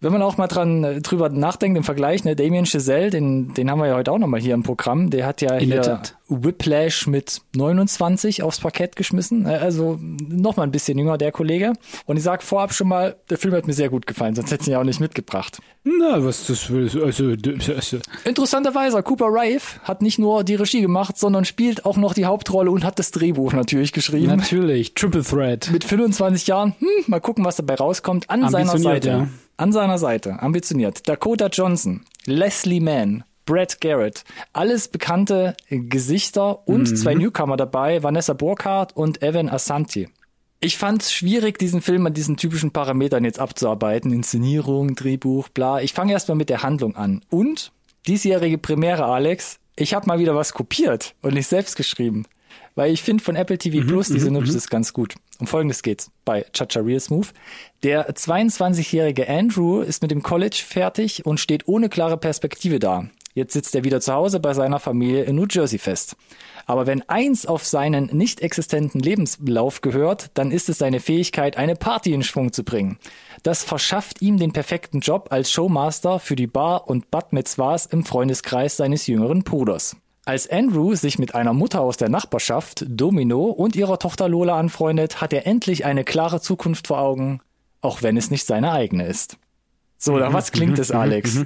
Wenn 0.00 0.12
man 0.12 0.22
auch 0.22 0.36
mal 0.36 0.46
dran 0.46 0.84
äh, 0.84 1.00
drüber 1.00 1.28
nachdenkt 1.28 1.76
im 1.76 1.84
Vergleich, 1.84 2.24
ne, 2.24 2.36
Damien 2.36 2.66
Chazelle, 2.66 3.10
den, 3.10 3.54
den 3.54 3.70
haben 3.70 3.78
wir 3.78 3.86
ja 3.86 3.96
heute 3.96 4.12
auch 4.12 4.18
nochmal 4.18 4.40
hier 4.40 4.54
im 4.54 4.62
Programm, 4.62 5.10
der 5.10 5.26
hat 5.26 5.40
ja 5.40 5.56
hier 5.56 6.00
Whiplash 6.28 7.06
mit 7.06 7.40
29 7.54 8.42
aufs 8.42 8.60
Parkett 8.60 8.96
geschmissen. 8.96 9.46
Äh, 9.46 9.56
also 9.56 9.98
noch 10.00 10.56
mal 10.56 10.64
ein 10.64 10.72
bisschen 10.72 10.98
jünger, 10.98 11.18
der 11.18 11.32
Kollege. 11.32 11.72
Und 12.06 12.16
ich 12.16 12.22
sag 12.22 12.42
vorab 12.42 12.72
schon 12.72 12.88
mal, 12.88 13.16
der 13.30 13.38
Film 13.38 13.54
hat 13.54 13.66
mir 13.66 13.72
sehr 13.72 13.88
gut 13.88 14.06
gefallen, 14.06 14.34
sonst 14.34 14.50
hätte 14.50 14.62
ich 14.62 14.68
ihn 14.68 14.72
ja 14.72 14.80
auch 14.80 14.84
nicht 14.84 15.00
mitgebracht. 15.00 15.58
Na, 15.84 16.24
was 16.24 16.46
das 16.46 16.68
will. 16.70 16.90
Also, 17.02 17.34
also. 17.72 17.98
Interessanterweise, 18.24 19.02
Cooper 19.02 19.28
Rife 19.28 19.80
hat 19.84 20.02
nicht 20.02 20.18
nur 20.18 20.42
die 20.42 20.56
Regie 20.56 20.80
gemacht, 20.80 21.16
sondern 21.16 21.44
spielt 21.44 21.86
auch 21.86 21.96
noch 21.96 22.12
die 22.12 22.24
Hauptrolle 22.24 22.70
und 22.70 22.84
hat 22.84 22.98
das 22.98 23.12
Drehbuch 23.12 23.52
natürlich 23.52 23.92
geschrieben. 23.92 24.36
Natürlich, 24.36 24.94
Triple 24.94 25.22
Threat. 25.22 25.70
Mit 25.70 25.84
25 25.84 26.48
Jahren, 26.48 26.74
hm, 26.78 26.88
mal 27.06 27.20
gucken, 27.20 27.44
was 27.44 27.56
dabei 27.56 27.76
rauskommt. 27.76 28.28
An 28.28 28.48
seiner 28.48 28.78
Seite. 28.78 29.08
Ja. 29.08 29.28
An 29.58 29.72
seiner 29.72 29.98
Seite, 29.98 30.42
ambitioniert. 30.42 31.08
Dakota 31.08 31.46
Johnson, 31.46 32.04
Leslie 32.26 32.80
Mann, 32.80 33.24
Brad 33.46 33.80
Garrett. 33.80 34.24
Alles 34.52 34.88
bekannte 34.88 35.56
Gesichter 35.70 36.68
und 36.68 36.90
mhm. 36.90 36.96
zwei 36.96 37.14
Newcomer 37.14 37.56
dabei, 37.56 38.02
Vanessa 38.02 38.34
Burkhardt 38.34 38.94
und 38.94 39.22
Evan 39.22 39.48
Asanti. 39.48 40.08
Ich 40.60 40.76
fand 40.76 41.02
es 41.02 41.12
schwierig, 41.12 41.58
diesen 41.58 41.80
Film 41.80 42.06
an 42.06 42.14
diesen 42.14 42.36
typischen 42.36 42.70
Parametern 42.70 43.24
jetzt 43.24 43.38
abzuarbeiten. 43.38 44.12
Inszenierung, 44.12 44.94
Drehbuch, 44.94 45.48
bla. 45.48 45.80
Ich 45.80 45.92
fange 45.92 46.12
erstmal 46.12 46.36
mit 46.36 46.48
der 46.48 46.62
Handlung 46.62 46.96
an. 46.96 47.22
Und 47.30 47.72
diesjährige 48.06 48.58
Premiere, 48.58 49.04
Alex, 49.04 49.58
ich 49.76 49.94
habe 49.94 50.06
mal 50.06 50.18
wieder 50.18 50.34
was 50.34 50.52
kopiert 50.54 51.14
und 51.22 51.34
nicht 51.34 51.46
selbst 51.46 51.76
geschrieben. 51.76 52.24
Weil 52.74 52.92
ich 52.92 53.02
finde 53.02 53.22
von 53.22 53.36
Apple 53.36 53.58
TV 53.58 53.82
mhm, 53.82 53.86
Plus 53.86 54.08
die 54.08 54.14
mhm, 54.14 54.20
Synopsis 54.20 54.66
mhm. 54.66 54.70
ganz 54.70 54.92
gut. 54.92 55.14
Um 55.38 55.46
folgendes 55.46 55.82
geht's 55.82 56.10
bei 56.24 56.46
Chacha 56.52 56.80
Real 56.80 57.00
Smooth. 57.00 57.28
Der 57.82 58.10
22-jährige 58.10 59.28
Andrew 59.28 59.82
ist 59.82 60.02
mit 60.02 60.10
dem 60.10 60.22
College 60.22 60.62
fertig 60.66 61.26
und 61.26 61.40
steht 61.40 61.68
ohne 61.68 61.88
klare 61.88 62.16
Perspektive 62.16 62.78
da. 62.78 63.08
Jetzt 63.34 63.52
sitzt 63.52 63.74
er 63.74 63.84
wieder 63.84 64.00
zu 64.00 64.14
Hause 64.14 64.40
bei 64.40 64.54
seiner 64.54 64.80
Familie 64.80 65.24
in 65.24 65.36
New 65.36 65.44
Jersey 65.46 65.78
fest. 65.78 66.16
Aber 66.64 66.86
wenn 66.86 67.06
eins 67.06 67.44
auf 67.44 67.66
seinen 67.66 68.06
nicht 68.06 68.40
existenten 68.40 68.98
Lebenslauf 68.98 69.82
gehört, 69.82 70.30
dann 70.32 70.50
ist 70.50 70.70
es 70.70 70.78
seine 70.78 71.00
Fähigkeit, 71.00 71.58
eine 71.58 71.76
Party 71.76 72.14
in 72.14 72.22
Schwung 72.22 72.54
zu 72.54 72.64
bringen. 72.64 72.98
Das 73.42 73.62
verschafft 73.62 74.22
ihm 74.22 74.38
den 74.38 74.54
perfekten 74.54 75.00
Job 75.00 75.28
als 75.30 75.52
Showmaster 75.52 76.18
für 76.18 76.34
die 76.34 76.46
Bar 76.46 76.88
und 76.88 77.10
Bad 77.10 77.34
Mitzvahs 77.34 77.84
im 77.84 78.06
Freundeskreis 78.06 78.78
seines 78.78 79.06
jüngeren 79.06 79.42
Bruders. 79.44 79.96
Als 80.26 80.50
Andrew 80.50 80.96
sich 80.96 81.20
mit 81.20 81.36
einer 81.36 81.52
Mutter 81.52 81.80
aus 81.80 81.96
der 81.98 82.08
Nachbarschaft, 82.08 82.84
Domino, 82.88 83.44
und 83.44 83.76
ihrer 83.76 84.00
Tochter 84.00 84.28
Lola 84.28 84.58
anfreundet, 84.58 85.20
hat 85.20 85.32
er 85.32 85.46
endlich 85.46 85.84
eine 85.84 86.02
klare 86.02 86.40
Zukunft 86.40 86.88
vor 86.88 86.98
Augen, 86.98 87.40
auch 87.80 88.02
wenn 88.02 88.16
es 88.16 88.32
nicht 88.32 88.44
seine 88.44 88.72
eigene 88.72 89.06
ist. 89.06 89.38
So, 89.98 90.18
nach 90.18 90.32
was 90.32 90.50
klingt 90.50 90.80
es, 90.80 90.90
Alex? 90.90 91.44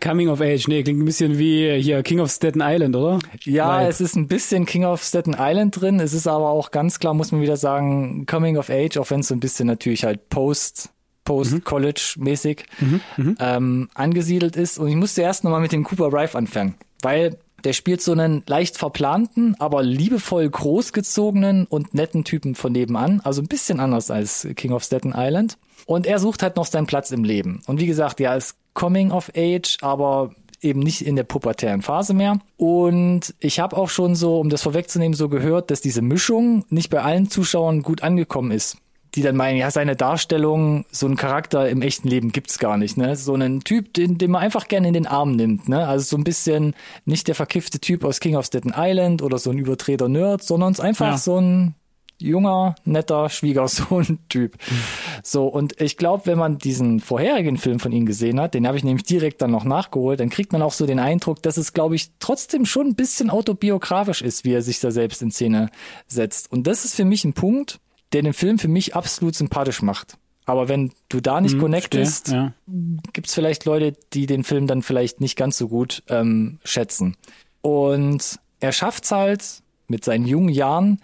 Coming 0.00 0.30
of 0.30 0.40
Age, 0.40 0.66
nee, 0.66 0.82
klingt 0.82 1.00
ein 1.00 1.04
bisschen 1.04 1.38
wie 1.38 1.80
hier 1.80 2.02
King 2.02 2.18
of 2.18 2.28
Staten 2.28 2.60
Island, 2.60 2.96
oder? 2.96 3.20
Ja, 3.44 3.68
Weil, 3.68 3.88
es 3.88 4.00
ist 4.00 4.16
ein 4.16 4.26
bisschen 4.26 4.66
King 4.66 4.84
of 4.84 5.04
Staten 5.04 5.36
Island 5.38 5.80
drin. 5.80 6.00
Es 6.00 6.14
ist 6.14 6.26
aber 6.26 6.50
auch 6.50 6.72
ganz 6.72 6.98
klar, 6.98 7.14
muss 7.14 7.30
man 7.30 7.40
wieder 7.40 7.56
sagen, 7.56 8.26
Coming 8.26 8.56
of 8.56 8.68
Age, 8.68 8.96
auch 8.96 9.08
wenn 9.10 9.20
es 9.20 9.28
so 9.28 9.34
ein 9.34 9.40
bisschen 9.40 9.68
natürlich 9.68 10.04
halt 10.04 10.28
Post, 10.28 10.90
Post-College-mäßig 11.24 12.64
mhm. 12.80 13.00
mhm. 13.16 13.36
ähm, 13.38 13.88
angesiedelt 13.94 14.56
ist. 14.56 14.78
Und 14.78 14.88
ich 14.88 14.96
musste 14.96 15.22
erst 15.22 15.44
nochmal 15.44 15.60
mit 15.60 15.70
dem 15.70 15.84
Cooper 15.84 16.12
Rife 16.12 16.36
anfangen, 16.36 16.74
weil 17.02 17.38
der 17.64 17.72
spielt 17.72 18.02
so 18.02 18.12
einen 18.12 18.42
leicht 18.46 18.76
verplanten, 18.76 19.54
aber 19.58 19.82
liebevoll 19.82 20.48
großgezogenen 20.48 21.66
und 21.66 21.94
netten 21.94 22.24
Typen 22.24 22.54
von 22.54 22.72
nebenan. 22.72 23.20
Also 23.22 23.40
ein 23.40 23.48
bisschen 23.48 23.78
anders 23.78 24.10
als 24.10 24.48
King 24.56 24.72
of 24.72 24.82
Staten 24.82 25.12
Island. 25.16 25.58
Und 25.86 26.06
er 26.06 26.18
sucht 26.18 26.42
halt 26.42 26.56
noch 26.56 26.66
seinen 26.66 26.86
Platz 26.86 27.10
im 27.10 27.24
Leben. 27.24 27.60
Und 27.66 27.80
wie 27.80 27.86
gesagt, 27.86 28.20
ja, 28.20 28.34
es 28.34 28.56
Coming 28.74 29.12
of 29.12 29.30
Age, 29.36 29.78
aber 29.80 30.34
eben 30.60 30.80
nicht 30.80 31.02
in 31.02 31.16
der 31.16 31.24
pubertären 31.24 31.82
Phase 31.82 32.14
mehr. 32.14 32.38
Und 32.56 33.34
ich 33.40 33.60
habe 33.60 33.76
auch 33.76 33.88
schon 33.88 34.14
so, 34.14 34.38
um 34.38 34.48
das 34.48 34.62
vorwegzunehmen, 34.62 35.14
so 35.14 35.28
gehört, 35.28 35.70
dass 35.70 35.80
diese 35.80 36.02
Mischung 36.02 36.64
nicht 36.70 36.88
bei 36.90 37.02
allen 37.02 37.28
Zuschauern 37.28 37.82
gut 37.82 38.02
angekommen 38.02 38.50
ist. 38.52 38.76
Die 39.14 39.22
dann 39.22 39.36
meinen, 39.36 39.58
ja, 39.58 39.70
seine 39.70 39.94
Darstellung, 39.94 40.86
so 40.90 41.06
ein 41.06 41.16
Charakter 41.16 41.68
im 41.68 41.82
echten 41.82 42.08
Leben 42.08 42.32
gibt's 42.32 42.58
gar 42.58 42.78
nicht, 42.78 42.96
ne? 42.96 43.14
So 43.16 43.34
einen 43.34 43.62
Typ, 43.62 43.92
den, 43.92 44.16
den 44.16 44.30
man 44.30 44.42
einfach 44.42 44.68
gerne 44.68 44.88
in 44.88 44.94
den 44.94 45.06
Arm 45.06 45.36
nimmt, 45.36 45.68
ne? 45.68 45.86
Also 45.86 46.04
so 46.04 46.16
ein 46.16 46.24
bisschen 46.24 46.74
nicht 47.04 47.28
der 47.28 47.34
verkiffte 47.34 47.78
Typ 47.78 48.04
aus 48.04 48.20
King 48.20 48.36
of 48.36 48.46
Staten 48.46 48.72
Island 48.74 49.20
oder 49.22 49.38
so 49.38 49.50
ein 49.50 49.58
übertreter 49.58 50.08
Nerd, 50.08 50.42
sondern 50.42 50.72
es 50.72 50.80
einfach 50.80 51.12
ja. 51.12 51.18
so 51.18 51.38
ein 51.38 51.74
junger, 52.22 52.74
netter 52.84 53.28
Schwiegersohn-Typ. 53.28 54.56
So, 55.24 55.46
und 55.46 55.80
ich 55.80 55.96
glaube, 55.98 56.26
wenn 56.26 56.36
man 56.36 56.58
diesen 56.58 56.98
vorherigen 56.98 57.56
Film 57.56 57.78
von 57.78 57.92
ihm 57.92 58.06
gesehen 58.06 58.40
hat, 58.40 58.54
den 58.54 58.66
habe 58.66 58.76
ich 58.76 58.82
nämlich 58.82 59.04
direkt 59.04 59.40
dann 59.40 59.52
noch 59.52 59.62
nachgeholt, 59.62 60.18
dann 60.18 60.30
kriegt 60.30 60.52
man 60.52 60.62
auch 60.62 60.72
so 60.72 60.84
den 60.84 60.98
Eindruck, 60.98 61.40
dass 61.44 61.58
es, 61.58 61.74
glaube 61.74 61.94
ich, 61.94 62.10
trotzdem 62.18 62.66
schon 62.66 62.88
ein 62.88 62.94
bisschen 62.96 63.30
autobiografisch 63.30 64.20
ist, 64.20 64.44
wie 64.44 64.52
er 64.52 64.62
sich 64.62 64.80
da 64.80 64.90
selbst 64.90 65.22
in 65.22 65.30
Szene 65.30 65.70
setzt. 66.08 66.50
Und 66.50 66.66
das 66.66 66.84
ist 66.84 66.96
für 66.96 67.04
mich 67.04 67.24
ein 67.24 67.34
Punkt, 67.34 67.78
der 68.12 68.22
den 68.22 68.32
Film 68.32 68.58
für 68.58 68.68
mich 68.68 68.94
absolut 68.94 69.34
sympathisch 69.34 69.82
macht. 69.82 70.16
Aber 70.44 70.68
wenn 70.68 70.92
du 71.08 71.20
da 71.20 71.40
nicht 71.40 71.52
hm, 71.52 71.60
connectest, 71.60 72.28
ja. 72.28 72.52
gibt 73.12 73.28
es 73.28 73.34
vielleicht 73.34 73.64
Leute, 73.64 73.96
die 74.12 74.26
den 74.26 74.44
Film 74.44 74.66
dann 74.66 74.82
vielleicht 74.82 75.20
nicht 75.20 75.36
ganz 75.36 75.56
so 75.56 75.68
gut 75.68 76.02
ähm, 76.08 76.58
schätzen. 76.64 77.16
Und 77.60 78.40
er 78.58 78.72
schafft 78.72 79.04
es 79.04 79.12
halt 79.12 79.44
mit 79.86 80.04
seinen 80.04 80.26
jungen 80.26 80.48
Jahren, 80.48 81.00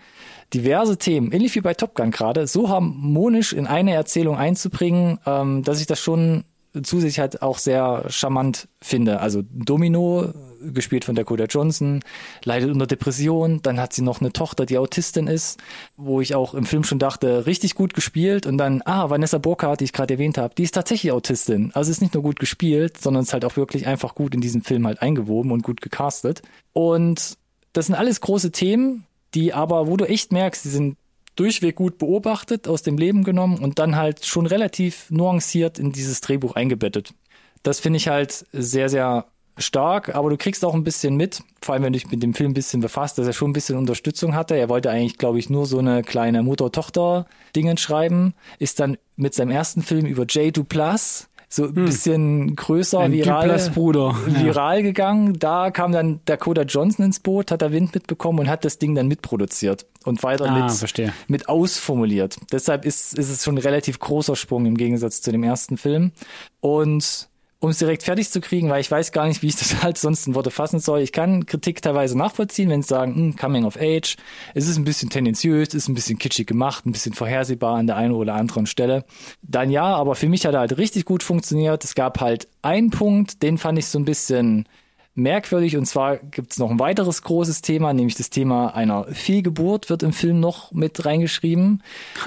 diverse 0.55 0.97
Themen, 0.97 1.31
ähnlich 1.31 1.55
wie 1.55 1.61
bei 1.61 1.75
Top 1.75 1.95
Gun 1.95 2.11
gerade, 2.11 2.47
so 2.47 2.69
harmonisch 2.69 3.53
in 3.53 3.67
eine 3.67 3.93
Erzählung 3.93 4.37
einzubringen, 4.37 5.19
ähm, 5.27 5.63
dass 5.63 5.81
ich 5.81 5.87
das 5.87 6.01
schon 6.01 6.45
zusätzlich 6.83 7.19
halt 7.19 7.43
auch 7.43 7.59
sehr 7.59 8.05
charmant 8.09 8.69
finde. 8.81 9.21
Also 9.21 9.43
Domino, 9.51 10.33
gespielt 10.61 11.05
von 11.05 11.15
Dakota 11.15 11.45
Johnson, 11.45 12.01
leidet 12.45 12.71
unter 12.71 12.87
Depression. 12.87 13.61
Dann 13.63 13.81
hat 13.81 13.93
sie 13.93 14.03
noch 14.03 14.21
eine 14.21 14.33
Tochter, 14.33 14.67
die 14.67 14.79
Autistin 14.79 15.27
ist, 15.27 15.59
wo 15.97 16.21
ich 16.21 16.35
auch 16.35 16.55
im 16.55 16.65
Film 16.65 16.85
schon 16.85 16.99
dachte, 16.99 17.47
richtig 17.47 17.75
gut 17.75 17.95
gespielt. 17.95 18.47
Und 18.47 18.59
dann, 18.59 18.83
ah, 18.85 19.11
Vanessa 19.11 19.39
Burkhardt, 19.39 19.81
die 19.81 19.85
ich 19.85 19.93
gerade 19.93 20.15
erwähnt 20.15 20.39
habe, 20.39 20.55
die 20.55 20.65
ist 20.65 20.75
tatsächlich 20.75 21.13
Autistin. 21.13 21.71
Also 21.75 21.91
ist 21.91 22.03
nicht 22.03 22.15
nur 22.15 22.23
gut 22.23 22.41
gespielt, 22.41 22.99
sondern 22.99 23.23
ist 23.23 23.33
halt 23.33 23.45
auch 23.45 23.57
wirklich 23.57 23.87
einfach 23.87 24.15
gut 24.15 24.35
in 24.35 24.41
diesen 24.41 24.63
Film 24.63 24.87
halt 24.87 25.03
eingewoben 25.03 25.53
und 25.53 25.63
gut 25.63 25.81
gecastet. 25.81 26.43
Und 26.73 27.37
das 27.73 27.87
sind 27.87 27.95
alles 27.95 28.21
große 28.21 28.51
Themen, 28.51 29.05
die 29.35 29.53
aber, 29.53 29.87
wo 29.87 29.97
du 29.97 30.05
echt 30.05 30.33
merkst, 30.33 30.65
die 30.65 30.71
sind 30.71 30.97
durchweg 31.39 31.77
gut 31.77 31.99
beobachtet, 31.99 32.69
aus 32.69 32.83
dem 32.83 32.99
Leben 32.99 33.25
genommen 33.25 33.59
und 33.59 33.79
dann 33.79 33.97
halt 33.97 34.25
schon 34.25 34.47
relativ 34.47 35.11
nuanciert 35.11 35.79
in 35.79 35.93
dieses 35.93 36.21
Drehbuch 36.21 36.57
eingebettet. 36.57 37.15
Das 37.63 37.81
finde 37.81 37.99
ich 37.99 38.09
halt 38.09 38.47
sehr, 38.53 38.89
sehr 38.89 39.27
stark, 39.57 40.15
aber 40.15 40.31
du 40.31 40.37
kriegst 40.37 40.65
auch 40.65 40.75
ein 40.75 40.85
bisschen 40.85 41.17
mit, 41.17 41.43
vor 41.61 41.75
allem 41.75 41.85
wenn 41.85 41.93
du 41.93 41.99
dich 41.99 42.11
mit 42.11 42.23
dem 42.23 42.35
Film 42.35 42.53
ein 42.53 42.55
bisschen 42.55 42.81
befasst, 42.81 43.19
dass 43.19 43.27
er 43.27 43.33
schon 43.33 43.51
ein 43.51 43.55
bisschen 43.55 43.77
Unterstützung 43.77 44.35
hatte. 44.35 44.57
Er 44.57 44.69
wollte 44.69 44.91
eigentlich, 44.91 45.19
glaube 45.19 45.39
ich, 45.39 45.51
nur 45.51 45.67
so 45.67 45.79
eine 45.79 46.03
kleine 46.03 46.43
Mutter-Tochter-Dingen 46.43 47.77
schreiben, 47.77 48.35
ist 48.59 48.81
dann 48.81 48.99
mit 49.17 49.35
seinem 49.35 49.51
ersten 49.51 49.83
Film 49.83 50.07
über 50.07 50.25
J2 50.25 50.65
Plus 50.65 51.29
so 51.49 51.65
ein 51.65 51.77
hm. 51.77 51.85
bisschen 51.87 52.57
größer, 52.57 53.01
ein 53.01 53.13
viral, 53.13 53.71
Bruder. 53.75 54.15
viral 54.27 54.77
ja. 54.77 54.83
gegangen. 54.83 55.39
Da 55.39 55.71
kam 55.71 55.93
dann 55.93 56.21
Dakota 56.27 56.63
Johnson 56.63 57.07
ins 57.07 57.21
Boot, 57.21 57.51
hat 57.51 57.63
er 57.63 57.73
Wind 57.73 57.95
mitbekommen 57.95 58.41
und 58.41 58.49
hat 58.49 58.65
das 58.65 58.79
Ding 58.79 58.95
dann 58.95 59.09
mitproduziert 59.09 59.87
und 60.05 60.23
weiter 60.23 60.51
ah, 60.51 60.63
mit, 60.63 60.71
verstehe. 60.71 61.13
mit 61.27 61.49
ausformuliert. 61.49 62.37
Deshalb 62.53 62.85
ist, 62.85 63.19
ist 63.19 63.31
es 63.31 63.45
schon 63.45 63.55
ein 63.55 63.63
relativ 63.63 63.99
großer 63.99 64.37
Sprung 64.37 64.67
im 64.67 64.77
Gegensatz 64.77 65.23
zu 65.23 65.33
dem 65.33 65.43
ersten 65.43 65.79
Film. 65.79 66.13
Und 66.61 67.29
um 67.61 67.71
es 67.71 67.79
direkt 67.79 68.05
fertig 68.05 68.31
zu 68.31 68.41
kriegen, 68.41 68.71
weil 68.71 68.81
ich 68.81 68.91
weiß 68.91 69.11
gar 69.11 69.27
nicht, 69.27 69.43
wie 69.43 69.49
ich 69.49 69.57
das 69.57 69.83
halt 69.83 69.99
sonst 69.99 70.27
in 70.27 70.35
Worte 70.35 70.51
fassen 70.51 70.79
soll. 70.79 71.01
Ich 71.01 71.13
kann 71.13 71.47
Kritik 71.47 71.83
teilweise 71.83 72.17
nachvollziehen, 72.17 72.71
wenn 72.71 72.83
sie 72.83 72.89
sagen, 72.89 73.15
hm, 73.15 73.37
Coming 73.37 73.65
of 73.65 73.77
Age, 73.77 74.17
es 74.55 74.69
ist 74.69 74.77
ein 74.77 74.85
bisschen 74.85 75.11
tendenziös, 75.11 75.75
ist 75.75 75.89
ein 75.89 75.95
bisschen 75.95 76.19
kitschig 76.19 76.47
gemacht, 76.47 76.87
ein 76.87 76.93
bisschen 76.93 77.15
vorhersehbar 77.15 77.77
an 77.77 77.87
der 77.87 77.97
einen 77.97 78.13
oder 78.13 78.35
anderen 78.35 78.67
Stelle. 78.67 79.05
Dann 79.43 79.71
ja, 79.71 79.85
aber 79.85 80.15
für 80.15 80.29
mich 80.29 80.47
hat 80.47 80.55
er 80.55 80.61
halt 80.61 80.79
richtig 80.79 81.05
gut 81.05 81.23
funktioniert. 81.23 81.85
Es 81.85 81.95
gab 81.95 82.21
halt 82.21 82.49
einen 82.63 82.91
Punkt, 82.91 83.43
den 83.43 83.59
fand 83.59 83.79
ich 83.79 83.87
so 83.87 83.99
ein 83.99 84.05
bisschen 84.05 84.69
merkwürdig 85.15 85.77
und 85.77 85.87
zwar 85.87 86.19
gibt 86.19 86.53
es 86.53 86.59
noch 86.59 86.71
ein 86.71 86.79
weiteres 86.79 87.23
großes 87.23 87.61
Thema, 87.61 87.93
nämlich 87.93 88.15
das 88.15 88.31
Thema 88.31 88.69
einer 88.75 89.05
Fehlgeburt 89.07 89.91
wird 89.91 90.05
im 90.05 90.13
Film 90.13 90.39
noch 90.39 90.71
mit 90.71 91.05
reingeschrieben. 91.05 91.83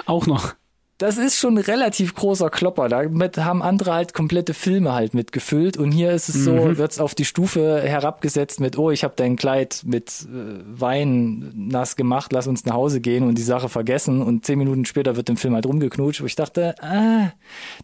Auch 0.05 0.27
noch 0.27 0.55
das 1.01 1.17
ist 1.17 1.39
schon 1.39 1.57
ein 1.57 1.63
relativ 1.63 2.13
großer 2.13 2.51
Klopper. 2.51 2.87
Damit 2.87 3.37
haben 3.37 3.63
andere 3.63 3.93
halt 3.93 4.13
komplette 4.13 4.53
Filme 4.53 4.93
halt 4.93 5.15
mitgefüllt 5.15 5.77
und 5.77 5.91
hier 5.91 6.11
ist 6.11 6.29
es 6.29 6.43
so, 6.43 6.53
mhm. 6.53 6.77
wird's 6.77 6.99
auf 6.99 7.15
die 7.15 7.25
Stufe 7.25 7.81
herabgesetzt 7.81 8.59
mit, 8.59 8.77
oh, 8.77 8.91
ich 8.91 9.03
habe 9.03 9.13
dein 9.15 9.35
Kleid 9.35 9.81
mit 9.83 10.09
äh, 10.09 10.59
Wein 10.79 11.51
nass 11.55 11.95
gemacht, 11.95 12.31
lass 12.33 12.45
uns 12.45 12.65
nach 12.65 12.75
Hause 12.75 13.01
gehen 13.01 13.23
und 13.23 13.37
die 13.37 13.41
Sache 13.43 13.67
vergessen 13.67 14.21
und 14.21 14.45
zehn 14.45 14.59
Minuten 14.59 14.85
später 14.85 15.15
wird 15.15 15.29
im 15.29 15.37
Film 15.37 15.55
halt 15.55 15.65
rumgeknutscht, 15.65 16.21
wo 16.21 16.25
ich 16.25 16.35
dachte, 16.35 16.75
ah, 16.83 17.31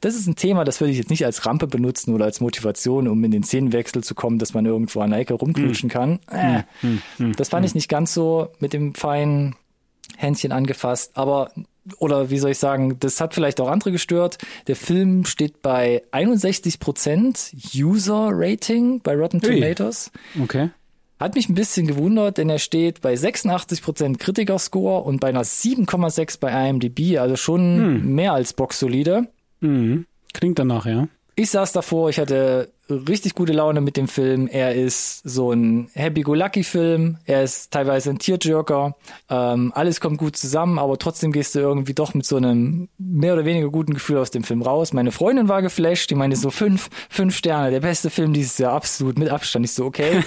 das 0.02 0.16
ist 0.16 0.28
ein 0.28 0.36
Thema, 0.36 0.64
das 0.64 0.80
würde 0.80 0.92
ich 0.92 0.98
jetzt 0.98 1.10
nicht 1.10 1.26
als 1.26 1.46
Rampe 1.46 1.66
benutzen 1.66 2.14
oder 2.14 2.26
als 2.26 2.40
Motivation, 2.40 3.08
um 3.08 3.24
in 3.24 3.32
den 3.32 3.44
Szenenwechsel 3.44 4.04
zu 4.04 4.14
kommen, 4.14 4.38
dass 4.38 4.54
man 4.54 4.66
irgendwo 4.68 5.02
an 5.02 5.10
der 5.10 5.20
Ecke 5.20 5.34
rumknutschen 5.34 5.88
mhm. 5.88 5.92
kann. 5.92 6.20
Äh, 6.32 6.64
mhm. 6.84 7.36
Das 7.36 7.50
fand 7.50 7.66
ich 7.66 7.74
nicht 7.74 7.90
ganz 7.90 8.14
so 8.14 8.50
mit 8.60 8.74
dem 8.74 8.94
feinen 8.94 9.56
Händchen 10.18 10.52
angefasst, 10.52 11.12
aber 11.16 11.52
oder 12.00 12.30
wie 12.30 12.38
soll 12.38 12.52
ich 12.52 12.60
sagen, 12.60 12.98
das 13.00 13.22
hat 13.22 13.34
vielleicht 13.34 13.60
auch 13.60 13.70
andere 13.70 13.92
gestört. 13.92 14.38
Der 14.68 14.76
Film 14.76 15.26
steht 15.26 15.62
bei 15.62 16.04
61% 16.12 17.54
User 17.76 18.30
Rating 18.32 19.02
bei 19.02 19.16
Rotten 19.16 19.42
Tomatoes. 19.42 20.12
Okay. 20.42 20.70
Hat 21.20 21.36
mich 21.36 21.50
ein 21.50 21.56
bisschen 21.56 21.88
gewundert, 21.88 22.38
denn 22.38 22.50
er 22.50 22.60
steht 22.60 23.02
bei 23.02 23.16
86% 23.16 24.18
Kritikerscore 24.18 25.04
und 25.04 25.20
bei 25.20 25.30
einer 25.30 25.44
7,6 25.44 26.40
bei 26.40 26.70
IMDb, 26.70 27.18
also 27.18 27.36
schon 27.36 27.62
hm. 27.62 28.16
mehr 28.16 28.34
als 28.34 28.54
boxsolide. 28.54 29.28
Mhm. 29.60 30.06
Klingt 30.34 30.60
danach, 30.60 30.86
ja. 30.86 31.08
Ich 31.36 31.50
saß 31.50 31.72
davor, 31.72 32.10
ich 32.10 32.20
hatte 32.20 32.72
richtig 32.90 33.36
gute 33.36 33.54
Laune 33.54 33.82
mit 33.82 33.98
dem 33.98 34.08
Film. 34.08 34.48
Er 34.48 34.76
ist 34.76 35.22
so 35.24 35.52
ein 35.52 35.90
Happy-Go-Lucky-Film. 35.94 37.18
Er 37.26 37.44
ist 37.44 37.72
teilweise 37.72 38.10
ein 38.10 38.20
Tierjerker. 38.20 38.96
Ähm, 39.30 39.72
alles 39.76 40.00
kommt 40.00 40.18
gut 40.18 40.38
zusammen, 40.38 40.80
aber 40.80 40.98
trotzdem 40.98 41.32
gehst 41.32 41.56
du 41.56 41.60
irgendwie 41.60 41.94
doch 41.94 42.14
mit 42.14 42.26
so 42.26 42.38
einem 42.38 42.90
mehr 42.98 43.34
oder 43.34 43.46
weniger 43.46 43.70
guten 43.70 43.94
Gefühl 43.94 44.18
aus 44.18 44.32
dem 44.32 44.44
Film 44.44 44.62
raus. 44.62 44.94
Meine 44.94 45.12
Freundin 45.12 45.50
war 45.50 45.62
geflasht, 45.62 46.10
die 46.10 46.16
meinte 46.16 46.38
so 46.38 46.50
fünf, 46.50 46.90
fünf 47.10 47.36
Sterne, 47.36 47.72
der 47.72 47.82
beste 47.82 48.10
Film 48.10 48.34
dieses 48.34 48.58
Jahr, 48.58 48.74
absolut 48.74 49.20
mit 49.20 49.30
Abstand. 49.30 49.66
Ich 49.66 49.74
so, 49.74 49.86
okay. 49.86 50.24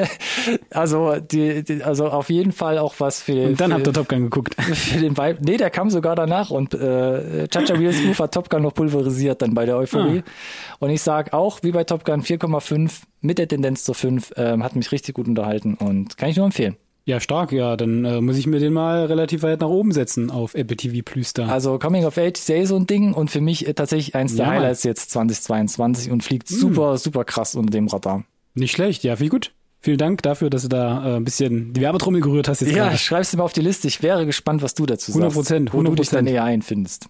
also, 0.70 1.16
die, 1.16 1.62
die, 1.62 1.82
also 1.82 2.08
auf 2.08 2.30
jeden 2.30 2.52
Fall 2.52 2.78
auch 2.78 2.94
was 2.98 3.22
für 3.22 3.48
Und 3.48 3.60
dann 3.60 3.70
für, 3.70 3.76
habt 3.76 3.86
ihr 3.86 3.92
Top 3.92 4.08
Gun 4.08 4.22
geguckt. 4.22 4.54
Für 4.62 5.00
den 5.00 5.16
Vibe. 5.16 5.38
Nee, 5.40 5.56
der 5.56 5.70
kam 5.70 5.90
sogar 5.90 6.16
danach 6.16 6.50
und 6.50 6.74
äh, 6.74 7.46
Chacha 7.48 7.78
Will 7.78 7.92
Smooth 7.92 8.18
hat 8.18 8.34
Top 8.34 8.48
Gun 8.48 8.62
noch 8.62 8.74
pulverisiert 8.74 9.42
dann 9.42 9.54
bei 9.54 9.66
der 9.66 9.76
Euphorie. 9.76 10.22
Ah. 10.24 10.76
Und 10.80 10.90
ich 10.90 11.02
sag 11.02 11.32
auch, 11.32 11.58
wie 11.62 11.72
bei 11.72 11.84
Top 11.90 12.04
Gun 12.04 12.22
4,5 12.22 13.02
mit 13.20 13.38
der 13.38 13.48
Tendenz 13.48 13.82
zur 13.84 13.96
5, 13.96 14.34
ähm, 14.36 14.62
hat 14.62 14.76
mich 14.76 14.92
richtig 14.92 15.14
gut 15.14 15.26
unterhalten 15.26 15.74
und 15.74 16.16
kann 16.16 16.28
ich 16.28 16.36
nur 16.36 16.46
empfehlen. 16.46 16.76
Ja, 17.04 17.18
stark, 17.18 17.50
ja. 17.50 17.76
Dann 17.76 18.04
äh, 18.04 18.20
muss 18.20 18.36
ich 18.36 18.46
mir 18.46 18.60
den 18.60 18.72
mal 18.72 19.06
relativ 19.06 19.42
weit 19.42 19.60
nach 19.60 19.68
oben 19.68 19.90
setzen 19.90 20.30
auf 20.30 20.54
Apple 20.54 20.76
TV 20.76 21.02
Plus 21.04 21.32
da. 21.32 21.46
Also 21.46 21.78
Coming 21.80 22.04
of 22.04 22.16
Age 22.16 22.38
ja 22.46 22.64
so 22.64 22.76
ein 22.76 22.86
Ding 22.86 23.12
und 23.12 23.30
für 23.30 23.40
mich 23.40 23.66
äh, 23.66 23.74
tatsächlich 23.74 24.14
eins 24.14 24.36
der 24.36 24.46
ja, 24.46 24.52
Highlights 24.52 24.84
jetzt 24.84 25.10
2022 25.10 26.12
und 26.12 26.22
fliegt 26.22 26.48
hm. 26.48 26.56
super, 26.56 26.96
super 26.98 27.24
krass 27.24 27.56
unter 27.56 27.70
dem 27.70 27.88
Radar. 27.88 28.24
Nicht 28.54 28.70
schlecht, 28.70 29.02
ja, 29.02 29.16
viel 29.16 29.28
gut. 29.28 29.52
Vielen 29.80 29.98
Dank 29.98 30.22
dafür, 30.22 30.50
dass 30.50 30.62
du 30.62 30.68
da 30.68 31.14
äh, 31.14 31.16
ein 31.16 31.24
bisschen 31.24 31.72
die 31.72 31.80
Werbetrommel 31.80 32.20
gerührt 32.20 32.46
hast 32.46 32.60
jetzt. 32.60 32.70
Ja, 32.70 32.84
gerade. 32.84 32.98
schreib's 32.98 33.32
dir 33.32 33.38
mal 33.38 33.44
auf 33.44 33.52
die 33.52 33.62
Liste. 33.62 33.88
Ich 33.88 34.02
wäre 34.02 34.26
gespannt, 34.26 34.62
was 34.62 34.74
du 34.74 34.86
dazu 34.86 35.10
100 35.10 35.32
Prozent, 35.32 35.70
100 35.70 35.74
Wo 35.74 35.96
du 35.96 36.02
dich 36.02 36.10
dann 36.10 36.26
näher 36.26 36.44
einfindest. 36.44 37.08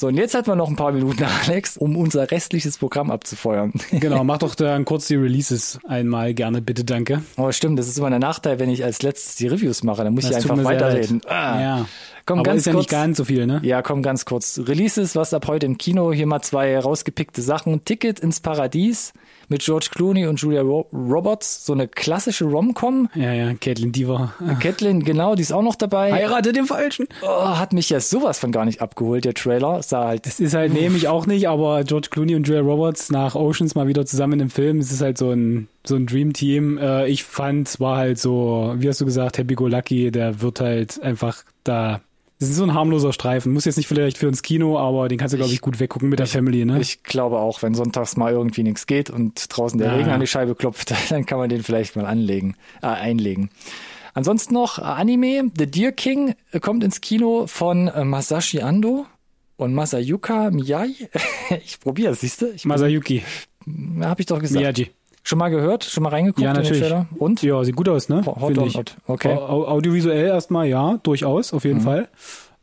So, 0.00 0.06
und 0.06 0.14
jetzt 0.14 0.34
hatten 0.34 0.46
wir 0.46 0.56
noch 0.56 0.70
ein 0.70 0.76
paar 0.76 0.92
Minuten, 0.92 1.22
Alex, 1.46 1.76
um 1.76 1.94
unser 1.94 2.30
restliches 2.30 2.78
Programm 2.78 3.10
abzufeuern. 3.10 3.74
Genau, 3.90 4.24
mach 4.24 4.38
doch 4.38 4.54
dann 4.54 4.86
kurz 4.86 5.08
die 5.08 5.16
Releases 5.16 5.78
einmal 5.86 6.32
gerne, 6.32 6.62
bitte, 6.62 6.84
danke. 6.84 7.22
Oh, 7.36 7.52
stimmt, 7.52 7.78
das 7.78 7.86
ist 7.86 7.98
immer 7.98 8.06
ein 8.06 8.18
Nachteil, 8.18 8.58
wenn 8.58 8.70
ich 8.70 8.82
als 8.82 9.02
letztes 9.02 9.36
die 9.36 9.48
Reviews 9.48 9.82
mache, 9.82 10.02
dann 10.02 10.14
muss 10.14 10.26
das 10.26 10.42
ich 10.42 10.50
einfach 10.50 10.64
weiterreden. 10.64 11.20
Ah. 11.26 11.60
Ja. 11.60 11.86
Komm, 12.26 12.40
Aber 12.40 12.50
ganz 12.50 12.60
ist 12.60 12.66
ja 12.66 12.72
kurz, 12.72 12.82
nicht 12.82 12.90
ganz 12.90 13.16
so 13.16 13.24
viel, 13.24 13.46
ne? 13.46 13.60
Ja, 13.62 13.82
komm, 13.82 14.02
ganz 14.02 14.24
kurz. 14.24 14.60
Releases, 14.66 15.16
was 15.16 15.34
ab 15.34 15.46
heute 15.48 15.66
im 15.66 15.78
Kino, 15.78 16.12
hier 16.12 16.26
mal 16.26 16.42
zwei 16.42 16.78
rausgepickte 16.78 17.42
Sachen. 17.42 17.84
Ticket 17.84 18.20
ins 18.20 18.40
Paradies 18.40 19.12
mit 19.50 19.62
George 19.62 19.88
Clooney 19.90 20.26
und 20.26 20.40
Julia 20.40 20.62
Roberts, 20.62 21.66
so 21.66 21.72
eine 21.72 21.88
klassische 21.88 22.44
Rom-Com. 22.44 23.08
Ja, 23.14 23.32
ja, 23.32 23.52
Caitlin 23.54 23.90
Diva. 23.90 24.32
Caitlin, 24.60 25.02
genau, 25.02 25.34
die 25.34 25.42
ist 25.42 25.52
auch 25.52 25.62
noch 25.62 25.74
dabei. 25.74 26.12
Heirate 26.12 26.52
den 26.52 26.66
Falschen. 26.66 27.08
Oh, 27.22 27.58
hat 27.58 27.72
mich 27.72 27.90
ja 27.90 27.98
sowas 27.98 28.38
von 28.38 28.52
gar 28.52 28.64
nicht 28.64 28.80
abgeholt, 28.80 29.24
der 29.24 29.34
Trailer. 29.34 29.82
Sah 29.82 30.04
halt. 30.06 30.26
Es 30.26 30.38
ist 30.38 30.54
halt, 30.54 30.72
nehme 30.72 30.96
ich 30.96 31.08
auch 31.08 31.26
nicht, 31.26 31.48
aber 31.48 31.82
George 31.82 32.08
Clooney 32.10 32.36
und 32.36 32.46
Julia 32.46 32.62
Roberts 32.62 33.10
nach 33.10 33.34
Oceans 33.34 33.74
mal 33.74 33.88
wieder 33.88 34.06
zusammen 34.06 34.38
im 34.38 34.50
Film. 34.50 34.78
Es 34.78 34.92
ist 34.92 35.00
halt 35.00 35.18
so 35.18 35.30
ein, 35.30 35.68
so 35.84 35.96
ein 35.96 36.06
Dream 36.06 36.32
Team. 36.32 36.78
Äh, 36.78 37.08
ich 37.08 37.24
fand, 37.24 37.68
es 37.68 37.80
war 37.80 37.96
halt 37.96 38.18
so, 38.18 38.74
wie 38.76 38.88
hast 38.88 39.00
du 39.00 39.04
gesagt, 39.04 39.38
Happy 39.38 39.54
Go 39.54 39.66
Lucky, 39.66 40.10
der 40.10 40.40
wird 40.40 40.60
halt 40.60 41.02
einfach 41.02 41.44
da 41.64 42.00
das 42.40 42.48
ist 42.48 42.56
so 42.56 42.64
ein 42.64 42.72
harmloser 42.72 43.12
Streifen. 43.12 43.52
Muss 43.52 43.66
jetzt 43.66 43.76
nicht 43.76 43.86
vielleicht 43.86 44.16
für 44.16 44.26
ins 44.26 44.40
Kino, 44.40 44.78
aber 44.78 45.08
den 45.08 45.18
kannst 45.18 45.34
du, 45.34 45.36
glaube 45.36 45.52
ich, 45.52 45.60
gut 45.60 45.78
weggucken 45.78 46.08
mit 46.08 46.18
der 46.18 46.24
ich, 46.24 46.32
Family, 46.32 46.64
ne? 46.64 46.80
Ich 46.80 47.02
glaube 47.02 47.38
auch, 47.38 47.62
wenn 47.62 47.74
sonntags 47.74 48.16
mal 48.16 48.32
irgendwie 48.32 48.62
nichts 48.62 48.86
geht 48.86 49.10
und 49.10 49.44
draußen 49.54 49.78
der 49.78 49.88
ja. 49.88 49.96
Regen 49.96 50.08
an 50.08 50.20
die 50.20 50.26
Scheibe 50.26 50.54
klopft, 50.54 50.94
dann 51.10 51.26
kann 51.26 51.36
man 51.36 51.50
den 51.50 51.62
vielleicht 51.62 51.96
mal 51.96 52.06
anlegen, 52.06 52.56
äh, 52.80 52.86
einlegen. 52.86 53.50
Ansonsten 54.14 54.54
noch 54.54 54.78
äh, 54.78 54.82
Anime, 54.82 55.50
The 55.56 55.70
Deer 55.70 55.92
King 55.92 56.34
äh, 56.52 56.60
kommt 56.60 56.82
ins 56.82 57.02
Kino 57.02 57.46
von 57.46 57.88
äh, 57.88 58.04
Masashi 58.04 58.62
Ando 58.62 59.04
und 59.56 59.74
Masayuka 59.74 60.50
Miyai. 60.50 60.94
ich 61.62 61.78
probiere 61.78 62.12
es, 62.12 62.20
siehst 62.20 62.40
du? 62.40 62.54
Masayuki. 62.64 63.22
Habe 64.00 64.22
ich 64.22 64.26
doch 64.26 64.40
gesagt. 64.40 64.58
Miyaji. 64.58 64.90
Schon 65.22 65.38
mal 65.38 65.50
gehört? 65.50 65.84
Schon 65.84 66.02
mal 66.02 66.08
reingeguckt? 66.10 66.42
Ja, 66.42 66.52
natürlich. 66.52 66.92
Und? 67.18 67.42
Ja, 67.42 67.62
sieht 67.62 67.76
gut 67.76 67.88
aus, 67.88 68.08
ne? 68.08 68.24
Hot 68.24 68.56
ich. 68.56 68.76
Hot. 68.76 68.96
Okay. 69.06 69.34
Audiovisuell 69.34 70.26
erstmal, 70.26 70.66
ja, 70.66 70.98
durchaus, 71.02 71.52
auf 71.52 71.64
jeden 71.64 71.80
mhm. 71.80 71.84
Fall. 71.84 72.08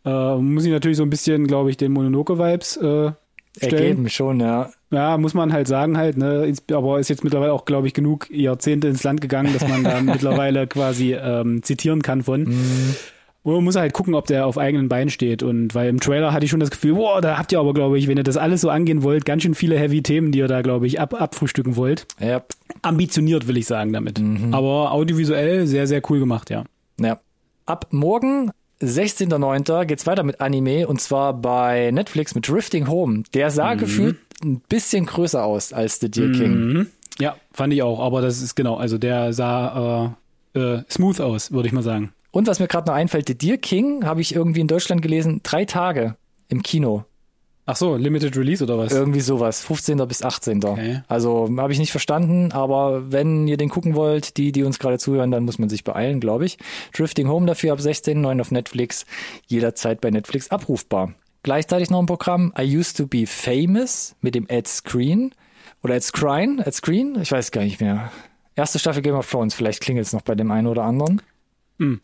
Äh, 0.05 0.35
muss 0.37 0.65
ich 0.65 0.71
natürlich 0.71 0.97
so 0.97 1.03
ein 1.03 1.09
bisschen, 1.09 1.47
glaube 1.47 1.69
ich, 1.69 1.77
den 1.77 1.91
Mononoke-Vibes 1.91 2.77
äh, 2.77 3.11
Ergeben 3.59 4.09
schon, 4.09 4.39
ja. 4.39 4.69
Ja, 4.91 5.17
muss 5.17 5.33
man 5.33 5.51
halt 5.51 5.67
sagen 5.67 5.97
halt, 5.97 6.17
ne, 6.17 6.53
aber 6.71 6.99
ist 6.99 7.09
jetzt 7.09 7.23
mittlerweile 7.23 7.53
auch, 7.53 7.65
glaube 7.65 7.87
ich, 7.87 7.93
genug 7.93 8.29
Jahrzehnte 8.29 8.87
ins 8.87 9.03
Land 9.03 9.21
gegangen, 9.21 9.53
dass 9.53 9.67
man 9.67 9.83
da 9.83 10.01
mittlerweile 10.01 10.67
quasi 10.67 11.13
ähm, 11.13 11.63
zitieren 11.63 12.01
kann 12.01 12.23
von. 12.23 12.43
Mhm. 12.43 12.95
Man 13.55 13.63
muss 13.63 13.75
halt 13.75 13.93
gucken, 13.93 14.13
ob 14.13 14.27
der 14.27 14.45
auf 14.45 14.57
eigenen 14.57 14.89
Beinen 14.89 15.09
steht. 15.09 15.41
Und 15.41 15.73
weil 15.73 15.89
im 15.89 15.99
Trailer 15.99 16.33
hatte 16.33 16.45
ich 16.45 16.51
schon 16.51 16.59
das 16.59 16.69
Gefühl, 16.69 16.95
boah, 16.95 17.21
da 17.21 17.37
habt 17.37 17.51
ihr 17.51 17.59
aber, 17.59 17.73
glaube 17.73 17.97
ich, 17.97 18.07
wenn 18.07 18.17
ihr 18.17 18.23
das 18.23 18.37
alles 18.37 18.61
so 18.61 18.69
angehen 18.69 19.03
wollt, 19.03 19.25
ganz 19.25 19.43
schön 19.43 19.55
viele 19.55 19.77
heavy 19.77 20.03
Themen, 20.03 20.31
die 20.31 20.39
ihr 20.39 20.47
da, 20.47 20.61
glaube 20.61 20.87
ich, 20.87 20.99
ab, 20.99 21.19
abfrühstücken 21.19 21.75
wollt. 21.75 22.07
Ja. 22.19 22.43
Ambitioniert, 22.81 23.47
will 23.47 23.57
ich 23.57 23.65
sagen 23.65 23.93
damit. 23.93 24.19
Mhm. 24.19 24.53
Aber 24.53 24.91
audiovisuell 24.91 25.65
sehr, 25.65 25.87
sehr 25.87 26.01
cool 26.09 26.19
gemacht, 26.19 26.49
ja. 26.49 26.65
Ja. 26.99 27.19
Ab 27.65 27.87
morgen 27.91 28.51
16.09. 28.81 29.85
geht's 29.85 30.05
weiter 30.05 30.23
mit 30.23 30.39
Anime 30.39 30.87
und 30.87 31.01
zwar 31.01 31.33
bei 31.33 31.91
Netflix 31.91 32.35
mit 32.35 32.47
Drifting 32.47 32.87
Home. 32.87 33.23
Der 33.33 33.49
sah 33.49 33.73
mhm. 33.73 33.79
gefühlt 33.79 34.17
ein 34.43 34.61
bisschen 34.69 35.05
größer 35.05 35.43
aus 35.43 35.73
als 35.73 35.99
The 35.99 36.11
Deer 36.11 36.31
King. 36.31 36.51
Mhm. 36.53 36.87
Ja, 37.19 37.35
fand 37.51 37.73
ich 37.73 37.81
auch, 37.81 37.99
aber 37.99 38.21
das 38.21 38.41
ist 38.41 38.55
genau, 38.55 38.75
also 38.75 38.97
der 38.97 39.33
sah 39.33 40.15
äh, 40.53 40.59
äh, 40.59 40.83
smooth 40.89 41.19
aus, 41.21 41.51
würde 41.51 41.67
ich 41.67 41.73
mal 41.73 41.81
sagen. 41.81 42.11
Und 42.37 42.45
was 42.45 42.59
mir 42.59 42.67
gerade 42.67 42.85
noch 42.85 42.93
einfällt, 42.93 43.27
The 43.27 43.35
Deer 43.35 43.57
King 43.57 44.05
habe 44.05 44.21
ich 44.21 44.35
irgendwie 44.35 44.59
in 44.61 44.67
Deutschland 44.67 45.01
gelesen, 45.01 45.41
drei 45.41 45.65
Tage 45.65 46.17
im 46.49 46.61
Kino. 46.61 47.03
Ach 47.65 47.75
so, 47.75 47.95
Limited 47.95 48.37
Release 48.37 48.63
oder 48.63 48.77
was? 48.77 48.93
Irgendwie 48.93 49.21
sowas, 49.21 49.63
15. 49.63 50.07
bis 50.07 50.21
18. 50.21 50.63
Okay. 50.63 51.01
Also 51.07 51.49
habe 51.57 51.73
ich 51.73 51.79
nicht 51.79 51.89
verstanden, 51.89 52.51
aber 52.51 53.11
wenn 53.11 53.47
ihr 53.47 53.57
den 53.57 53.69
gucken 53.69 53.95
wollt, 53.95 54.37
die, 54.37 54.51
die 54.51 54.61
uns 54.61 54.77
gerade 54.77 54.99
zuhören, 54.99 55.31
dann 55.31 55.45
muss 55.45 55.57
man 55.57 55.67
sich 55.67 55.83
beeilen, 55.83 56.19
glaube 56.19 56.45
ich. 56.45 56.59
Drifting 56.95 57.27
Home 57.27 57.47
dafür 57.47 57.73
ab 57.73 57.79
16.9 57.79 58.39
auf 58.39 58.51
Netflix, 58.51 59.07
jederzeit 59.47 59.99
bei 59.99 60.11
Netflix 60.11 60.51
abrufbar. 60.51 61.15
Gleichzeitig 61.41 61.89
noch 61.89 62.01
ein 62.01 62.05
Programm 62.05 62.53
I 62.55 62.77
Used 62.77 62.97
to 62.97 63.07
Be 63.07 63.25
Famous 63.25 64.15
mit 64.21 64.35
dem 64.35 64.47
Ed 64.47 64.67
Screen 64.67 65.33
oder 65.81 65.95
Ed 65.95 66.03
Screen, 66.03 66.59
Ed 66.59 66.75
Screen, 66.75 67.17
ich 67.19 67.31
weiß 67.31 67.49
gar 67.49 67.63
nicht 67.63 67.81
mehr. 67.81 68.11
Erste 68.55 68.77
Staffel 68.77 69.01
Game 69.01 69.15
of 69.15 69.27
Thrones, 69.27 69.55
vielleicht 69.55 69.81
klingelt 69.81 70.05
es 70.05 70.13
noch 70.13 70.21
bei 70.21 70.35
dem 70.35 70.51
einen 70.51 70.67
oder 70.67 70.83
anderen. 70.83 71.19
Mm. 71.77 71.95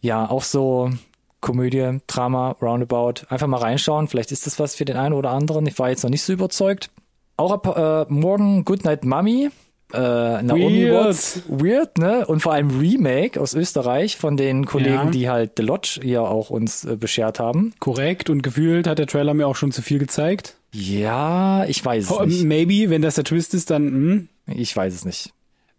Ja, 0.00 0.28
auch 0.30 0.42
so 0.44 0.90
Komödie, 1.40 1.98
Drama, 2.06 2.52
Roundabout. 2.62 3.26
Einfach 3.28 3.46
mal 3.46 3.58
reinschauen, 3.58 4.08
vielleicht 4.08 4.32
ist 4.32 4.46
das 4.46 4.58
was 4.58 4.74
für 4.74 4.84
den 4.84 4.96
einen 4.96 5.14
oder 5.14 5.30
anderen. 5.30 5.66
Ich 5.66 5.78
war 5.78 5.90
jetzt 5.90 6.02
noch 6.02 6.10
nicht 6.10 6.22
so 6.22 6.32
überzeugt. 6.32 6.90
Auch 7.36 7.52
ab 7.52 7.76
äh, 7.76 8.12
morgen 8.12 8.64
Goodnight 8.64 9.04
Mommy. 9.04 9.50
Äh, 9.92 9.98
Naomi 10.42 10.86
Weird. 10.86 11.04
Watts. 11.06 11.42
Weird, 11.48 11.98
ne? 11.98 12.26
Und 12.26 12.40
vor 12.40 12.52
allem 12.54 12.80
Remake 12.80 13.38
aus 13.40 13.54
Österreich 13.54 14.16
von 14.16 14.36
den 14.36 14.64
Kollegen, 14.66 14.94
Ja. 14.94 15.10
die 15.10 15.28
halt 15.28 15.52
The 15.58 15.62
Lodge 15.62 16.00
hier 16.02 16.22
auch 16.22 16.50
uns 16.50 16.84
äh, 16.84 16.96
beschert 16.96 17.38
haben. 17.38 17.74
Korrekt 17.80 18.30
und 18.30 18.42
gefühlt 18.42 18.86
hat 18.86 18.98
der 18.98 19.06
Trailer 19.06 19.34
mir 19.34 19.46
auch 19.46 19.56
schon 19.56 19.70
zu 19.72 19.82
viel 19.82 19.98
gezeigt. 19.98 20.56
Ja, 20.72 21.64
ich 21.66 21.84
weiß 21.84 22.04
es 22.04 22.10
Oh, 22.10 22.24
nicht. 22.24 22.44
maybe, 22.44 22.88
wenn 22.90 23.02
das 23.02 23.16
der 23.16 23.24
Twist 23.24 23.52
ist, 23.54 23.70
dann 23.70 23.84
hm. 23.84 24.28
Ich 24.46 24.74
weiß 24.74 24.94
es 24.94 25.04
nicht. 25.04 25.32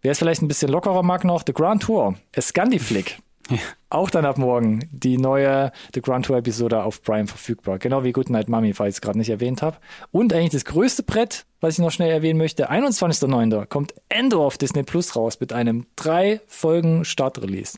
Wer 0.06 0.12
es 0.12 0.20
vielleicht 0.20 0.40
ein 0.40 0.46
bisschen 0.46 0.70
lockerer 0.70 1.02
mag 1.02 1.24
noch, 1.24 1.42
The 1.44 1.52
Grand 1.52 1.82
Tour, 1.82 2.14
a 2.36 2.40
Scandi 2.40 2.78
Flick. 2.78 3.18
Auch 3.90 4.08
dann 4.08 4.24
ab 4.24 4.38
morgen 4.38 4.88
die 4.92 5.18
neue 5.18 5.72
The 5.92 6.00
Grand 6.00 6.26
Tour 6.26 6.36
Episode 6.36 6.84
auf 6.84 7.02
Prime 7.02 7.26
verfügbar. 7.26 7.80
Genau 7.80 8.04
wie 8.04 8.12
Goodnight 8.12 8.48
Mommy, 8.48 8.72
falls 8.72 8.90
ich 8.90 8.96
es 8.98 9.00
gerade 9.00 9.18
nicht 9.18 9.30
erwähnt 9.30 9.62
habe. 9.62 9.78
Und 10.12 10.32
eigentlich 10.32 10.52
das 10.52 10.64
größte 10.64 11.02
Brett, 11.02 11.44
was 11.60 11.74
ich 11.74 11.78
noch 11.80 11.90
schnell 11.90 12.12
erwähnen 12.12 12.38
möchte, 12.38 12.70
21.09. 12.70 13.66
kommt 13.66 13.94
Endor 14.08 14.46
auf 14.46 14.58
Disney 14.58 14.84
Plus 14.84 15.16
raus 15.16 15.40
mit 15.40 15.52
einem 15.52 15.86
drei 15.96 16.40
Folgen 16.46 17.04
Startrelease. 17.04 17.76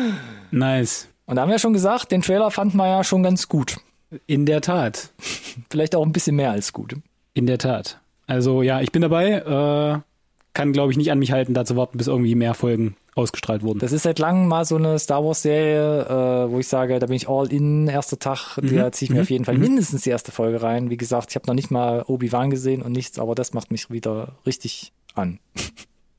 nice. 0.50 1.08
Und 1.26 1.36
da 1.36 1.42
haben 1.42 1.50
wir 1.50 1.58
schon 1.58 1.74
gesagt, 1.74 2.10
den 2.10 2.22
Trailer 2.22 2.50
fanden 2.50 2.78
wir 2.78 2.88
ja 2.88 3.04
schon 3.04 3.22
ganz 3.22 3.50
gut. 3.50 3.76
In 4.26 4.46
der 4.46 4.62
Tat. 4.62 5.10
Vielleicht 5.70 5.94
auch 5.94 6.06
ein 6.06 6.12
bisschen 6.12 6.36
mehr 6.36 6.52
als 6.52 6.72
gut. 6.72 6.94
In 7.34 7.44
der 7.44 7.58
Tat. 7.58 8.00
Also 8.26 8.62
ja, 8.62 8.80
ich 8.80 8.92
bin 8.92 9.02
dabei. 9.02 10.02
Äh, 10.02 10.15
kann, 10.56 10.72
glaube 10.72 10.90
ich, 10.90 10.96
nicht 10.96 11.12
an 11.12 11.18
mich 11.18 11.32
halten, 11.32 11.52
da 11.52 11.66
zu 11.66 11.76
warten, 11.76 11.98
bis 11.98 12.06
irgendwie 12.06 12.34
mehr 12.34 12.54
Folgen 12.54 12.96
ausgestrahlt 13.14 13.62
wurden. 13.62 13.78
Das 13.78 13.92
ist 13.92 14.04
seit 14.04 14.18
langem 14.18 14.48
mal 14.48 14.64
so 14.64 14.76
eine 14.76 14.98
Star 14.98 15.22
Wars 15.22 15.42
Serie, 15.42 16.06
äh, 16.06 16.50
wo 16.50 16.58
ich 16.58 16.66
sage, 16.66 16.98
da 16.98 17.06
bin 17.06 17.14
ich 17.14 17.28
all 17.28 17.52
in, 17.52 17.88
erster 17.88 18.18
Tag, 18.18 18.56
da 18.62 18.90
ziehe 18.90 19.10
ich 19.10 19.14
mir 19.14 19.20
auf 19.20 19.30
jeden 19.30 19.44
Fall 19.44 19.58
mindestens 19.58 20.02
die 20.02 20.10
erste 20.10 20.32
Folge 20.32 20.62
rein. 20.62 20.88
Wie 20.88 20.96
gesagt, 20.96 21.28
ich 21.28 21.36
habe 21.36 21.46
noch 21.46 21.54
nicht 21.54 21.70
mal 21.70 22.04
Obi-Wan 22.06 22.48
gesehen 22.48 22.80
und 22.80 22.92
nichts, 22.92 23.18
aber 23.18 23.34
das 23.34 23.52
macht 23.52 23.70
mich 23.70 23.90
wieder 23.90 24.32
richtig 24.46 24.92
an. 25.14 25.40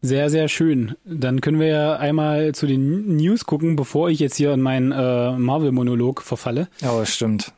Sehr, 0.01 0.29
sehr 0.29 0.47
schön. 0.49 0.93
Dann 1.03 1.41
können 1.41 1.59
wir 1.59 1.67
ja 1.67 1.95
einmal 1.95 2.53
zu 2.53 2.67
den 2.67 3.17
News 3.17 3.45
gucken, 3.45 3.75
bevor 3.75 4.11
ich 4.11 4.19
jetzt 4.19 4.35
hier 4.35 4.53
in 4.53 4.61
meinen 4.61 4.91
äh, 4.91 5.31
Marvel-Monolog 5.31 6.21
verfalle. 6.21 6.67
Ja, 6.81 6.95
das 6.97 7.11
stimmt. 7.11 7.53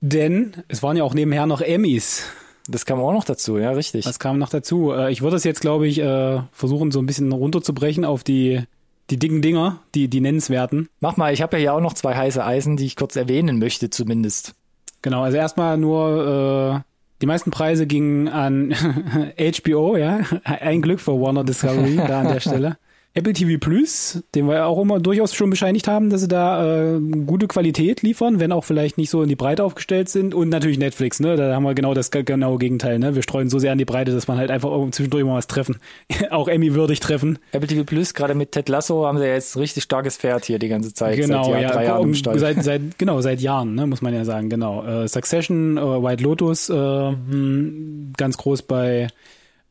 Denn 0.00 0.52
es 0.68 0.80
waren 0.84 0.96
ja 0.96 1.02
auch 1.02 1.14
nebenher 1.14 1.46
noch 1.46 1.60
Emmys. 1.60 2.22
Das 2.70 2.86
kam 2.86 3.00
auch 3.00 3.12
noch 3.12 3.24
dazu, 3.24 3.58
ja, 3.58 3.72
richtig. 3.72 4.06
Was 4.06 4.18
kam 4.18 4.38
noch 4.38 4.48
dazu? 4.48 4.92
Äh, 4.92 5.10
ich 5.10 5.22
würde 5.22 5.36
es 5.36 5.44
jetzt, 5.44 5.60
glaube 5.60 5.88
ich, 5.88 5.98
äh, 6.00 6.40
versuchen, 6.52 6.90
so 6.90 7.00
ein 7.00 7.06
bisschen 7.06 7.32
runterzubrechen 7.32 8.04
auf 8.04 8.22
die, 8.22 8.62
die 9.10 9.18
dicken 9.18 9.42
Dinger, 9.42 9.80
die, 9.94 10.08
die 10.08 10.20
nennenswerten. 10.20 10.88
Mach 11.00 11.16
mal, 11.16 11.32
ich 11.32 11.42
habe 11.42 11.56
ja 11.56 11.60
hier 11.60 11.74
auch 11.74 11.80
noch 11.80 11.94
zwei 11.94 12.14
heiße 12.14 12.44
Eisen, 12.44 12.76
die 12.76 12.86
ich 12.86 12.96
kurz 12.96 13.16
erwähnen 13.16 13.58
möchte 13.58 13.90
zumindest. 13.90 14.54
Genau, 15.02 15.22
also 15.22 15.36
erstmal 15.36 15.78
nur, 15.78 16.84
äh, 16.84 16.90
die 17.20 17.26
meisten 17.26 17.50
Preise 17.50 17.86
gingen 17.86 18.28
an 18.28 18.74
HBO, 19.38 19.96
ja. 19.96 20.20
Ein 20.44 20.80
Glück 20.80 21.00
für 21.00 21.20
Warner 21.20 21.44
Discovery 21.44 21.96
da 21.96 22.20
an 22.20 22.28
der 22.28 22.40
Stelle. 22.40 22.78
Apple 23.12 23.32
TV 23.32 23.58
Plus, 23.58 24.22
den 24.36 24.46
wir 24.46 24.54
ja 24.54 24.66
auch 24.66 24.80
immer 24.80 25.00
durchaus 25.00 25.34
schon 25.34 25.50
bescheinigt 25.50 25.88
haben, 25.88 26.10
dass 26.10 26.20
sie 26.20 26.28
da 26.28 26.94
äh, 26.94 27.00
gute 27.26 27.48
Qualität 27.48 28.02
liefern, 28.02 28.38
wenn 28.38 28.52
auch 28.52 28.64
vielleicht 28.64 28.98
nicht 28.98 29.10
so 29.10 29.20
in 29.24 29.28
die 29.28 29.34
Breite 29.34 29.64
aufgestellt 29.64 30.08
sind. 30.08 30.32
Und 30.32 30.48
natürlich 30.48 30.78
Netflix, 30.78 31.18
ne? 31.18 31.34
Da 31.34 31.52
haben 31.54 31.64
wir 31.64 31.74
genau 31.74 31.92
das 31.92 32.12
ge- 32.12 32.22
genaue 32.22 32.58
Gegenteil, 32.58 33.00
ne? 33.00 33.16
Wir 33.16 33.22
streuen 33.22 33.50
so 33.50 33.58
sehr 33.58 33.72
an 33.72 33.78
die 33.78 33.84
Breite, 33.84 34.12
dass 34.12 34.28
man 34.28 34.38
halt 34.38 34.52
einfach 34.52 34.70
zwischendurch 34.92 35.24
mal 35.24 35.34
was 35.34 35.48
treffen. 35.48 35.78
auch 36.30 36.46
Emmy 36.46 36.72
würdig 36.74 37.00
treffen. 37.00 37.40
Apple 37.50 37.66
TV 37.66 37.82
Plus, 37.82 38.14
gerade 38.14 38.36
mit 38.36 38.52
Ted 38.52 38.68
Lasso, 38.68 39.04
haben 39.04 39.18
sie 39.18 39.24
ja 39.24 39.34
jetzt 39.34 39.56
richtig 39.56 39.82
starkes 39.82 40.16
Pferd 40.16 40.44
hier 40.44 40.60
die 40.60 40.68
ganze 40.68 40.94
Zeit. 40.94 41.16
Genau, 41.16 41.42
seit 41.42 41.52
Jahr, 41.54 41.60
ja, 41.62 41.70
drei 41.72 41.84
Jahren 41.86 42.14
Stall. 42.14 42.38
seit, 42.38 42.62
seit, 42.62 42.96
genau, 42.96 43.20
seit 43.22 43.40
Jahren, 43.40 43.74
ne, 43.74 43.88
muss 43.88 44.02
man 44.02 44.14
ja 44.14 44.24
sagen, 44.24 44.48
genau. 44.48 44.84
Äh, 44.86 45.08
Succession, 45.08 45.76
äh, 45.78 45.80
White 45.80 46.22
Lotus, 46.22 46.68
äh, 46.70 46.74
hm, 46.74 48.12
ganz 48.16 48.36
groß 48.38 48.62
bei, 48.62 49.08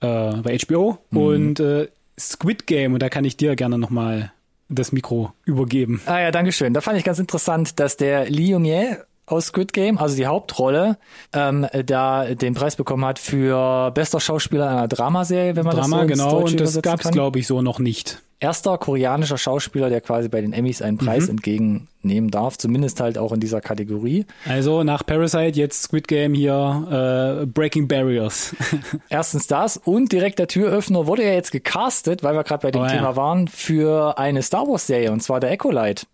äh, 0.01 0.33
bei 0.43 0.57
HBO 0.57 0.97
Mhm. 1.11 1.17
und 1.17 1.59
äh, 1.61 1.87
Squid 2.19 2.67
Game, 2.67 2.93
und 2.93 3.01
da 3.01 3.09
kann 3.09 3.25
ich 3.25 3.37
dir 3.37 3.55
gerne 3.55 3.77
nochmal 3.77 4.31
das 4.67 4.91
Mikro 4.91 5.31
übergeben. 5.45 6.01
Ah 6.05 6.19
ja, 6.19 6.31
danke 6.31 6.51
schön. 6.51 6.73
Da 6.73 6.81
fand 6.81 6.97
ich 6.97 7.03
ganz 7.03 7.17
interessant, 7.17 7.79
dass 7.79 7.97
der 7.97 8.29
Lee 8.29 8.51
Yong-ye 8.51 8.97
aus 9.25 9.47
Squid 9.47 9.73
Game, 9.73 9.97
also 9.97 10.15
die 10.15 10.27
Hauptrolle, 10.27 10.97
ähm, 11.33 11.67
da 11.85 12.33
den 12.33 12.53
Preis 12.53 12.75
bekommen 12.75 13.05
hat 13.05 13.19
für 13.19 13.91
bester 13.91 14.19
Schauspieler 14.19 14.69
einer 14.69 14.87
Dramaserie, 14.87 15.55
wenn 15.55 15.65
man 15.65 15.75
Drama, 15.75 16.05
das 16.05 16.17
so 16.17 16.23
genau, 16.25 16.45
und 16.45 16.59
das 16.59 16.81
gab's 16.81 17.03
kann. 17.03 17.11
glaube 17.13 17.39
ich, 17.39 17.47
so 17.47 17.61
noch 17.61 17.79
nicht. 17.79 18.21
Erster 18.41 18.77
koreanischer 18.77 19.37
Schauspieler, 19.37 19.89
der 19.89 19.99
quasi 20.01 20.29
bei 20.29 20.39
den 20.39 20.53
Emmys 20.53 20.81
einen 20.81 20.97
Preis 20.97 21.23
Mhm. 21.25 21.31
entgegennehmen 21.31 22.31
darf, 22.31 22.57
zumindest 22.57 22.99
halt 23.01 23.17
auch 23.17 23.33
in 23.33 23.39
dieser 23.41 23.59
Kategorie. 23.59 24.25
Also 24.47 24.83
nach 24.83 25.05
Parasite 25.05 25.59
jetzt 25.59 25.83
Squid 25.83 26.07
Game 26.07 26.33
hier 26.33 27.41
äh, 27.41 27.45
Breaking 27.45 27.87
Barriers. 27.89 28.55
Erstens 29.09 29.47
das 29.47 29.75
und 29.77 30.11
direkt 30.13 30.39
der 30.39 30.47
Türöffner 30.47 31.05
wurde 31.05 31.23
ja 31.25 31.33
jetzt 31.33 31.51
gecastet, 31.51 32.23
weil 32.23 32.33
wir 32.35 32.43
gerade 32.45 32.61
bei 32.61 32.71
dem 32.71 32.81
Oh 32.81 32.85
ja. 32.85 32.91
Thema 32.91 33.15
waren, 33.17 33.47
für 33.49 34.17
eine 34.17 34.41
Star 34.41 34.67
Wars 34.67 34.87
Serie 34.87 35.11
und 35.11 35.21
zwar 35.21 35.39
der 35.41 35.51
Echolite. 35.51 36.05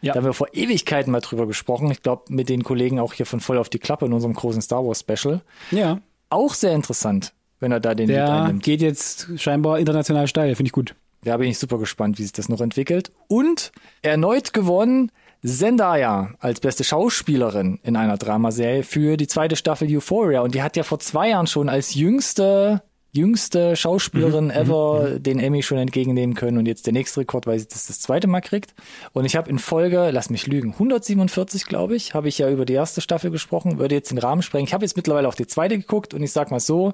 Ja. 0.00 0.12
Da 0.12 0.18
haben 0.20 0.26
wir 0.26 0.32
vor 0.34 0.48
Ewigkeiten 0.52 1.10
mal 1.12 1.20
drüber 1.20 1.46
gesprochen. 1.46 1.90
Ich 1.90 2.02
glaube, 2.02 2.24
mit 2.28 2.48
den 2.48 2.62
Kollegen 2.62 2.98
auch 2.98 3.12
hier 3.14 3.26
von 3.26 3.40
voll 3.40 3.58
auf 3.58 3.68
die 3.68 3.78
Klappe 3.78 4.06
in 4.06 4.12
unserem 4.12 4.34
großen 4.34 4.60
Star 4.62 4.84
Wars 4.86 5.00
Special. 5.00 5.40
ja, 5.70 5.98
Auch 6.30 6.54
sehr 6.54 6.72
interessant, 6.72 7.32
wenn 7.60 7.72
er 7.72 7.80
da 7.80 7.94
den 7.94 8.08
der 8.08 8.52
geht 8.58 8.80
jetzt 8.82 9.28
scheinbar 9.36 9.78
international 9.78 10.26
steil, 10.28 10.54
finde 10.56 10.68
ich 10.68 10.72
gut. 10.72 10.94
Da 11.24 11.38
bin 11.38 11.48
ich 11.48 11.58
super 11.58 11.78
gespannt, 11.78 12.18
wie 12.18 12.22
sich 12.22 12.32
das 12.32 12.48
noch 12.48 12.60
entwickelt. 12.60 13.10
Und 13.28 13.72
erneut 14.02 14.52
gewonnen 14.52 15.10
Zendaya 15.44 16.30
als 16.38 16.60
beste 16.60 16.84
Schauspielerin 16.84 17.78
in 17.82 17.96
einer 17.96 18.16
Dramaserie 18.16 18.82
für 18.82 19.16
die 19.16 19.26
zweite 19.26 19.56
Staffel 19.56 19.94
Euphoria. 19.94 20.40
Und 20.40 20.54
die 20.54 20.62
hat 20.62 20.76
ja 20.76 20.82
vor 20.82 20.98
zwei 21.00 21.30
Jahren 21.30 21.46
schon 21.46 21.68
als 21.68 21.94
jüngste, 21.94 22.82
jüngste 23.12 23.76
Schauspielerin 23.76 24.50
ever 24.50 25.18
den 25.18 25.38
Emmy 25.38 25.62
schon 25.62 25.78
entgegennehmen 25.78 26.34
können. 26.34 26.56
Und 26.56 26.66
jetzt 26.66 26.86
der 26.86 26.94
nächste 26.94 27.20
Rekord, 27.20 27.46
weil 27.46 27.58
sie 27.58 27.68
das 27.68 27.86
das 27.86 28.00
zweite 28.00 28.26
Mal 28.26 28.40
kriegt. 28.40 28.74
Und 29.12 29.24
ich 29.24 29.36
habe 29.36 29.50
in 29.50 29.58
Folge, 29.58 30.10
lass 30.12 30.30
mich 30.30 30.46
lügen, 30.46 30.72
147, 30.72 31.66
glaube 31.66 31.94
ich, 31.94 32.14
habe 32.14 32.28
ich 32.28 32.38
ja 32.38 32.50
über 32.50 32.64
die 32.64 32.74
erste 32.74 33.02
Staffel 33.02 33.30
gesprochen, 33.30 33.78
würde 33.78 33.94
jetzt 33.94 34.10
den 34.10 34.18
Rahmen 34.18 34.42
sprengen. 34.42 34.66
Ich 34.66 34.74
habe 34.74 34.84
jetzt 34.84 34.96
mittlerweile 34.96 35.28
auch 35.28 35.34
die 35.34 35.46
zweite 35.46 35.78
geguckt 35.78 36.14
und 36.14 36.22
ich 36.22 36.32
sag 36.32 36.50
mal 36.50 36.60
so, 36.60 36.92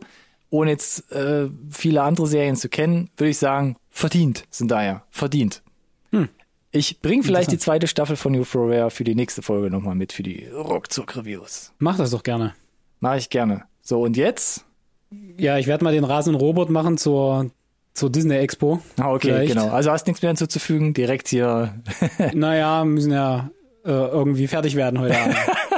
ohne 0.51 0.73
jetzt 0.73 1.11
äh, 1.13 1.49
viele 1.71 2.03
andere 2.03 2.27
Serien 2.27 2.57
zu 2.57 2.69
kennen, 2.69 3.11
würde 3.17 3.31
ich 3.31 3.39
sagen, 3.39 3.77
verdient 3.91 4.45
sind 4.51 4.71
daher. 4.71 5.05
Verdient. 5.11 5.63
Ich 6.73 7.01
bringe 7.01 7.25
vielleicht 7.25 7.51
die 7.51 7.59
zweite 7.59 7.89
Staffel 7.89 8.15
von 8.15 8.35
Euphoria 8.37 8.91
für 8.91 9.03
die 9.03 9.17
nächste 9.17 9.43
Folge 9.43 9.71
nochmal 9.71 9.97
mit, 9.97 10.13
für 10.13 10.23
die 10.23 10.47
Ruckzuck-Reviews. 10.47 11.73
Mach 11.79 11.97
das 11.97 12.13
doch 12.13 12.23
gerne. 12.23 12.55
Mache 13.01 13.19
ich 13.19 13.29
gerne. 13.29 13.65
So, 13.83 14.03
und 14.03 14.17
jetzt? 14.17 14.65
Ja, 15.37 15.59
ich 15.59 15.67
werde 15.67 15.83
mal 15.83 15.93
den 15.93 16.05
rasenden 16.05 16.41
Robot 16.41 16.71
machen 16.71 16.97
zur, 16.97 17.51
zur 17.95 18.11
Disney 18.11 18.37
Expo. 18.37 18.81
Ah, 19.01 19.13
okay, 19.13 19.29
Vielleicht. 19.29 19.49
genau. 19.55 19.71
Also 19.71 19.91
hast 19.91 20.07
nichts 20.07 20.23
mehr 20.23 20.31
hinzuzufügen, 20.31 20.95
direkt 20.95 21.27
hier. 21.27 21.75
Naja, 22.35 22.85
müssen 22.85 23.11
ja 23.13 23.51
äh, 23.85 23.91
irgendwie 23.91 24.47
fertig 24.47 24.77
werden 24.77 25.01
heute 25.01 25.19
Abend. 25.19 25.37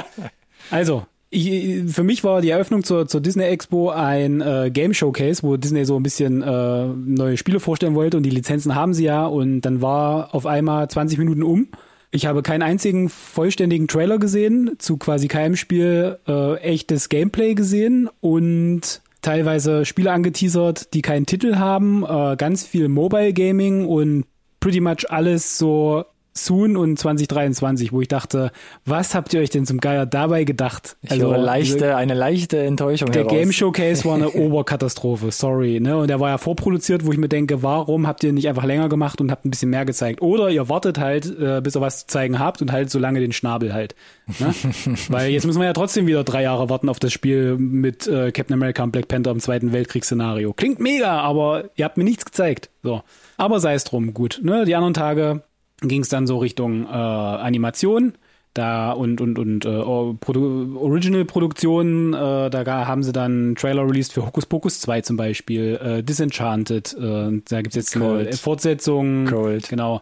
also, 0.69 1.07
ich, 1.33 1.91
für 1.91 2.03
mich 2.03 2.23
war 2.23 2.41
die 2.41 2.51
Eröffnung 2.51 2.83
zur, 2.83 3.07
zur 3.07 3.19
Disney 3.19 3.43
Expo 3.43 3.89
ein 3.89 4.41
äh, 4.41 4.69
Game 4.71 4.93
Showcase, 4.93 5.43
wo 5.43 5.57
Disney 5.57 5.85
so 5.85 5.95
ein 5.95 6.03
bisschen 6.03 6.41
äh, 6.41 6.85
neue 6.85 7.37
Spiele 7.37 7.59
vorstellen 7.59 7.95
wollte 7.95 8.17
und 8.17 8.23
die 8.23 8.29
Lizenzen 8.29 8.75
haben 8.75 8.93
sie 8.93 9.05
ja 9.05 9.25
und 9.25 9.61
dann 9.61 9.81
war 9.81 10.33
auf 10.35 10.45
einmal 10.45 10.87
20 10.89 11.17
Minuten 11.17 11.43
um. 11.43 11.67
Ich 12.11 12.27
habe 12.27 12.43
keinen 12.43 12.61
einzigen 12.61 13.09
vollständigen 13.09 13.87
Trailer 13.87 14.19
gesehen, 14.19 14.75
zu 14.77 14.97
quasi 14.97 15.27
keinem 15.27 15.55
Spiel 15.55 16.19
äh, 16.27 16.57
echtes 16.57 17.09
Gameplay 17.09 17.55
gesehen 17.55 18.07
und 18.21 19.01
teilweise 19.23 19.85
Spiele 19.85 20.11
angeteasert, 20.11 20.93
die 20.93 21.01
keinen 21.01 21.25
Titel 21.25 21.55
haben, 21.55 22.05
äh, 22.07 22.35
ganz 22.37 22.65
viel 22.67 22.87
Mobile 22.87 23.33
Gaming 23.33 23.87
und 23.87 24.25
pretty 24.59 24.79
much 24.79 25.09
alles 25.09 25.57
so 25.57 26.05
Soon 26.35 26.77
und 26.77 26.97
2023, 26.97 27.91
wo 27.91 28.01
ich 28.01 28.07
dachte, 28.07 28.51
was 28.85 29.13
habt 29.13 29.33
ihr 29.33 29.41
euch 29.41 29.51
denn 29.51 29.65
zum 29.67 29.79
Geier 29.79 30.07
dabei 30.07 30.45
gedacht? 30.45 30.97
Also 31.07 31.31
leichte, 31.33 31.95
eine 31.95 32.15
leichte 32.15 32.59
Enttäuschung. 32.59 33.11
Der 33.11 33.23
heraus. 33.23 33.37
Game 33.37 33.51
Showcase 33.51 34.03
war 34.05 34.15
eine 34.15 34.31
Oberkatastrophe, 34.33 35.31
sorry. 35.31 35.79
Ne? 35.79 35.97
Und 35.97 36.07
der 36.07 36.19
war 36.19 36.29
ja 36.29 36.37
vorproduziert, 36.39 37.05
wo 37.05 37.11
ich 37.11 37.19
mir 37.19 37.29
denke, 37.29 37.61
warum 37.61 38.07
habt 38.07 38.23
ihr 38.23 38.33
nicht 38.33 38.49
einfach 38.49 38.63
länger 38.63 38.89
gemacht 38.89 39.21
und 39.21 39.29
habt 39.29 39.45
ein 39.45 39.51
bisschen 39.51 39.69
mehr 39.69 39.85
gezeigt? 39.85 40.21
Oder 40.23 40.49
ihr 40.49 40.69
wartet 40.69 40.97
halt, 40.97 41.25
äh, 41.39 41.61
bis 41.61 41.75
ihr 41.75 41.81
was 41.81 41.99
zu 41.99 42.07
zeigen 42.07 42.39
habt 42.39 42.61
und 42.61 42.71
halt 42.71 42.89
so 42.89 42.97
lange 42.97 43.19
den 43.19 43.31
Schnabel 43.31 43.73
halt. 43.73 43.93
Ne? 44.39 44.53
Weil 45.09 45.31
jetzt 45.31 45.45
müssen 45.45 45.59
wir 45.59 45.67
ja 45.67 45.73
trotzdem 45.73 46.07
wieder 46.07 46.23
drei 46.23 46.41
Jahre 46.41 46.67
warten 46.69 46.89
auf 46.89 46.99
das 46.99 47.13
Spiel 47.13 47.57
mit 47.57 48.07
äh, 48.07 48.31
Captain 48.31 48.55
America 48.55 48.83
und 48.83 48.91
Black 48.91 49.07
Panther 49.07 49.31
im 49.31 49.39
Zweiten 49.39 49.71
Weltkriegsszenario. 49.71 50.53
Klingt 50.53 50.79
mega, 50.79 51.19
aber 51.19 51.65
ihr 51.75 51.85
habt 51.85 51.97
mir 51.97 52.03
nichts 52.03 52.25
gezeigt. 52.25 52.71
So. 52.81 53.03
Aber 53.37 53.59
sei 53.59 53.75
es 53.75 53.83
drum, 53.83 54.13
gut. 54.15 54.39
Ne? 54.43 54.65
Die 54.65 54.75
anderen 54.75 54.93
Tage 54.93 55.43
ging 55.87 56.01
es 56.01 56.09
dann 56.09 56.27
so 56.27 56.37
Richtung 56.37 56.85
äh, 56.85 56.89
Animation 56.89 58.13
da 58.53 58.91
und 58.91 59.19
und 59.19 59.39
und 59.39 59.65
äh, 59.65 59.81
Produ 59.81 60.77
Original-Produktionen, 60.77 62.13
äh, 62.13 62.49
da 62.49 62.87
haben 62.87 63.01
sie 63.03 63.11
dann 63.11 63.55
Trailer 63.55 63.83
released 63.83 64.13
für 64.13 64.25
Hocus 64.25 64.45
Pocus 64.45 64.79
2 64.81 65.01
zum 65.01 65.17
Beispiel, 65.17 65.79
äh, 65.83 66.03
Disenchanted, 66.03 66.93
äh, 66.93 67.41
da 67.49 67.61
gibt's 67.61 67.75
jetzt 67.75 67.93
Cold. 67.93 68.27
eine 68.27 68.37
Fortsetzung, 68.37 69.25
Cold. 69.25 69.69
genau. 69.69 70.01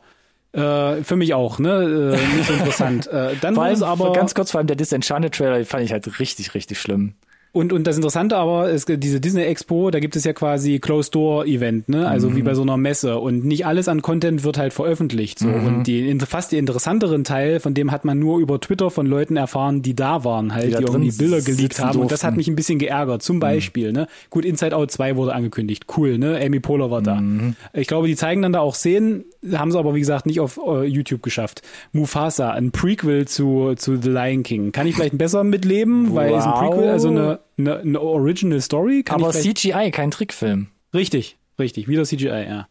Äh, 0.54 1.04
für 1.04 1.16
mich 1.16 1.34
auch, 1.34 1.60
ne? 1.60 2.18
Äh, 2.18 2.36
nicht 2.36 2.48
so 2.48 2.54
interessant. 2.54 3.08
äh, 3.08 3.36
dann 3.40 3.56
war 3.56 3.72
es 3.72 3.82
aber 3.82 4.12
ganz 4.12 4.36
kurz 4.36 4.52
vor 4.52 4.60
allem 4.60 4.68
der 4.68 4.76
Disenchanted 4.76 5.34
Trailer 5.34 5.64
fand 5.64 5.84
ich 5.84 5.94
halt 5.94 6.20
richtig 6.20 6.54
richtig 6.54 6.80
schlimm. 6.82 7.14
Und, 7.54 7.74
und 7.74 7.86
das 7.86 7.98
Interessante 7.98 8.38
aber 8.38 8.70
ist, 8.70 8.88
diese 8.88 9.20
Disney 9.20 9.42
Expo, 9.42 9.92
da 9.92 10.00
gibt 10.00 10.16
es 10.16 10.24
ja 10.24 10.32
quasi 10.32 10.80
Closed 10.80 11.14
Door 11.14 11.46
Event, 11.48 11.90
ne? 11.90 12.08
Also 12.08 12.30
mhm. 12.30 12.38
wie 12.38 12.42
bei 12.44 12.54
so 12.54 12.62
einer 12.62 12.78
Messe. 12.78 13.20
Und 13.20 13.44
nicht 13.44 13.66
alles 13.66 13.90
an 13.90 14.02
Content 14.02 14.46
wird 14.46 14.58
halt 14.58 14.72
veröffentlicht. 14.72 15.40
So. 15.40 15.48
Mhm. 15.48 15.68
Und 15.68 15.84
die, 15.88 16.18
fast 16.20 16.54
die 16.54 16.58
interessanteren 16.58 17.26
Teil, 17.26 17.60
von 17.60 17.74
dem 17.74 17.92
hat 17.92 18.06
man 18.06 18.20
nur 18.20 18.40
über 18.40 18.62
Twitter 18.62 18.90
von 18.90 19.06
Leuten 19.06 19.36
erfahren, 19.36 19.82
die 19.82 19.96
da 19.96 20.24
waren, 20.24 20.54
halt, 20.54 20.72
die, 20.72 20.78
die 20.78 20.84
irgendwie 20.84 21.12
Bilder 21.12 21.42
geleakt 21.42 21.80
haben. 21.80 21.88
Durften. 21.88 22.02
Und 22.04 22.12
das 22.14 22.24
hat 22.24 22.38
mich 22.38 22.48
ein 22.48 22.56
bisschen 22.56 22.80
geärgert. 22.80 23.22
Zum 23.22 23.36
mhm. 23.36 23.42
Beispiel, 23.42 23.88
mhm. 23.90 23.96
ne? 23.96 24.08
Gut, 24.30 24.46
Inside 24.46 24.74
Out 24.74 24.90
2 24.92 25.18
wurde 25.18 25.34
angekündigt. 25.34 25.88
Cool, 25.98 26.18
ne? 26.18 26.40
Amy 26.42 26.62
Poehler 26.62 26.90
war 26.90 27.02
da. 27.02 27.16
Mhm. 27.16 27.56
Ich 27.74 27.88
glaube, 27.88 28.08
die 28.08 28.16
zeigen 28.16 28.42
dann 28.44 28.54
da 28.54 28.62
auch 28.62 28.76
Szenen, 28.76 29.26
haben 29.52 29.72
sie 29.72 29.78
aber, 29.78 29.94
wie 29.94 30.00
gesagt, 30.00 30.26
nicht 30.26 30.40
auf 30.40 30.58
uh, 30.58 30.84
YouTube 30.84 31.22
geschafft. 31.22 31.64
Mufasa, 31.92 32.52
ein 32.52 32.72
Prequel 32.72 33.28
zu, 33.28 33.74
zu 33.76 33.98
The 33.98 34.10
Lion 34.10 34.44
King. 34.44 34.72
Kann 34.72 34.88
ich 34.88 34.96
vielleicht 34.96 35.18
besser 35.18 35.44
mitleben, 35.44 36.12
wow. 36.12 36.16
weil 36.16 36.34
es 36.34 36.46
ein 36.46 36.54
Prequel, 36.54 36.88
also 36.88 37.10
eine 37.10 37.41
eine, 37.58 37.80
eine 37.80 38.02
Original 38.02 38.62
Story. 38.62 39.04
Kann 39.04 39.22
Aber 39.22 39.32
CGI, 39.32 39.92
kein 39.92 40.12
Trickfilm. 40.12 40.68
Richtig, 40.94 41.38
richtig, 41.60 41.88
wieder 41.88 42.04
CGI, 42.04 42.46
ja. 42.48 42.68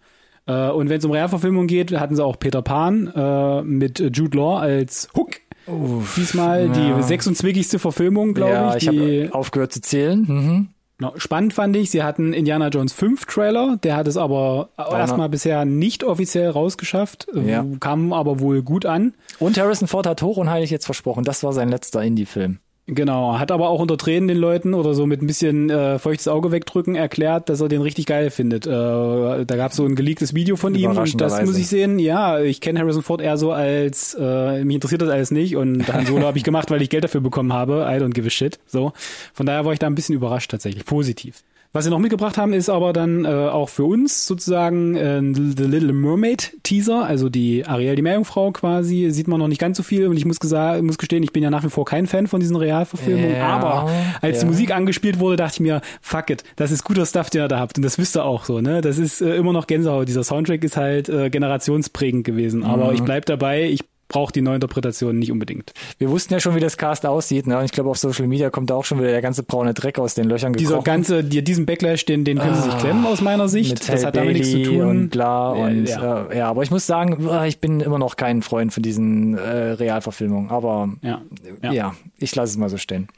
Äh, 0.46 0.72
und 0.72 0.88
wenn 0.88 0.98
es 0.98 1.04
um 1.04 1.10
Realverfilmung 1.10 1.66
geht, 1.66 1.92
hatten 1.92 2.16
sie 2.16 2.24
auch 2.24 2.38
Peter 2.38 2.62
Pan 2.62 3.12
äh, 3.14 3.62
mit 3.62 4.00
Jude 4.16 4.36
Law 4.36 4.58
als 4.58 5.08
Hook. 5.16 5.36
Uff, 5.66 6.14
Diesmal 6.16 6.66
ja. 6.66 6.96
die 6.96 7.02
26. 7.02 7.80
Verfilmung, 7.80 8.34
glaube 8.34 8.52
ja, 8.52 8.76
ich. 8.76 8.84
Ja, 8.84 8.92
ich 8.92 8.98
habe 8.98 9.34
aufgehört 9.34 9.72
zu 9.72 9.80
zählen. 9.80 10.24
Mhm. 10.26 10.68
Spannend 11.16 11.54
fand 11.54 11.74
ich, 11.76 11.90
sie 11.90 12.02
hatten 12.02 12.34
Indiana 12.34 12.68
Jones 12.68 12.92
5 12.92 13.24
Trailer, 13.24 13.78
der 13.82 13.96
hat 13.96 14.06
es 14.06 14.18
aber 14.18 14.68
erstmal 14.76 15.30
bisher 15.30 15.64
nicht 15.64 16.04
offiziell 16.04 16.50
rausgeschafft, 16.50 17.26
ja. 17.34 17.64
kam 17.80 18.12
aber 18.12 18.40
wohl 18.40 18.62
gut 18.62 18.84
an. 18.84 19.14
Und 19.38 19.58
Harrison 19.58 19.88
Ford 19.88 20.06
hat 20.06 20.20
hoch 20.20 20.36
und 20.36 20.50
heilig 20.50 20.70
jetzt 20.70 20.84
versprochen, 20.84 21.24
das 21.24 21.42
war 21.42 21.54
sein 21.54 21.70
letzter 21.70 22.02
Indie-Film. 22.02 22.58
Genau, 22.92 23.38
hat 23.38 23.52
aber 23.52 23.68
auch 23.68 23.78
unter 23.78 23.96
Tränen 23.96 24.26
den 24.26 24.36
Leuten 24.36 24.74
oder 24.74 24.94
so 24.94 25.06
mit 25.06 25.22
ein 25.22 25.26
bisschen 25.28 25.70
äh, 25.70 26.00
feuchtes 26.00 26.26
Auge 26.26 26.50
wegdrücken 26.50 26.96
erklärt, 26.96 27.48
dass 27.48 27.60
er 27.60 27.68
den 27.68 27.82
richtig 27.82 28.06
geil 28.06 28.30
findet. 28.30 28.66
Äh, 28.66 28.70
da 28.70 29.56
gab 29.56 29.70
es 29.70 29.76
so 29.76 29.84
ein 29.84 29.94
geleaktes 29.94 30.34
Video 30.34 30.56
von 30.56 30.74
ihm 30.74 30.90
und 30.90 31.20
das 31.20 31.40
muss 31.42 31.56
ich 31.56 31.68
sehen. 31.68 32.00
Ja, 32.00 32.40
ich 32.40 32.60
kenne 32.60 32.80
Harrison 32.80 33.04
Ford 33.04 33.20
eher 33.20 33.36
so 33.36 33.52
als, 33.52 34.16
äh, 34.18 34.64
mich 34.64 34.74
interessiert 34.74 35.02
das 35.02 35.08
alles 35.08 35.30
nicht 35.30 35.54
und 35.56 35.86
Han 35.92 36.04
Solo 36.04 36.26
habe 36.26 36.36
ich 36.36 36.44
gemacht, 36.50 36.70
weil 36.72 36.82
ich 36.82 36.90
Geld 36.90 37.04
dafür 37.04 37.20
bekommen 37.20 37.52
habe. 37.52 37.86
I 37.88 38.02
don't 38.02 38.10
give 38.10 38.26
a 38.26 38.30
shit. 38.30 38.58
So, 38.66 38.92
von 39.34 39.46
daher 39.46 39.64
war 39.64 39.72
ich 39.72 39.78
da 39.78 39.86
ein 39.86 39.94
bisschen 39.94 40.16
überrascht 40.16 40.50
tatsächlich, 40.50 40.84
positiv. 40.84 41.44
Was 41.72 41.84
sie 41.84 41.90
noch 41.90 42.00
mitgebracht 42.00 42.36
haben, 42.36 42.52
ist 42.52 42.68
aber 42.68 42.92
dann 42.92 43.24
äh, 43.24 43.28
auch 43.28 43.68
für 43.68 43.84
uns 43.84 44.26
sozusagen 44.26 44.96
äh, 44.96 45.20
The 45.20 45.62
Little 45.62 45.92
Mermaid 45.92 46.56
Teaser, 46.64 47.04
also 47.04 47.28
die 47.28 47.64
Ariel, 47.64 47.94
die 47.94 48.02
Meerjungfrau 48.02 48.50
quasi, 48.50 49.10
sieht 49.10 49.28
man 49.28 49.38
noch 49.38 49.46
nicht 49.46 49.60
ganz 49.60 49.76
so 49.76 49.84
viel. 49.84 50.08
Und 50.08 50.16
ich 50.16 50.24
muss, 50.24 50.40
gesagt, 50.40 50.82
muss 50.82 50.98
gestehen, 50.98 51.22
ich 51.22 51.32
bin 51.32 51.44
ja 51.44 51.50
nach 51.50 51.62
wie 51.62 51.70
vor 51.70 51.84
kein 51.84 52.08
Fan 52.08 52.26
von 52.26 52.40
diesen 52.40 52.56
Realverfilmungen, 52.56 53.36
ja, 53.36 53.46
aber 53.46 53.88
als 54.20 54.38
ja. 54.38 54.42
die 54.42 54.46
Musik 54.46 54.74
angespielt 54.74 55.20
wurde, 55.20 55.36
dachte 55.36 55.54
ich 55.54 55.60
mir, 55.60 55.80
fuck 56.00 56.30
it, 56.30 56.42
das 56.56 56.72
ist 56.72 56.82
guter 56.82 57.06
Stuff, 57.06 57.30
den 57.30 57.42
ihr 57.42 57.48
da 57.48 57.60
habt. 57.60 57.76
Und 57.78 57.84
das 57.84 57.98
wisst 57.98 58.16
ihr 58.16 58.24
auch 58.24 58.44
so, 58.44 58.60
ne? 58.60 58.80
Das 58.80 58.98
ist 58.98 59.20
äh, 59.20 59.36
immer 59.36 59.52
noch 59.52 59.68
Gänsehaut, 59.68 60.08
dieser 60.08 60.24
Soundtrack 60.24 60.64
ist 60.64 60.76
halt 60.76 61.08
äh, 61.08 61.30
generationsprägend 61.30 62.24
gewesen, 62.24 62.64
aber 62.64 62.88
mhm. 62.88 62.94
ich 62.94 63.02
bleib 63.02 63.26
dabei, 63.26 63.70
ich 63.70 63.89
braucht 64.10 64.34
die 64.34 64.42
Neuinterpretation 64.42 65.18
nicht 65.18 65.32
unbedingt. 65.32 65.72
Wir 65.98 66.10
wussten 66.10 66.34
ja 66.34 66.40
schon, 66.40 66.54
wie 66.56 66.60
das 66.60 66.76
Cast 66.76 67.06
aussieht, 67.06 67.46
ne? 67.46 67.56
Und 67.56 67.64
ich 67.64 67.70
glaube, 67.70 67.88
auf 67.88 67.96
Social 67.96 68.26
Media 68.26 68.50
kommt 68.50 68.68
da 68.68 68.74
auch 68.74 68.84
schon 68.84 68.98
wieder 68.98 69.10
der 69.10 69.22
ganze 69.22 69.44
braune 69.44 69.72
Dreck 69.72 69.98
aus 69.98 70.14
den 70.14 70.28
Löchern 70.28 70.52
gekrochen. 70.52 70.68
Dieser 70.68 70.82
ganze, 70.82 71.24
die, 71.24 71.42
diesen 71.42 71.64
Backlash, 71.64 72.04
den, 72.04 72.24
den 72.24 72.38
können 72.38 72.52
ah, 72.52 72.56
sie 72.56 72.62
sich 72.64 72.74
ah, 72.74 72.80
klemmen 72.80 73.06
aus 73.06 73.20
meiner 73.20 73.48
Sicht. 73.48 73.70
Mit 73.70 73.88
das 73.88 74.04
hat 74.04 74.16
damit 74.16 74.34
nichts 74.34 74.50
zu 74.50 74.62
tun. 74.64 74.82
Und 74.82 75.10
bla 75.10 75.50
und 75.52 75.86
ja. 75.86 76.26
Äh, 76.26 76.38
ja, 76.38 76.48
aber 76.48 76.64
ich 76.64 76.70
muss 76.70 76.86
sagen, 76.86 77.28
äh, 77.28 77.48
ich 77.48 77.60
bin 77.60 77.80
immer 77.80 77.98
noch 77.98 78.16
kein 78.16 78.42
Freund 78.42 78.74
von 78.74 78.82
diesen 78.82 79.38
äh, 79.38 79.40
Realverfilmungen. 79.40 80.50
Aber 80.50 80.90
ja, 81.02 81.22
ja. 81.62 81.72
ja 81.72 81.94
ich 82.18 82.34
lasse 82.34 82.50
es 82.50 82.58
mal 82.58 82.68
so 82.68 82.76
stehen. 82.76 83.08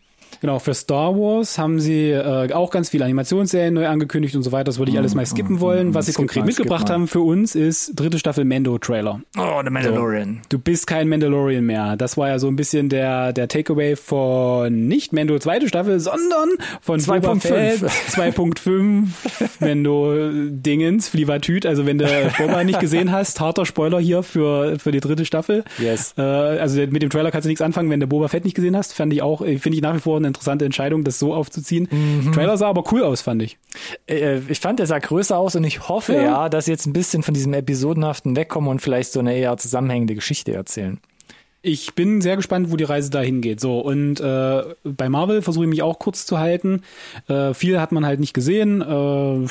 Genau, 0.43 0.59
für 0.59 0.75
Star 0.75 1.15
Wars 1.15 1.57
haben 1.57 1.79
sie 1.79 2.11
äh, 2.11 2.53
auch 2.53 2.73
ganz 2.73 2.89
viele 2.89 3.05
Animationsserien 3.05 3.73
neu 3.73 3.87
angekündigt 3.87 4.35
und 4.35 4.43
so 4.43 4.51
weiter. 4.51 4.65
Das 4.65 4.81
würde 4.81 4.91
ich 4.91 4.99
alles 4.99 5.15
mal 5.15 5.25
skippen 5.25 5.61
wollen. 5.61 5.95
Was 5.95 6.07
sie 6.07 6.15
konkret 6.15 6.45
mitgebracht 6.45 6.91
haben 6.91 7.07
für 7.07 7.21
uns 7.21 7.55
ist 7.55 7.93
dritte 7.95 8.19
Staffel 8.19 8.45
Mando-Trailer. 8.45 9.21
Oh, 9.39 9.61
The 9.63 9.71
Mandalorian. 9.71 10.41
So, 10.43 10.49
du 10.49 10.59
bist 10.59 10.89
kein 10.89 11.09
Mandalorian 11.09 11.65
mehr. 11.65 11.97
Das 11.97 12.17
war 12.17 12.29
ja 12.29 12.41
so 12.41 12.49
ein 12.49 12.57
bisschen 12.57 12.89
der, 12.89 13.33
der 13.33 13.47
Takeaway 13.47 13.95
von 13.95 14.89
nicht 14.89 15.13
Mando 15.13 15.39
zweite 15.39 15.69
Staffel, 15.69 16.01
sondern 16.01 16.49
von 16.81 16.99
2.5. 16.99 17.85
2.5 18.11 19.07
Mando-Dingens, 19.61 21.09
Flivatüt. 21.09 21.67
Also 21.67 21.87
wenn 21.87 21.99
du 21.99 22.07
Boba 22.37 22.65
nicht 22.65 22.81
gesehen 22.81 23.13
hast, 23.13 23.39
harter 23.39 23.65
Spoiler 23.65 24.01
hier 24.01 24.25
für, 24.25 24.77
für 24.81 24.91
die 24.91 24.99
dritte 24.99 25.25
Staffel. 25.25 25.63
Yes. 25.79 26.15
Äh, 26.19 26.23
also 26.23 26.81
mit 26.81 27.01
dem 27.01 27.11
Trailer 27.11 27.31
kannst 27.31 27.45
du 27.45 27.49
nichts 27.49 27.63
anfangen, 27.63 27.91
wenn 27.91 28.01
du 28.01 28.09
Boba 28.09 28.27
Fett 28.27 28.45
nicht 28.45 28.55
gesehen 28.57 28.77
hast. 28.77 28.93
Fand 28.93 29.13
ich 29.13 29.23
auch, 29.23 29.41
äh, 29.43 29.59
finde 29.59 29.77
ich 29.77 29.83
nach 29.83 29.95
wie 29.95 30.01
vor 30.01 30.17
eine 30.17 30.32
interessante 30.33 30.65
Entscheidung, 30.65 31.05
das 31.05 31.19
so 31.19 31.35
aufzuziehen. 31.35 31.89
Mhm. 31.91 32.33
Trailer 32.33 32.57
sah 32.57 32.69
aber 32.69 32.85
cool 32.93 33.03
aus, 33.03 33.23
fand 33.23 33.43
ich. 33.43 33.59
Äh, 34.09 34.41
ich 34.49 34.61
fand, 34.61 34.79
der 34.79 34.87
sah 34.87 34.99
größer 34.99 35.37
aus 35.37 35.55
und 35.57 35.65
ich 35.65 35.89
hoffe 35.89 36.15
ja. 36.15 36.23
ja, 36.23 36.49
dass 36.49 36.67
sie 36.67 36.73
jetzt 36.73 36.87
ein 36.87 36.93
bisschen 36.93 37.23
von 37.23 37.35
diesem 37.35 37.55
Episodenhaften 37.55 38.37
wegkommen 38.37 38.71
und 38.71 38.81
vielleicht 38.81 39.13
so 39.13 39.21
eine 39.21 39.37
eher 39.37 39.57
zusammenhängende 39.57 40.15
Geschichte 40.15 40.53
erzählen. 40.53 41.01
Ich 41.65 41.95
bin 41.95 42.21
sehr 42.21 42.35
gespannt, 42.37 42.73
wo 42.73 42.77
die 42.77 42.85
Reise 42.85 43.11
dahin 43.11 43.41
geht. 43.41 43.61
So 43.61 43.79
und 43.79 44.21
äh, 44.21 44.63
bei 44.83 45.09
Marvel 45.09 45.43
versuche 45.43 45.65
ich 45.65 45.71
mich 45.71 45.83
auch 45.83 46.01
kurz 46.01 46.27
zu 46.27 46.39
halten. 46.41 46.83
Äh, 47.29 47.55
viel 47.55 47.81
hat 47.81 47.93
man 47.93 48.05
halt 48.05 48.19
nicht 48.19 48.35
gesehen. 48.35 48.83
Äh, 48.83 49.47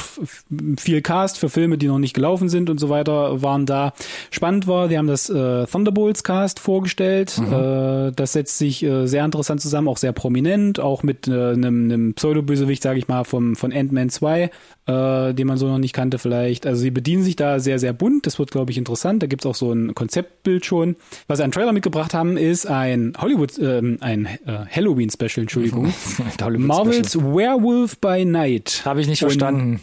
viel 0.78 1.02
Cast 1.02 1.38
für 1.38 1.50
Filme, 1.50 1.78
die 1.78 1.88
noch 1.88 2.00
nicht 2.00 2.14
gelaufen 2.14 2.50
sind 2.50 2.70
und 2.70 2.80
so 2.80 2.90
weiter, 2.90 3.42
waren 3.42 3.66
da. 3.66 3.94
Spannend 4.30 4.68
war, 4.68 4.90
die 4.90 4.98
haben 4.98 5.08
das 5.08 5.30
äh, 5.30 5.66
Thunderbolts 5.68 6.24
Cast 6.24 6.60
vorgestellt. 6.60 7.38
Mhm. 7.38 7.54
Äh, 7.54 8.12
das 8.12 8.34
setzt 8.34 8.58
sich 8.58 8.84
äh, 8.84 9.08
sehr 9.08 9.24
interessant 9.24 9.62
zusammen, 9.62 9.88
auch 9.88 9.98
sehr 9.98 10.12
prominent, 10.12 10.82
auch 10.82 11.04
mit 11.04 11.30
äh, 11.30 11.32
einem, 11.32 11.86
einem 11.86 12.14
Pseudo-Bösewicht, 12.14 12.84
sage 12.84 13.00
ich 13.00 13.08
mal, 13.08 13.24
vom 13.24 13.56
von 13.56 13.72
Ant-Man 13.72 14.10
2 14.10 14.50
äh, 14.88 15.34
den 15.34 15.48
man 15.48 15.58
so 15.58 15.68
noch 15.68 15.78
nicht 15.78 15.94
kannte 15.94 16.18
vielleicht. 16.18 16.66
Also 16.66 16.82
sie 16.82 16.92
bedienen 16.92 17.24
sich 17.24 17.36
da 17.36 17.60
sehr, 17.60 17.80
sehr 17.80 17.94
bunt. 17.94 18.26
Das 18.26 18.40
wird, 18.40 18.52
glaube 18.52 18.72
ich, 18.72 18.78
interessant. 18.78 19.22
Da 19.22 19.28
gibt's 19.28 19.46
auch 19.46 19.56
so 19.56 19.72
ein 19.72 19.94
Konzeptbild 19.94 20.66
schon. 20.66 20.96
Was 21.28 21.40
einen 21.40 21.52
Trailer 21.52 21.72
mitgebracht 21.72 22.01
haben, 22.14 22.38
ist 22.38 22.66
ein 22.66 23.14
Hollywood, 23.18 23.58
ähm, 23.60 23.98
ein 24.02 24.26
äh, 24.26 24.66
Halloween-Special, 24.70 25.44
Entschuldigung. 25.44 25.94
Marvels 26.58 27.18
Werewolf 27.18 27.98
by 28.00 28.26
Night. 28.26 28.82
Habe 28.86 29.02
ich 29.02 29.08
nicht 29.08 29.20
verstanden. 29.20 29.82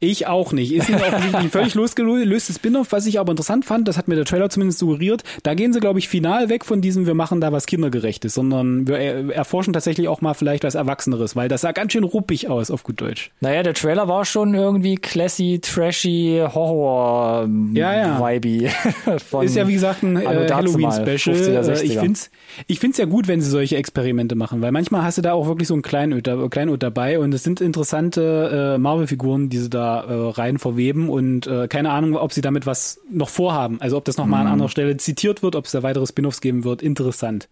Ich 0.00 0.28
auch 0.28 0.52
nicht. 0.52 0.72
Ist 0.72 0.90
offensichtlich 0.90 1.50
völlig 1.50 1.74
losgelöstes 1.74 2.56
Spin-off, 2.56 2.92
was 2.92 3.06
ich 3.06 3.18
aber 3.18 3.32
interessant 3.32 3.64
fand, 3.64 3.88
das 3.88 3.98
hat 3.98 4.06
mir 4.06 4.14
der 4.14 4.24
Trailer 4.24 4.48
zumindest 4.48 4.78
suggeriert. 4.78 5.24
Da 5.42 5.54
gehen 5.54 5.72
sie, 5.72 5.80
glaube 5.80 5.98
ich, 5.98 6.08
final 6.08 6.48
weg 6.48 6.64
von 6.64 6.80
diesem, 6.80 7.06
wir 7.06 7.14
machen 7.14 7.40
da 7.40 7.50
was 7.50 7.66
Kindergerechtes, 7.66 8.32
sondern 8.32 8.86
wir 8.86 8.96
erforschen 9.34 9.72
tatsächlich 9.72 10.06
auch 10.06 10.20
mal 10.20 10.34
vielleicht 10.34 10.62
was 10.62 10.76
Erwachseneres, 10.76 11.34
weil 11.34 11.48
das 11.48 11.62
sah 11.62 11.72
ganz 11.72 11.92
schön 11.92 12.04
ruppig 12.04 12.48
aus, 12.48 12.70
auf 12.70 12.84
gut 12.84 13.00
Deutsch. 13.00 13.32
Naja, 13.40 13.64
der 13.64 13.74
Trailer 13.74 14.06
war 14.06 14.24
schon 14.24 14.54
irgendwie 14.54 14.94
classy, 14.94 15.58
trashy, 15.60 16.44
Horror, 16.54 17.48
ja, 17.74 17.94
ja. 17.94 18.20
Vibey. 18.20 18.70
Ist 19.42 19.56
ja, 19.56 19.66
wie 19.66 19.74
gesagt, 19.74 20.04
ein 20.04 20.16
äh, 20.16 20.48
Halloween-Special. 20.48 21.36
Ich 21.82 21.98
finde 21.98 22.12
es 22.12 22.30
ich 22.68 22.78
find's 22.78 22.98
ja 22.98 23.04
gut, 23.04 23.26
wenn 23.26 23.40
sie 23.40 23.50
solche 23.50 23.76
Experimente 23.76 24.36
machen, 24.36 24.62
weil 24.62 24.70
manchmal 24.70 25.02
hast 25.02 25.18
du 25.18 25.22
da 25.22 25.32
auch 25.32 25.46
wirklich 25.48 25.66
so 25.66 25.74
ein 25.74 25.82
Kleinod, 25.82 26.28
Kleinod 26.50 26.82
dabei 26.82 27.18
und 27.18 27.34
es 27.34 27.42
sind 27.42 27.60
interessante 27.60 28.74
äh, 28.76 28.78
Marvel-Figuren, 28.78 29.48
die 29.48 29.58
sie 29.58 29.70
da 29.70 29.87
äh, 29.96 30.30
rein 30.32 30.58
verweben 30.58 31.08
und 31.08 31.46
äh, 31.46 31.68
keine 31.68 31.90
Ahnung, 31.90 32.16
ob 32.16 32.32
sie 32.32 32.40
damit 32.40 32.66
was 32.66 33.00
noch 33.10 33.28
vorhaben. 33.28 33.80
Also 33.80 33.96
ob 33.96 34.04
das 34.04 34.16
nochmal 34.16 34.40
mhm. 34.40 34.46
an 34.46 34.52
anderer 34.54 34.68
Stelle 34.68 34.96
zitiert 34.96 35.42
wird, 35.42 35.56
ob 35.56 35.66
es 35.66 35.72
da 35.72 35.82
weitere 35.82 36.06
Spin-offs 36.06 36.40
geben 36.40 36.64
wird. 36.64 36.82
Interessant. 36.82 37.48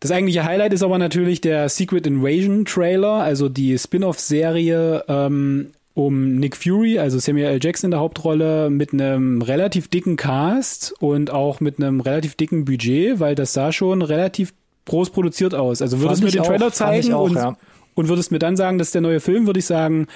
Das 0.00 0.10
eigentliche 0.10 0.44
Highlight 0.44 0.72
ist 0.72 0.82
aber 0.82 0.98
natürlich 0.98 1.40
der 1.40 1.68
Secret 1.68 2.06
Invasion 2.06 2.64
Trailer, 2.64 3.22
also 3.22 3.48
die 3.48 3.78
Spin-off-Serie 3.78 5.04
ähm, 5.08 5.70
um 5.94 6.36
Nick 6.36 6.56
Fury, 6.56 6.98
also 6.98 7.18
Samuel 7.18 7.46
L. 7.46 7.60
Jackson 7.62 7.88
in 7.88 7.90
der 7.92 8.00
Hauptrolle, 8.00 8.68
mit 8.68 8.92
einem 8.92 9.40
relativ 9.40 9.88
dicken 9.88 10.16
Cast 10.16 10.92
und 11.00 11.30
auch 11.30 11.60
mit 11.60 11.78
einem 11.78 12.00
relativ 12.00 12.34
dicken 12.34 12.64
Budget, 12.64 13.20
weil 13.20 13.34
das 13.34 13.52
sah 13.52 13.72
schon 13.72 14.02
relativ 14.02 14.52
groß 14.86 15.10
produziert 15.10 15.54
aus. 15.54 15.80
Also 15.80 16.00
würdest 16.00 16.20
du 16.20 16.26
mir 16.26 16.32
den 16.32 16.40
auch, 16.40 16.46
Trailer 16.48 16.72
zeigen 16.72 17.14
auch, 17.14 17.24
und, 17.24 17.36
ja. 17.36 17.56
und 17.94 18.08
würdest 18.08 18.32
mir 18.32 18.40
dann 18.40 18.56
sagen, 18.56 18.78
das 18.78 18.88
ist 18.88 18.94
der 18.94 19.02
neue 19.02 19.20
Film, 19.20 19.46
würde 19.46 19.60
ich 19.60 19.66
sagen, 19.66 20.08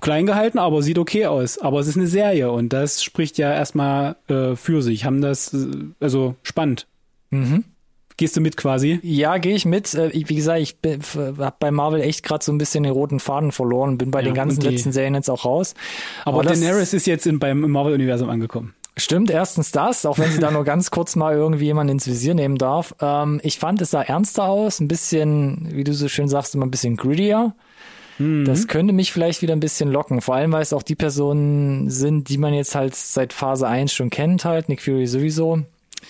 klein 0.00 0.26
gehalten, 0.26 0.58
aber 0.58 0.82
sieht 0.82 0.98
okay 0.98 1.26
aus. 1.26 1.58
Aber 1.58 1.80
es 1.80 1.86
ist 1.88 1.96
eine 1.96 2.06
Serie 2.06 2.50
und 2.50 2.72
das 2.72 3.02
spricht 3.02 3.38
ja 3.38 3.52
erstmal 3.52 4.16
äh, 4.28 4.54
für 4.56 4.82
sich. 4.82 5.04
Haben 5.04 5.20
das, 5.20 5.52
äh, 5.54 5.66
also 6.00 6.34
spannend. 6.42 6.86
Mhm. 7.30 7.64
Gehst 8.18 8.36
du 8.36 8.40
mit 8.42 8.56
quasi? 8.58 9.00
Ja, 9.02 9.38
gehe 9.38 9.54
ich 9.54 9.64
mit. 9.64 9.94
Äh, 9.94 10.10
Wie 10.12 10.34
gesagt, 10.34 10.60
ich 10.60 10.76
habe 10.84 11.54
bei 11.58 11.70
Marvel 11.70 12.02
echt 12.02 12.22
gerade 12.22 12.44
so 12.44 12.52
ein 12.52 12.58
bisschen 12.58 12.84
den 12.84 12.92
roten 12.92 13.20
Faden 13.20 13.52
verloren, 13.52 13.96
bin 13.98 14.10
bei 14.10 14.20
Ja, 14.20 14.26
den 14.26 14.34
ganzen 14.34 14.60
die- 14.60 14.68
letzten 14.68 14.92
Serien 14.92 15.14
jetzt 15.14 15.30
auch 15.30 15.44
raus. 15.46 15.74
Aber, 16.24 16.42
das- 16.42 16.60
Daenerys 16.60 16.92
ist 16.92 17.06
jetzt 17.06 17.26
in, 17.26 17.38
beim 17.38 17.64
im 17.64 17.70
Marvel-Universum 17.70 18.28
angekommen. 18.28 18.74
Stimmt, 18.98 19.30
erstens 19.30 19.72
das, 19.72 20.04
auch 20.04 20.18
wenn 20.18 20.30
sie 20.30 20.38
da 20.38 20.50
nur 20.50 20.64
ganz 20.64 20.90
kurz 20.90 21.16
mal 21.16 21.32
irgendwie 21.34 21.64
jemand 21.64 21.90
ins 21.90 22.06
Visier 22.06 22.34
nehmen 22.34 22.58
darf. 22.58 22.94
Ähm, 23.00 23.40
ich 23.42 23.58
fand, 23.58 23.80
es 23.80 23.90
sah 23.92 24.02
ernster 24.02 24.44
aus, 24.44 24.80
ein 24.80 24.88
bisschen, 24.88 25.68
wie 25.72 25.82
du 25.82 25.94
so 25.94 26.08
schön 26.08 26.28
sagst, 26.28 26.54
immer 26.54 26.66
ein 26.66 26.70
bisschen 26.70 26.96
grittier. 26.98 27.54
Das 28.18 28.68
könnte 28.68 28.92
mich 28.92 29.12
vielleicht 29.12 29.42
wieder 29.42 29.54
ein 29.54 29.60
bisschen 29.60 29.90
locken, 29.90 30.20
vor 30.20 30.34
allem 30.36 30.52
weil 30.52 30.62
es 30.62 30.72
auch 30.72 30.82
die 30.82 30.94
Personen 30.94 31.90
sind, 31.90 32.28
die 32.28 32.38
man 32.38 32.54
jetzt 32.54 32.74
halt 32.74 32.94
seit 32.94 33.32
Phase 33.32 33.66
1 33.66 33.92
schon 33.92 34.10
kennt, 34.10 34.44
halt, 34.44 34.68
Nick 34.68 34.82
Fury 34.82 35.06
sowieso. 35.06 35.60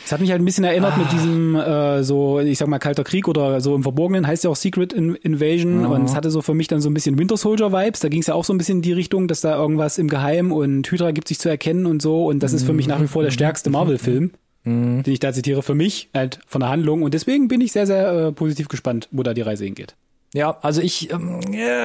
Es 0.05 0.11
hat 0.11 0.21
mich 0.21 0.31
halt 0.31 0.41
ein 0.41 0.45
bisschen 0.47 0.65
erinnert 0.65 0.95
Ah. 0.95 0.99
mit 0.99 1.13
diesem 1.13 1.55
äh, 1.55 2.03
so, 2.03 2.41
ich 2.41 2.57
sag 2.59 2.67
mal, 2.69 2.79
Kalter 2.79 3.05
Krieg 3.05 3.29
oder 3.29 3.61
so 3.61 3.75
im 3.75 3.83
Verborgenen, 3.83 4.27
heißt 4.27 4.43
ja 4.45 4.51
auch 4.51 4.57
Secret 4.57 4.93
In 4.93 5.15
Invasion 5.17 5.85
und 5.87 6.05
es 6.07 6.15
hatte 6.17 6.31
so 6.31 6.41
für 6.43 6.55
mich 6.55 6.67
dann 6.67 6.81
so 6.81 6.89
ein 6.91 6.95
bisschen 6.95 7.19
Winter 7.19 7.37
Soldier 7.37 7.73
Vibes. 7.73 8.01
Da 8.01 8.09
ging 8.09 8.21
es 8.21 8.27
ja 8.27 8.35
auch 8.35 8.45
so 8.45 8.55
ein 8.55 8.59
bisschen 8.59 8.79
in 8.79 8.83
die 8.83 8.93
Richtung, 8.95 9.29
dass 9.29 9.43
da 9.43 9.55
irgendwas 9.57 9.99
im 9.99 10.09
Geheim 10.09 10.51
und 10.51 10.91
Hydra 10.91 11.11
gibt 11.13 11.29
sich 11.29 11.39
zu 11.39 11.49
erkennen 11.51 11.85
und 11.87 12.01
so 12.03 12.27
und 12.27 12.43
das 12.43 12.53
ist 12.55 12.65
für 12.65 12.73
mich 12.73 12.87
nach 12.89 13.01
wie 13.03 13.07
vor 13.07 13.23
der 13.23 13.31
stärkste 13.31 13.69
Marvel-Film, 13.71 14.31
den 14.65 15.03
ich 15.07 15.21
da 15.21 15.33
zitiere, 15.33 15.63
für 15.63 15.75
mich 15.75 16.09
halt 16.15 16.41
von 16.47 16.61
der 16.63 16.71
Handlung 16.71 17.03
und 17.03 17.13
deswegen 17.15 17.49
bin 17.49 17.61
ich 17.61 17.73
sehr, 17.73 17.87
sehr 17.87 18.13
äh, 18.29 18.33
positiv 18.33 18.69
gespannt, 18.69 19.09
wo 19.13 19.23
da 19.23 19.35
die 19.35 19.43
Reise 19.43 19.65
hingeht. 19.67 19.95
Ja, 20.35 20.57
also 20.63 20.81
ich, 20.81 21.11
ähm, 21.13 21.41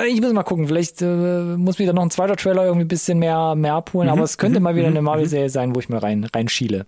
ich 0.09 0.21
muss 0.21 0.31
mal 0.33 0.43
gucken. 0.43 0.67
Vielleicht 0.67 1.01
äh, 1.01 1.05
muss 1.57 1.79
mich 1.79 1.87
da 1.87 1.93
noch 1.93 2.03
ein 2.03 2.11
zweiter 2.11 2.35
Trailer 2.37 2.63
irgendwie 2.65 2.85
ein 2.85 2.87
bisschen 2.87 3.19
mehr, 3.19 3.55
mehr 3.55 3.73
abholen, 3.73 4.09
aber 4.09 4.23
es 4.23 4.37
könnte 4.37 4.59
mal 4.59 4.75
wieder 4.75 4.87
eine 4.87 5.01
Marvel-Serie 5.01 5.49
sein, 5.49 5.75
wo 5.75 5.79
ich 5.79 5.89
mal 5.89 5.99
rein, 5.99 6.23
reinschiele. 6.23 6.85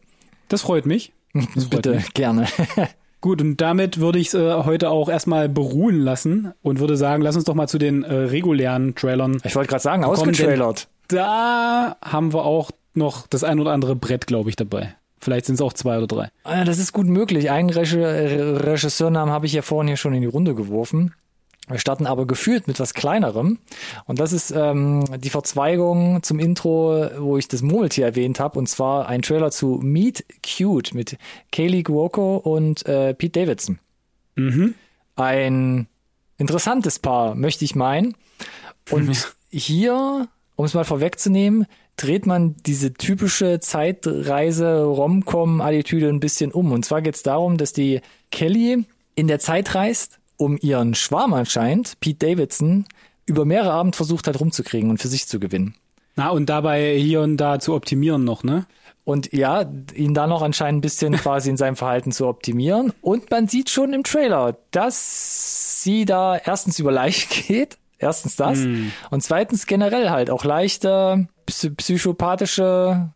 Das 0.47 0.61
freut 0.61 0.85
mich. 0.85 1.11
Das 1.33 1.65
freut 1.65 1.69
Bitte, 1.69 1.95
mich. 1.95 2.13
gerne. 2.13 2.45
Gut, 3.21 3.41
und 3.41 3.57
damit 3.59 3.99
würde 3.99 4.17
ich 4.19 4.27
es 4.27 4.33
äh, 4.33 4.63
heute 4.63 4.89
auch 4.89 5.09
erstmal 5.09 5.49
beruhen 5.49 5.99
lassen 5.99 6.53
und 6.61 6.79
würde 6.79 6.95
sagen, 6.95 7.21
lass 7.21 7.35
uns 7.35 7.43
doch 7.43 7.53
mal 7.55 7.67
zu 7.67 7.77
den 7.77 8.03
äh, 8.05 8.13
regulären 8.13 8.95
Trailern 8.95 9.41
Ich 9.43 9.55
wollte 9.55 9.69
gerade 9.69 9.83
sagen, 9.83 10.05
ausgetrailert. 10.05 10.87
Da 11.09 11.97
haben 12.01 12.33
wir 12.33 12.45
auch 12.45 12.71
noch 12.93 13.27
das 13.27 13.43
ein 13.43 13.59
oder 13.59 13.71
andere 13.73 13.95
Brett, 13.97 14.25
glaube 14.27 14.49
ich, 14.49 14.55
dabei. 14.55 14.95
Vielleicht 15.19 15.47
sind 15.47 15.55
es 15.55 15.61
auch 15.61 15.73
zwei 15.73 15.97
oder 15.97 16.07
drei. 16.07 16.29
Ah, 16.45 16.63
Das 16.63 16.79
ist 16.79 16.93
gut 16.93 17.07
möglich. 17.07 17.51
Einen 17.51 17.69
Regi 17.69 17.97
Re- 18.01 18.65
Regisseurnamen 18.65 19.33
habe 19.33 19.45
ich 19.47 19.51
ja 19.53 19.61
vorhin 19.61 19.87
hier 19.89 19.97
schon 19.97 20.13
in 20.13 20.21
die 20.21 20.27
Runde 20.27 20.55
geworfen. 20.55 21.13
Wir 21.69 21.79
starten 21.79 22.07
aber 22.07 22.25
gefühlt 22.25 22.67
mit 22.67 22.79
was 22.79 22.95
kleinerem. 22.95 23.59
Und 24.05 24.19
das 24.19 24.33
ist 24.33 24.51
ähm, 24.51 25.05
die 25.19 25.29
Verzweigung 25.29 26.23
zum 26.23 26.39
Intro, 26.39 27.07
wo 27.19 27.37
ich 27.37 27.47
das 27.47 27.61
Murmeltier 27.61 28.05
erwähnt 28.05 28.39
habe. 28.39 28.57
Und 28.57 28.67
zwar 28.67 29.07
ein 29.07 29.21
Trailer 29.21 29.51
zu 29.51 29.79
Meet 29.81 30.25
Cute 30.43 30.95
mit 30.95 31.17
Kaylee 31.51 31.83
Cuoco 31.83 32.37
und 32.37 32.87
äh, 32.87 33.13
Pete 33.13 33.39
Davidson. 33.39 33.77
Mhm. 34.35 34.73
Ein 35.15 35.85
interessantes 36.37 36.97
Paar, 36.97 37.35
möchte 37.35 37.63
ich 37.65 37.75
meinen. 37.75 38.15
Und 38.89 39.35
hier, 39.51 40.27
um 40.55 40.65
es 40.65 40.73
mal 40.73 40.85
vorwegzunehmen, 40.85 41.67
dreht 41.97 42.25
man 42.25 42.55
diese 42.65 42.93
typische 42.93 43.59
Zeitreise-Rom-Com-Attitüde 43.59 46.07
ein 46.07 46.19
bisschen 46.19 46.51
um. 46.51 46.71
Und 46.71 46.83
zwar 46.85 47.03
geht 47.03 47.13
es 47.15 47.23
darum, 47.23 47.57
dass 47.57 47.73
die 47.73 48.01
Kelly 48.31 48.85
in 49.15 49.27
der 49.27 49.39
Zeit 49.39 49.73
reist, 49.75 50.19
um 50.39 50.57
ihren 50.59 50.95
Schwarm 50.95 51.33
anscheinend, 51.33 51.99
Pete 51.99 52.25
Davidson, 52.27 52.85
über 53.25 53.45
mehrere 53.45 53.73
Abend 53.73 53.95
versucht 53.95 54.25
hat 54.27 54.39
rumzukriegen 54.39 54.89
und 54.89 54.97
für 54.99 55.07
sich 55.09 55.27
zu 55.27 55.39
gewinnen. 55.39 55.75
Na, 56.15 56.29
und 56.29 56.47
dabei 56.49 56.97
hier 56.97 57.21
und 57.21 57.37
da 57.37 57.59
zu 57.59 57.75
optimieren 57.75 58.23
noch, 58.23 58.43
ne? 58.43 58.65
Und 59.03 59.31
ja, 59.33 59.65
ihn 59.95 60.13
da 60.13 60.27
noch 60.27 60.41
anscheinend 60.41 60.79
ein 60.79 60.81
bisschen 60.81 61.13
quasi 61.17 61.49
in 61.49 61.57
seinem 61.57 61.75
Verhalten 61.75 62.11
zu 62.11 62.27
optimieren. 62.27 62.93
Und 63.01 63.29
man 63.31 63.47
sieht 63.47 63.69
schon 63.69 63.93
im 63.93 64.03
Trailer, 64.03 64.57
dass 64.71 65.83
sie 65.83 66.05
da 66.05 66.37
erstens 66.37 66.79
über 66.79 66.91
leicht 66.91 67.29
geht. 67.47 67.77
Erstens 68.01 68.37
das. 68.37 68.59
Und 69.09 69.21
zweitens 69.23 69.65
generell 69.65 70.09
halt 70.09 70.29
auch 70.29 70.45
leichte 70.45 71.27
psy- 71.47 71.75
psychopathische, 71.75 73.09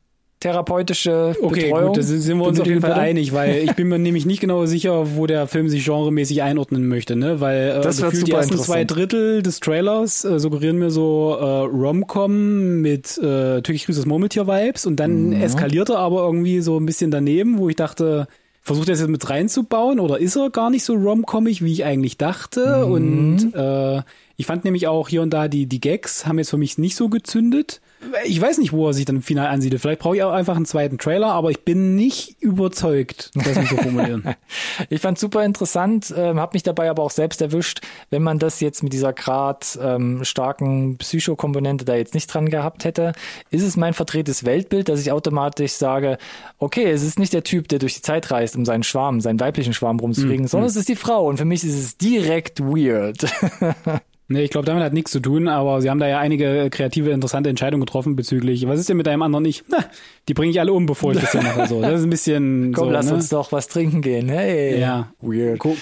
therapeutische 0.43 1.35
Okay, 1.41 1.65
Betreuung. 1.65 1.87
gut, 1.87 1.97
da 1.97 2.01
sind 2.03 2.37
wir 2.37 2.45
uns 2.45 2.59
auf 2.59 2.67
jeden 2.67 2.81
Fall 2.81 2.93
einig, 2.93 3.33
weil 3.33 3.63
ich 3.63 3.73
bin 3.73 3.87
mir 3.87 3.97
nämlich 4.07 4.25
nicht 4.25 4.39
genau 4.41 4.65
sicher, 4.65 5.15
wo 5.15 5.25
der 5.27 5.47
Film 5.47 5.69
sich 5.69 5.85
genremäßig 5.85 6.43
einordnen 6.43 6.87
möchte, 6.87 7.15
ne? 7.15 7.39
Weil 7.39 7.77
äh, 7.77 7.81
Das 7.81 8.01
gefühlt 8.01 8.27
die 8.27 8.31
ersten 8.31 8.57
zwei. 8.57 8.83
Drittel 8.83 9.41
des 9.41 9.59
Trailers 9.59 10.23
äh, 10.25 10.39
suggerieren 10.39 10.77
mir 10.77 10.89
so 10.91 11.35
äh, 11.39 11.43
Rom-Com 11.43 12.81
mit 12.81 13.17
äh, 13.17 13.61
türkisch 13.61 13.85
grüßes 13.85 14.05
Murmeltier-Vibes 14.05 14.85
und 14.85 14.97
dann 14.99 15.29
Mhm. 15.29 15.33
eskaliert 15.41 15.89
er 15.89 15.99
aber 15.99 16.23
irgendwie 16.25 16.59
so 16.61 16.77
ein 16.79 16.85
bisschen 16.85 17.11
daneben, 17.11 17.57
wo 17.57 17.69
ich 17.69 17.75
dachte, 17.75 18.27
versucht 18.61 18.87
er 18.89 18.93
es 18.93 18.99
jetzt 18.99 19.09
mit 19.09 19.29
reinzubauen 19.29 19.99
oder 19.99 20.19
ist 20.19 20.35
er 20.35 20.49
gar 20.49 20.69
nicht 20.69 20.83
so 20.83 20.93
rom-commig, 20.93 21.63
wie 21.63 21.71
ich 21.71 21.85
eigentlich 21.85 22.17
dachte? 22.17 22.83
Mhm. 22.85 22.91
Und 22.93 23.53
äh, 23.55 24.01
ich 24.36 24.47
fand 24.47 24.65
nämlich 24.65 24.88
auch 24.88 25.09
hier 25.09 25.21
und 25.21 25.31
da 25.31 25.47
die, 25.47 25.67
die 25.67 25.79
Gags 25.79 26.25
haben 26.25 26.39
jetzt 26.39 26.49
für 26.49 26.57
mich 26.57 26.79
nicht 26.79 26.95
so 26.95 27.07
gezündet. 27.07 27.81
Ich 28.25 28.41
weiß 28.41 28.57
nicht, 28.57 28.73
wo 28.73 28.88
er 28.88 28.93
sich 28.93 29.05
dann 29.05 29.21
final 29.21 29.47
ansiedelt. 29.47 29.81
Vielleicht 29.81 29.99
brauche 29.99 30.15
ich 30.15 30.23
auch 30.23 30.34
einfach 30.34 30.55
einen 30.55 30.65
zweiten 30.65 30.97
Trailer, 30.97 31.27
aber 31.27 31.51
ich 31.51 31.63
bin 31.63 31.95
nicht 31.95 32.41
überzeugt, 32.41 33.31
das 33.36 33.55
muss 33.55 33.69
so 33.69 33.77
formulieren. 33.77 34.23
Ich 34.89 35.01
fand 35.01 35.19
super 35.19 35.45
interessant, 35.45 36.13
ähm, 36.15 36.39
habe 36.39 36.55
mich 36.55 36.63
dabei 36.63 36.89
aber 36.89 37.03
auch 37.03 37.11
selbst 37.11 37.41
erwischt, 37.41 37.81
wenn 38.09 38.23
man 38.23 38.39
das 38.39 38.59
jetzt 38.59 38.81
mit 38.81 38.91
dieser 38.91 39.13
grad 39.13 39.77
ähm, 39.81 40.23
starken 40.23 40.97
Psychokomponente 40.97 41.86
da 41.86 41.95
jetzt 41.95 42.13
nicht 42.13 42.34
dran 42.34 42.49
gehabt 42.49 42.84
hätte, 42.84 43.13
ist 43.49 43.61
es 43.61 43.77
mein 43.77 43.93
verdrehtes 43.93 44.45
Weltbild, 44.45 44.89
dass 44.89 44.99
ich 44.99 45.11
automatisch 45.11 45.73
sage, 45.73 46.17
okay, 46.57 46.89
es 46.89 47.03
ist 47.03 47.19
nicht 47.19 47.34
der 47.34 47.43
Typ, 47.43 47.67
der 47.67 47.79
durch 47.79 47.95
die 47.95 48.01
Zeit 48.01 48.31
reist, 48.31 48.55
um 48.55 48.65
seinen 48.65 48.84
Schwarm, 48.84 49.21
seinen 49.21 49.39
weiblichen 49.39 49.73
Schwarm 49.73 49.99
rumzukriegen, 49.99 50.47
sondern 50.47 50.69
es 50.69 50.75
ist 50.75 50.89
die 50.89 50.95
Frau 50.95 51.27
und 51.27 51.38
für 51.38 51.45
mich 51.45 51.63
ist 51.63 51.77
es 51.77 51.97
direkt 51.97 52.59
weird. 52.59 53.25
Nee, 54.30 54.43
ich 54.43 54.49
glaube, 54.51 54.65
damit 54.65 54.84
hat 54.84 54.93
nichts 54.93 55.11
zu 55.11 55.19
tun, 55.19 55.47
aber 55.47 55.82
sie 55.82 55.89
haben 55.89 55.99
da 55.99 56.07
ja 56.07 56.19
einige 56.19 56.69
kreative, 56.71 57.11
interessante 57.11 57.49
Entscheidungen 57.49 57.86
getroffen 57.86 58.15
bezüglich, 58.15 58.65
was 58.67 58.80
ist 58.80 58.88
denn 58.89 58.97
mit 58.97 59.05
deinem 59.05 59.21
anderen 59.21 59.45
ich? 59.45 59.63
Na, 59.67 59.84
die 60.30 60.34
bringe 60.34 60.51
ich 60.51 60.59
alle 60.59 60.71
um, 60.74 60.86
bevor 60.86 61.11
ich 61.13 61.19
das 61.19 61.32
dann 61.34 61.43
mache. 61.43 61.67
So, 61.67 61.82
das 61.82 61.99
ist 61.99 62.05
ein 62.05 62.09
bisschen 62.09 62.71
Komm, 62.76 62.86
so, 62.86 62.91
lass 62.91 63.07
ne? 63.07 63.15
uns 63.15 63.30
doch 63.30 63.51
was 63.51 63.67
trinken 63.67 64.01
gehen. 64.01 64.30
Hey. 64.30 64.80
Ja. 64.80 65.11
Weird. 65.21 65.59
Gu- 65.59 65.76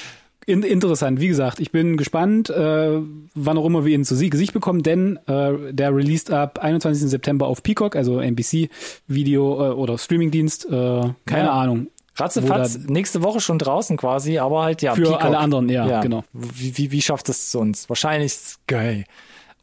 In, 0.47 0.63
interessant, 0.63 1.21
wie 1.21 1.27
gesagt, 1.27 1.59
ich 1.59 1.71
bin 1.71 1.97
gespannt, 1.97 2.49
äh, 2.49 2.99
wann 3.35 3.57
auch 3.59 3.65
immer 3.65 3.85
wir 3.85 3.93
ihn 3.93 4.03
zu 4.05 4.15
Gesicht 4.17 4.53
bekommen, 4.53 4.81
denn 4.81 5.17
äh, 5.27 5.71
der 5.71 5.95
released 5.95 6.31
ab 6.31 6.57
21. 6.59 7.09
September 7.11 7.45
auf 7.45 7.61
Peacock, 7.61 7.95
also 7.95 8.19
NBC 8.19 8.69
Video 9.07 9.53
äh, 9.69 9.73
oder 9.73 9.99
Streamingdienst, 9.99 10.65
äh, 10.65 10.69
keine 11.27 11.45
Ja. 11.45 11.51
Ahnung. 11.53 11.87
Ratzefatz, 12.21 12.79
nächste 12.87 13.23
Woche 13.23 13.39
schon 13.39 13.59
draußen 13.59 13.97
quasi, 13.97 14.37
aber 14.37 14.63
halt 14.63 14.81
ja. 14.81 14.95
Für 14.95 15.03
Peacock. 15.03 15.23
alle 15.23 15.37
anderen, 15.37 15.69
ja, 15.69 16.01
genau. 16.01 16.23
Wie, 16.33 16.77
wie, 16.77 16.91
wie 16.91 17.01
schafft 17.01 17.29
es 17.29 17.51
sonst? 17.51 17.89
Wahrscheinlich 17.89 18.33
Sky. 18.33 19.03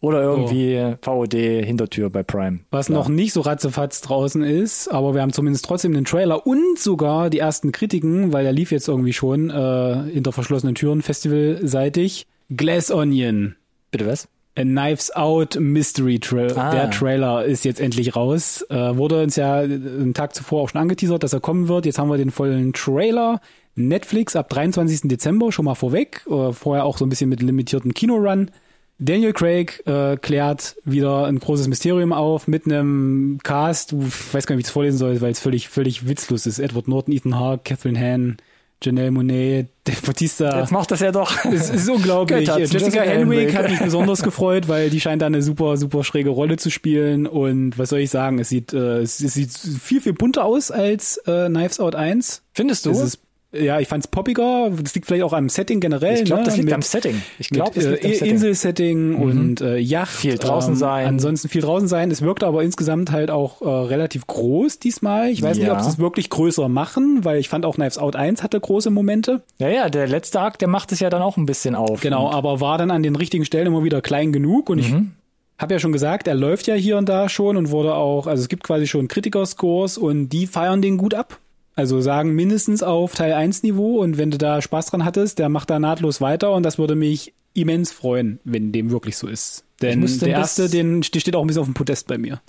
Oder 0.01 0.23
irgendwie 0.23 0.97
VOD 1.03 1.33
Hintertür 1.33 2.09
bei 2.09 2.23
Prime. 2.23 2.61
Was 2.71 2.87
Klar. 2.87 3.01
noch 3.01 3.09
nicht 3.09 3.33
so 3.33 3.41
ratzefatz 3.41 4.01
draußen 4.01 4.45
ist, 4.45 4.89
aber 4.89 5.15
wir 5.15 5.23
haben 5.23 5.33
zumindest 5.33 5.65
trotzdem 5.65 5.93
den 5.93 6.05
Trailer 6.05 6.47
und 6.47 6.79
sogar 6.79 7.31
die 7.31 7.41
ersten 7.41 7.73
Kritiken, 7.73 8.33
weil 8.33 8.45
der 8.45 8.53
lief 8.53 8.71
jetzt 8.71 8.87
irgendwie 8.87 9.13
schon 9.13 9.51
äh, 9.51 10.05
hinter 10.13 10.33
verschlossenen 10.33 10.77
Türen 10.77 11.03
festivalseitig. 11.03 12.29
Glass 12.51 12.91
Onion. 12.93 13.57
Bitte 13.91 14.07
was? 14.07 14.29
A 14.59 14.63
Knives 14.63 15.15
Out 15.15 15.57
Mystery 15.61 16.19
Tra 16.19 16.49
Ah. 16.57 16.71
Der 16.73 16.91
Trailer 16.91 17.45
ist 17.45 17.65
jetzt 17.65 17.81
endlich 17.81 18.17
raus. 18.17 18.67
Äh, 18.71 18.97
wurde 18.97 19.23
uns 19.23 19.37
ja 19.37 19.59
einen 19.59 20.15
Tag 20.15 20.35
zuvor 20.35 20.63
auch 20.63 20.69
schon 20.71 20.81
angeteasert, 20.81 21.23
dass 21.23 21.33
er 21.33 21.39
kommen 21.39 21.69
wird. 21.69 21.87
Jetzt 21.87 22.01
haben 22.01 22.11
wir 22.11 22.17
den 22.17 22.33
vollen 22.33 22.73
Trailer. 22.73 23.41
Netflix 23.77 24.35
ab 24.35 24.49
23. 24.49 25.03
Dezember 25.05 25.53
schon 25.53 25.65
mal 25.65 25.77
vorweg. 25.77 26.27
Äh, 26.29 26.53
vorher 26.53 26.85
auch 26.85 26.99
so 26.99 27.07
ein 27.07 27.09
bisschen 27.09 27.31
mit 27.31 27.41
limitierten 27.41 27.95
Kinorun. 27.95 28.51
Daniel 28.99 29.33
Craig 29.33 29.81
äh, 29.87 30.17
klärt 30.17 30.75
wieder 30.85 31.27
ein 31.27 31.39
großes 31.39 31.69
Mysterium 31.69 32.13
auf 32.13 32.49
mit 32.49 32.67
einem 32.67 33.39
Cast, 33.45 33.93
ich 33.93 34.35
weiß 34.35 34.49
gar 34.49 34.57
nicht, 34.57 34.59
wie 34.59 34.63
ich 34.63 34.67
es 34.67 34.73
vorlesen 34.73 34.99
soll, 34.99 35.21
weil 35.21 35.31
es 35.31 35.39
völlig, 35.39 35.69
völlig 35.69 36.09
witzlos 36.09 36.47
ist. 36.47 36.59
Edward 36.59 36.89
Norton, 36.89 37.15
Ethan 37.15 37.39
Hawke, 37.39 37.63
Catherine 37.63 37.97
Hahn, 38.01 38.39
Janelle 38.83 39.11
Monet, 39.11 39.69
Dave 39.85 40.01
Bautista. 40.07 40.61
Jetzt 40.61 40.71
macht 40.71 40.91
das 40.91 41.01
ja 41.01 41.11
doch. 41.11 41.45
Es 41.45 41.71
ist 41.71 41.89
unglaublich. 41.89 42.49
Jessica 42.49 42.79
Jessica 42.79 43.01
Henwick 43.03 43.39
Henwick. 43.39 43.57
hat 43.57 43.71
mich 43.71 43.81
besonders 43.81 44.23
gefreut, 44.23 44.69
weil 44.69 44.91
die 44.91 45.01
scheint 45.01 45.23
da 45.23 45.27
eine 45.27 45.43
super, 45.43 45.77
super 45.77 46.05
schräge 46.05 46.31
Rolle 46.31 46.57
zu 46.59 46.71
spielen. 46.71 47.27
Und 47.27 47.77
was 47.79 47.89
soll 47.89 47.99
ich 48.01 48.11
sagen? 48.11 48.39
Es 48.39 48.51
sieht, 48.51 48.73
äh, 48.73 48.99
es, 48.99 49.21
es 49.21 49.35
sieht 49.35 49.53
viel, 49.53 50.01
viel 50.01 50.13
bunter 50.13 50.45
aus 50.45 50.71
als 50.71 51.17
äh, 51.27 51.49
Knives 51.49 51.81
Out 51.81 51.97
1. 51.97 52.43
Findest 52.53 52.87
du? 52.87 52.91
Es 52.91 53.01
ist 53.01 53.21
ja, 53.53 53.81
ich 53.81 53.89
fand's 53.89 54.07
poppiger. 54.09 54.71
Das 54.83 54.95
liegt 54.95 55.07
vielleicht 55.07 55.23
auch 55.25 55.33
am 55.33 55.49
Setting 55.49 55.81
generell. 55.81 56.15
Ich 56.17 56.25
glaube, 56.25 56.43
ne? 56.43 56.47
das 56.47 56.57
liegt 56.57 56.67
Mit- 56.67 56.75
am 56.75 56.83
Setting. 56.83 57.23
Ich 57.39 57.49
glaube, 57.49 57.71
das 57.75 57.85
liegt 57.87 58.05
am 58.05 58.11
äh, 58.11 58.15
Setting. 58.15 58.27
Mhm. 58.29 58.35
Inselsetting 58.35 59.15
und 59.17 59.61
äh, 59.63 59.79
Yacht. 59.79 60.11
Viel 60.11 60.37
draußen 60.37 60.77
sein. 60.77 61.07
Ansonsten 61.07 61.49
viel 61.49 61.63
draußen 61.63 61.89
sein. 61.89 62.11
Es 62.11 62.21
wirkte 62.23 62.47
aber 62.47 62.63
insgesamt 62.63 63.11
halt 63.11 63.31
auch 63.31 63.63
äh, 63.63 63.69
relativ 63.69 64.27
groß 64.27 64.79
diesmal. 64.81 65.31
Ich 65.31 65.41
weiß 65.43 65.57
nicht, 65.57 65.67
Ja. 65.67 65.75
ob 65.75 65.81
sie 65.81 65.89
es 65.89 65.99
wirklich 65.99 66.29
größer 66.31 66.69
machen, 66.69 67.25
weil 67.25 67.39
ich 67.39 67.49
fand 67.49 67.65
auch 67.65 67.77
Knives 67.77 67.97
Out 67.99 68.17
1 68.17 68.43
hatte 68.43 68.61
große 68.61 68.91
Momente. 68.91 69.43
Ja, 69.59 69.69
ja, 69.69 69.89
der 69.89 70.07
letzte 70.09 70.41
Akt, 70.41 70.61
der 70.61 70.69
macht 70.69 70.93
es 70.93 71.01
ja 71.01 71.09
dann 71.11 71.23
auch 71.23 71.37
ein 71.37 71.47
bisschen 71.47 71.75
auf. 71.75 72.01
Genau, 72.01 72.31
aber 72.31 72.61
war 72.61 72.77
dann 72.79 72.91
an 72.91 73.03
den 73.03 73.17
richtigen 73.17 73.45
Stellen 73.45 73.67
immer 73.67 73.83
wieder 73.83 74.03
klein 74.03 74.33
genug 74.33 74.69
und 74.69 74.79
ich 74.79 74.91
Mhm. 74.93 75.13
habe 75.59 75.73
ja 75.75 75.81
schon 75.81 75.93
gesagt, 75.93 76.29
er 76.29 76.35
läuft 76.35 76.67
ja 76.67 76.75
hier 76.75 76.99
und 76.99 77.09
da 77.09 77.29
schon 77.29 77.57
und 77.57 77.71
wurde 77.71 77.95
auch, 77.95 78.27
also 78.27 78.43
es 78.43 78.49
gibt 78.49 78.63
quasi 78.65 78.87
schon 78.87 79.09
Kritiker-Scores 79.09 79.97
und 79.99 80.29
die 80.29 80.47
feiern 80.47 80.83
den 80.83 80.99
gut 80.99 81.15
ab. 81.15 81.39
Also 81.79 82.01
sagen 82.01 82.35
mindestens 82.35 82.83
auf 82.83 83.15
Teil 83.15 83.33
1 83.33 83.63
Niveau 83.63 84.01
und 84.01 84.19
wenn 84.19 84.33
du 84.33 84.37
da 84.37 84.61
Spaß 84.61 84.87
dran 84.87 85.05
hattest, 85.05 85.39
der 85.39 85.49
macht 85.49 85.71
da 85.71 85.79
nahtlos 85.79 86.21
weiter 86.21 86.53
und 86.53 86.65
das 86.65 86.77
würde 86.77 86.97
mich 86.97 87.35
immens 87.55 87.93
freuen, 87.93 88.41
wenn 88.43 88.73
dem 88.73 88.91
wirklich 88.91 89.17
so 89.17 89.29
ist. 89.29 89.63
Denn 89.81 90.01
der 90.01 90.29
erste, 90.29 90.69
den 90.69 91.03
der 91.03 91.21
steht 91.21 91.37
auch 91.37 91.41
ein 91.43 91.47
bisschen 91.47 91.61
auf 91.61 91.69
dem 91.69 91.75
Podest 91.75 92.09
bei 92.09 92.19
mir. 92.19 92.41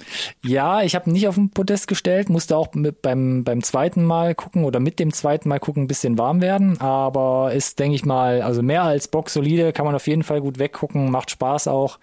Ja, 0.43 0.81
ich 0.81 0.95
habe 0.95 1.09
ihn 1.09 1.13
nicht 1.13 1.27
auf 1.27 1.35
den 1.35 1.51
Podest 1.51 1.87
gestellt, 1.87 2.27
musste 2.29 2.57
auch 2.57 2.73
mit, 2.73 3.03
beim, 3.03 3.43
beim 3.43 3.61
zweiten 3.61 4.03
Mal 4.03 4.33
gucken 4.33 4.63
oder 4.63 4.79
mit 4.79 4.97
dem 4.99 5.13
zweiten 5.13 5.47
Mal 5.47 5.59
gucken 5.59 5.83
ein 5.83 5.87
bisschen 5.87 6.17
warm 6.17 6.41
werden, 6.41 6.81
aber 6.81 7.53
ist, 7.53 7.77
denke 7.77 7.95
ich 7.95 8.03
mal, 8.03 8.41
also 8.41 8.63
mehr 8.63 8.83
als 8.83 9.07
Box 9.07 9.33
solide, 9.33 9.73
kann 9.73 9.85
man 9.85 9.93
auf 9.93 10.07
jeden 10.07 10.23
Fall 10.23 10.41
gut 10.41 10.57
weggucken, 10.57 11.11
macht 11.11 11.29
Spaß 11.29 11.67
auch 11.67 11.99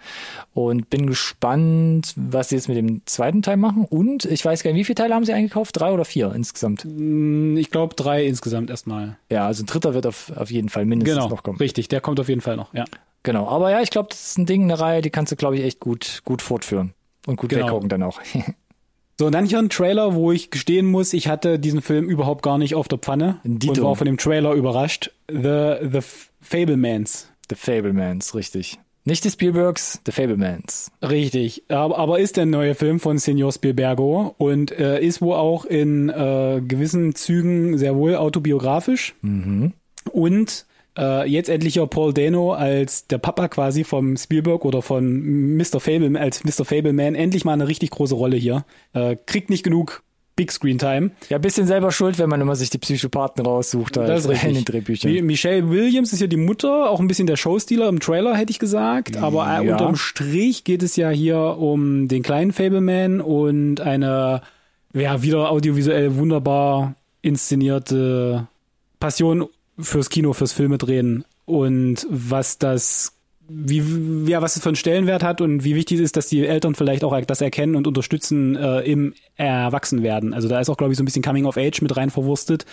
und 0.54 0.90
bin 0.90 1.06
gespannt, 1.06 2.12
was 2.16 2.50
sie 2.50 2.54
jetzt 2.56 2.68
mit 2.68 2.76
dem 2.76 3.02
zweiten 3.06 3.42
Teil 3.42 3.56
machen 3.56 3.84
und 3.88 4.24
ich 4.26 4.44
weiß 4.44 4.62
gar 4.62 4.70
nicht, 4.70 4.78
wie 4.80 4.84
viele 4.84 4.94
Teile 4.96 5.14
haben 5.14 5.24
sie 5.24 5.32
eingekauft? 5.32 5.78
Drei 5.80 5.92
oder 5.92 6.04
vier 6.04 6.32
insgesamt? 6.34 6.84
Hm, 6.84 7.56
Ich 7.56 7.70
glaube 7.70 7.94
drei 7.96 8.24
insgesamt 8.26 8.70
erstmal. 8.70 9.18
Ja, 9.30 9.46
also 9.46 9.62
ein 9.62 9.66
dritter 9.66 9.94
wird 9.94 10.06
auf, 10.06 10.30
auf 10.36 10.50
jeden 10.50 10.68
Fall 10.68 10.84
mindestens 10.84 11.16
Genau, 11.16 11.28
noch 11.28 11.42
kommen. 11.42 11.58
richtig, 11.58 11.88
der 11.88 12.00
kommt 12.00 12.20
auf 12.20 12.28
jeden 12.28 12.40
Fall 12.40 12.56
noch, 12.56 12.72
ja. 12.74 12.84
Genau, 13.26 13.48
aber 13.48 13.72
ja, 13.72 13.82
ich 13.82 13.90
glaube, 13.90 14.08
das 14.10 14.24
ist 14.28 14.38
ein 14.38 14.46
Ding, 14.46 14.62
eine 14.62 14.78
Reihe, 14.78 15.02
die 15.02 15.10
kannst 15.10 15.32
du, 15.32 15.36
glaube 15.36 15.56
ich, 15.56 15.64
echt 15.64 15.80
gut, 15.80 16.22
gut 16.24 16.42
fortführen 16.42 16.94
und 17.26 17.34
gut 17.36 17.50
Genau. 17.50 17.66
weggucken 17.66 17.88
dann 17.88 18.02
auch. 18.04 18.20
So, 19.18 19.24
und 19.24 19.32
dann 19.32 19.46
hier 19.46 19.58
ein 19.58 19.70
Trailer, 19.70 20.14
wo 20.14 20.30
ich 20.30 20.50
gestehen 20.50 20.84
muss, 20.84 21.14
ich 21.14 21.26
hatte 21.28 21.58
diesen 21.58 21.80
Film 21.80 22.06
überhaupt 22.10 22.42
gar 22.42 22.58
nicht 22.58 22.74
auf 22.74 22.86
der 22.86 22.98
Pfanne 22.98 23.40
Dito. 23.44 23.72
und 23.72 23.82
war 23.82 23.96
von 23.96 24.04
dem 24.06 24.18
Trailer 24.18 24.52
überrascht. 24.52 25.10
The, 25.30 25.76
the 25.90 26.00
Fablemans. 26.42 27.26
The 27.48 27.56
Fablemans, 27.56 28.34
richtig. 28.34 28.78
Nicht 29.06 29.24
die 29.24 29.30
Spielbergs, 29.30 30.02
The 30.04 30.12
Fablemans. 30.12 30.90
Richtig, 31.00 31.62
aber, 31.70 31.96
aber 31.96 32.18
ist 32.18 32.36
der 32.36 32.44
neue 32.44 32.74
Film 32.74 33.00
von 33.00 33.16
Senor 33.16 33.52
Spielbergo 33.52 34.34
und 34.36 34.70
äh, 34.72 35.00
ist 35.00 35.22
wohl 35.22 35.36
auch 35.36 35.64
in 35.64 36.10
äh, 36.10 36.60
gewissen 36.60 37.14
Zügen 37.14 37.78
sehr 37.78 37.96
wohl 37.96 38.16
autobiografisch. 38.16 39.14
Und 40.12 40.66
äh, 40.96 41.28
jetzt 41.28 41.48
endlich 41.48 41.74
ja 41.76 41.86
Paul 41.86 42.12
Dano 42.14 42.52
als 42.52 43.06
der 43.06 43.18
Papa 43.18 43.48
quasi 43.48 43.84
vom 43.84 44.16
Spielberg 44.16 44.64
oder 44.64 44.82
von 44.82 45.56
Mr. 45.56 45.80
Fable 45.80 46.18
als 46.18 46.44
Mr. 46.44 46.64
Fableman 46.64 47.14
endlich 47.14 47.44
mal 47.44 47.52
eine 47.52 47.68
richtig 47.68 47.90
große 47.90 48.14
Rolle 48.14 48.36
hier. 48.36 48.64
Äh, 48.94 49.16
kriegt 49.26 49.50
nicht 49.50 49.62
genug 49.62 50.02
Big 50.36 50.52
Screen 50.52 50.76
Time. 50.78 51.12
Ja, 51.30 51.38
ein 51.38 51.40
bisschen 51.40 51.66
selber 51.66 51.90
schuld, 51.92 52.18
wenn 52.18 52.28
man 52.28 52.42
immer 52.42 52.56
sich 52.56 52.68
die 52.68 52.76
Psychopathen 52.76 53.46
raussucht 53.46 53.96
halt 53.96 54.10
Das 54.10 54.24
ist 54.24 54.28
richtig. 54.30 54.48
in 54.50 54.54
den 54.56 54.64
Drehbüchern. 54.66 55.10
Mi- 55.10 55.22
Michelle 55.22 55.70
Williams 55.70 56.12
ist 56.12 56.20
ja 56.20 56.26
die 56.26 56.36
Mutter, 56.36 56.90
auch 56.90 57.00
ein 57.00 57.08
bisschen 57.08 57.26
der 57.26 57.36
Showstealer 57.36 57.88
im 57.88 58.00
Trailer, 58.00 58.36
hätte 58.36 58.50
ich 58.50 58.58
gesagt. 58.58 59.16
Aber 59.16 59.46
äh, 59.46 59.64
Ja. 59.66 59.72
unterm 59.72 59.96
Strich 59.96 60.64
geht 60.64 60.82
es 60.82 60.94
ja 60.96 61.08
hier 61.08 61.38
um 61.38 62.08
den 62.08 62.22
kleinen 62.22 62.52
Fableman 62.52 63.22
und 63.22 63.80
eine, 63.80 64.42
ja, 64.92 65.22
wieder 65.22 65.50
audiovisuell 65.50 66.16
wunderbar 66.16 66.96
inszenierte 67.22 68.46
Passion 69.00 69.46
fürs 69.78 70.10
Kino, 70.10 70.32
fürs 70.32 70.52
Filme 70.52 70.78
drehen. 70.78 71.24
Und 71.44 72.06
was 72.10 72.58
das 72.58 73.16
wie, 73.48 74.28
ja, 74.28 74.42
was 74.42 74.56
es 74.56 74.62
für 74.62 74.70
einen 74.70 74.76
Stellenwert 74.76 75.22
hat 75.22 75.40
und 75.40 75.62
wie 75.62 75.76
wichtig 75.76 75.98
es 75.98 76.06
ist, 76.06 76.16
dass 76.16 76.26
die 76.28 76.44
Eltern 76.44 76.74
vielleicht 76.74 77.04
auch 77.04 77.18
das 77.20 77.40
erkennen 77.40 77.76
und 77.76 77.86
unterstützen 77.86 78.56
äh, 78.56 78.80
im 78.80 79.14
Erwachsenwerden. 79.36 80.34
Also 80.34 80.48
da 80.48 80.60
ist 80.60 80.68
auch, 80.68 80.76
glaube 80.76 80.92
ich, 80.92 80.96
so 80.96 81.02
ein 81.02 81.06
bisschen 81.06 81.22
Coming 81.22 81.44
of 81.44 81.56
Age 81.56 81.80
mit 81.80 81.96
rein 81.96 82.10
verwurstet. 82.10 82.66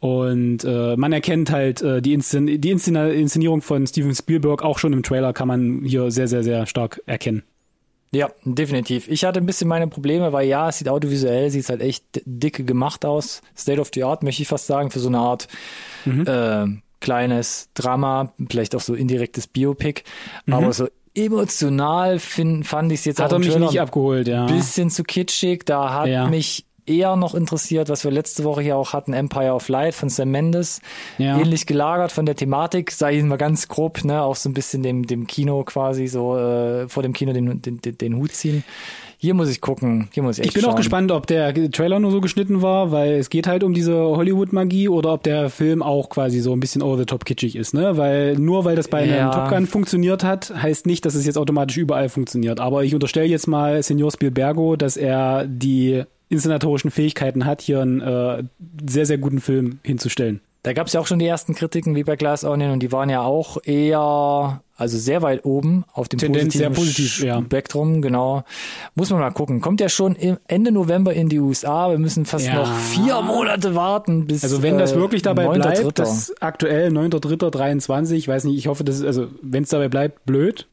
Und 0.00 0.64
äh, 0.64 0.96
man 0.96 1.12
erkennt 1.12 1.52
halt 1.52 1.82
äh, 1.82 2.02
die, 2.02 2.12
Inszen 2.12 2.46
die 2.46 2.70
Inszen 2.70 2.96
Inszenierung 2.96 3.62
von 3.62 3.86
Steven 3.86 4.14
Spielberg 4.14 4.62
auch 4.62 4.78
schon 4.78 4.92
im 4.92 5.02
Trailer 5.02 5.32
kann 5.32 5.48
man 5.48 5.82
hier 5.84 6.10
sehr, 6.10 6.26
sehr, 6.26 6.42
sehr 6.42 6.66
stark 6.66 7.00
erkennen. 7.06 7.42
Ja, 8.12 8.28
definitiv. 8.44 9.06
Ich 9.08 9.24
hatte 9.24 9.38
ein 9.38 9.46
bisschen 9.46 9.68
meine 9.68 9.86
Probleme, 9.86 10.32
weil 10.32 10.48
ja, 10.48 10.68
es 10.68 10.78
sieht 10.78 10.88
audiovisuell, 10.88 11.48
sieht 11.50 11.68
halt 11.68 11.80
echt 11.80 12.04
dicke 12.24 12.64
gemacht 12.64 13.04
aus. 13.04 13.40
State 13.56 13.80
of 13.80 13.90
the 13.94 14.02
Art, 14.02 14.22
möchte 14.24 14.42
ich 14.42 14.48
fast 14.48 14.66
sagen, 14.66 14.90
für 14.90 14.98
so 14.98 15.08
eine 15.08 15.18
Art 15.18 15.46
Mhm. 16.04 16.26
äh, 16.26 16.66
kleines 17.00 17.68
Drama, 17.74 18.32
vielleicht 18.50 18.74
auch 18.74 18.80
so 18.80 18.94
indirektes 18.94 19.46
Biopic. 19.46 20.02
Mhm. 20.46 20.54
Aber 20.54 20.72
so 20.72 20.88
emotional 21.14 22.18
find, 22.18 22.66
fand 22.66 22.90
ich 22.92 23.00
es 23.00 23.04
jetzt 23.04 23.20
Hat 23.20 23.28
auch 23.30 23.36
er 23.36 23.38
mich 23.40 23.48
Trailer 23.50 23.66
nicht 23.66 23.80
abgeholt, 23.80 24.26
ja. 24.28 24.46
bisschen 24.46 24.90
zu 24.90 25.02
kitschig. 25.04 25.64
Da 25.64 25.92
hat 25.92 26.08
Ja. 26.08 26.28
mich 26.28 26.66
eher 26.90 27.16
noch 27.16 27.34
interessiert, 27.34 27.88
was 27.88 28.04
wir 28.04 28.10
letzte 28.10 28.44
Woche 28.44 28.62
hier 28.62 28.76
auch 28.76 28.92
hatten, 28.92 29.12
Empire 29.12 29.54
of 29.54 29.68
Light 29.68 29.94
von 29.94 30.08
Sam 30.08 30.30
Mendes. 30.30 30.80
Ja. 31.18 31.38
Ähnlich 31.38 31.66
gelagert 31.66 32.12
von 32.12 32.26
der 32.26 32.36
Thematik, 32.36 32.90
sage 32.90 33.16
ich 33.16 33.22
mal 33.22 33.38
ganz 33.38 33.68
grob, 33.68 34.04
ne, 34.04 34.22
auch 34.22 34.36
so 34.36 34.48
ein 34.48 34.54
bisschen 34.54 34.82
dem, 34.82 35.06
dem 35.06 35.26
Kino 35.26 35.62
quasi 35.64 36.06
so 36.06 36.36
äh, 36.36 36.88
vor 36.88 37.02
dem 37.02 37.12
Kino 37.12 37.32
den, 37.32 37.62
den, 37.62 37.80
den, 37.80 37.98
den 37.98 38.16
Hut 38.16 38.32
ziehen. 38.32 38.64
Hier 39.22 39.34
muss 39.34 39.50
ich 39.50 39.60
gucken, 39.60 40.08
hier 40.12 40.22
muss 40.22 40.38
ich 40.38 40.46
Ich 40.46 40.54
bin 40.54 40.62
schauen. 40.62 40.72
auch 40.72 40.76
gespannt, 40.76 41.12
ob 41.12 41.26
der 41.26 41.52
Trailer 41.70 41.98
nur 42.00 42.10
so 42.10 42.22
geschnitten 42.22 42.62
war, 42.62 42.90
weil 42.90 43.12
es 43.12 43.28
geht 43.28 43.46
halt 43.46 43.62
um 43.62 43.74
diese 43.74 43.94
Hollywood-Magie 43.94 44.88
oder 44.88 45.12
ob 45.12 45.22
der 45.24 45.50
Film 45.50 45.82
auch 45.82 46.08
quasi 46.08 46.40
so 46.40 46.54
ein 46.54 46.60
bisschen 46.60 46.80
over 46.80 46.96
the 46.96 47.04
top 47.04 47.26
kitschig 47.26 47.54
ist, 47.54 47.74
ne? 47.74 47.98
Weil 47.98 48.36
nur 48.36 48.64
weil 48.64 48.76
das 48.76 48.88
bei 48.88 49.00
einem 49.02 49.14
Ja. 49.14 49.30
Top 49.30 49.50
Gun 49.50 49.66
funktioniert 49.66 50.24
hat, 50.24 50.50
heißt 50.56 50.86
nicht, 50.86 51.04
dass 51.04 51.14
es 51.14 51.26
jetzt 51.26 51.36
automatisch 51.36 51.76
überall 51.76 52.08
funktioniert. 52.08 52.60
Aber 52.60 52.82
ich 52.82 52.94
unterstelle 52.94 53.26
jetzt 53.26 53.46
mal 53.46 53.82
Senor 53.82 54.10
Spielbergo, 54.10 54.76
dass 54.76 54.96
er 54.96 55.46
die 55.46 56.02
inszenatorischen 56.30 56.90
Fähigkeiten 56.90 57.44
hat, 57.44 57.60
hier 57.60 57.80
einen 57.82 58.00
äh, 58.00 58.44
sehr, 58.88 59.04
sehr 59.04 59.18
guten 59.18 59.40
Film 59.40 59.80
hinzustellen. 59.82 60.40
Da 60.62 60.72
gab 60.74 60.86
es 60.86 60.92
ja 60.92 61.00
auch 61.00 61.06
schon 61.06 61.18
die 61.18 61.26
ersten 61.26 61.54
Kritiken 61.54 61.94
wie 61.94 62.04
bei 62.04 62.16
Glass 62.16 62.44
Onion 62.44 62.70
und 62.72 62.82
die 62.82 62.92
waren 62.92 63.08
ja 63.10 63.22
auch 63.22 63.56
eher, 63.64 64.62
also 64.80 64.98
sehr 64.98 65.20
weit 65.22 65.44
oben 65.44 65.84
auf 65.92 66.08
dem 66.08 66.18
Tendenz 66.18 66.54
sehr 66.54 66.70
positiven 66.70 67.04
positiv, 67.04 67.24
ja. 67.24 67.42
Spektrum, 67.42 68.00
genau. 68.00 68.44
Muss 68.94 69.10
man 69.10 69.20
mal 69.20 69.30
gucken. 69.30 69.60
Kommt 69.60 69.80
ja 69.80 69.88
schon 69.88 70.16
Ende 70.48 70.72
November 70.72 71.12
in 71.12 71.28
die 71.28 71.38
USA. 71.38 71.90
Wir 71.90 71.98
müssen 71.98 72.24
fast 72.24 72.46
Ja. 72.46 72.54
noch 72.54 72.74
vier 72.74 73.20
Monate 73.20 73.74
warten 73.74 74.26
bis. 74.26 74.42
Also 74.42 74.62
wenn 74.62 74.78
das 74.78 74.92
äh, 74.92 74.96
wirklich 74.96 75.22
dabei 75.22 75.46
9.3.. 75.46 75.58
bleibt, 75.82 75.98
das 75.98 76.34
aktuell 76.40 76.90
9.3.23, 76.90 78.14
ich 78.14 78.28
weiß 78.28 78.44
nicht, 78.44 78.56
ich 78.56 78.68
hoffe, 78.68 78.82
das 78.84 79.02
also 79.02 79.28
wenn 79.42 79.64
es 79.64 79.68
dabei 79.68 79.88
bleibt, 79.88 80.24
blöd. 80.24 80.66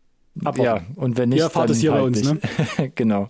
Aber 0.45 0.63
ja, 0.63 0.81
und 0.95 1.17
wenn 1.17 1.29
nicht, 1.29 1.39
Ihr 1.39 1.45
erfahrt 1.45 1.69
es 1.69 1.79
hier 1.79 1.91
bei 1.91 1.97
halt 1.97 2.07
uns, 2.07 2.23
ne? 2.23 2.33
nicht. 2.77 2.95
genau. 2.95 3.29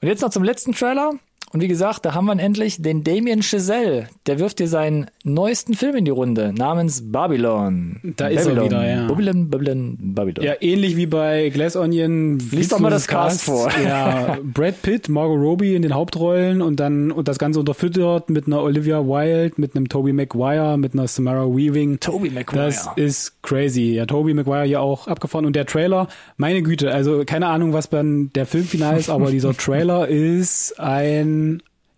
Und 0.00 0.08
jetzt 0.08 0.22
noch 0.22 0.30
zum 0.30 0.44
letzten 0.44 0.72
Trailer. 0.72 1.12
Und 1.52 1.62
wie 1.62 1.68
gesagt, 1.68 2.04
da 2.04 2.14
haben 2.14 2.26
wir 2.26 2.38
endlich 2.38 2.82
den 2.82 3.04
Damien 3.04 3.42
Chazelle. 3.42 4.08
Der 4.26 4.38
wirft 4.38 4.58
dir 4.58 4.68
seinen 4.68 5.06
neuesten 5.24 5.74
Film 5.74 5.96
in 5.96 6.04
die 6.04 6.10
Runde 6.10 6.52
namens 6.52 7.10
Babylon. 7.10 8.00
Da 8.16 8.28
ist 8.28 8.46
er 8.46 8.54
Babylon. 8.54 8.64
wieder, 8.66 8.88
ja. 8.88 9.06
Babylon, 9.06 9.48
Babylon, 9.48 9.96
Babylon. 9.98 10.44
Ja, 10.44 10.54
ähnlich 10.60 10.96
wie 10.96 11.06
bei 11.06 11.48
Glass 11.48 11.74
Onion. 11.76 12.38
Lies 12.50 12.68
doch 12.68 12.80
mal 12.80 12.90
das 12.90 13.08
witzloses 13.08 13.38
Cast 13.38 13.42
vor. 13.44 13.70
Ja, 13.82 14.38
Brad 14.42 14.82
Pitt, 14.82 15.08
Margot 15.08 15.38
Robbie 15.40 15.74
in 15.74 15.82
den 15.82 15.94
Hauptrollen 15.94 16.60
und 16.60 16.80
dann 16.80 17.10
und 17.10 17.28
das 17.28 17.38
Ganze 17.38 17.60
unterfüttert 17.60 18.28
mit 18.28 18.46
einer 18.46 18.62
Olivia 18.62 19.00
Wilde, 19.00 19.54
mit 19.56 19.74
einem 19.74 19.88
Toby 19.88 20.12
Maguire, 20.12 20.76
mit 20.76 20.92
einer 20.92 21.08
Samara 21.08 21.46
Weaving. 21.46 22.00
Tobey 22.00 22.30
Maguire. 22.30 22.66
Das 22.66 22.88
ist 22.96 23.42
crazy. 23.42 23.94
Ja, 23.94 24.04
Toby 24.04 24.34
Maguire 24.34 24.64
hier 24.64 24.80
auch 24.80 25.06
abgefahren 25.08 25.46
und 25.46 25.56
der 25.56 25.64
Trailer, 25.64 26.08
meine 26.36 26.62
Güte, 26.62 26.92
also 26.92 27.24
keine 27.24 27.46
Ahnung, 27.46 27.72
was 27.72 27.88
dann 27.88 28.30
der 28.34 28.44
Filmfinal 28.44 28.98
ist, 28.98 29.08
aber 29.08 29.30
dieser 29.30 29.52
Trailer 29.56 30.08
ist 30.08 30.78
ein 30.78 31.37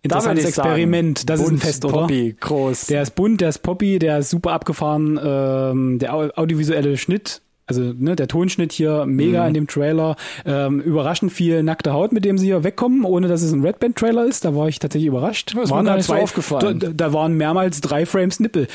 Interessantes 0.03 0.45
Experiment. 0.45 1.29
Das 1.29 1.39
ist 1.39 1.45
ein 1.47 1.49
bunt, 1.51 1.63
Fest, 1.63 1.85
oder? 1.85 1.93
Poppy, 2.01 2.35
groß. 2.39 2.87
Der 2.87 3.03
ist 3.03 3.11
bunt, 3.15 3.39
der 3.41 3.49
ist 3.49 3.59
poppy, 3.59 3.99
der 3.99 4.17
ist 4.19 4.31
super 4.31 4.51
abgefahren, 4.53 5.19
ähm, 5.23 5.99
der 5.99 6.15
au- 6.15 6.31
audiovisuelle 6.35 6.97
Schnitt, 6.97 7.41
also 7.67 7.93
ne, 7.95 8.15
der 8.15 8.27
Tonschnitt 8.27 8.71
hier 8.73 9.05
mega 9.05 9.41
Mhm. 9.43 9.47
in 9.49 9.53
dem 9.53 9.67
Trailer, 9.67 10.15
ähm, 10.43 10.81
überraschend 10.81 11.31
viel 11.31 11.61
nackte 11.61 11.93
Haut, 11.93 12.11
mit 12.13 12.25
dem 12.25 12.39
sie 12.39 12.47
hier 12.47 12.63
wegkommen, 12.63 13.05
ohne 13.05 13.27
dass 13.27 13.43
es 13.43 13.51
ein 13.51 13.61
Red 13.63 13.77
Band 13.79 13.95
Trailer 13.95 14.25
ist. 14.25 14.43
Da 14.43 14.55
war 14.55 14.67
ich 14.67 14.79
tatsächlich 14.79 15.07
überrascht. 15.07 15.53
Das 15.55 15.69
Waren 15.69 15.85
da 15.85 16.01
so 16.01 16.15
aufgefallen. 16.15 16.79
Da, 16.79 16.89
da 16.89 17.13
waren 17.13 17.35
mehrmals 17.37 17.79
drei 17.79 18.07
Frames 18.07 18.39
Nippel. 18.39 18.67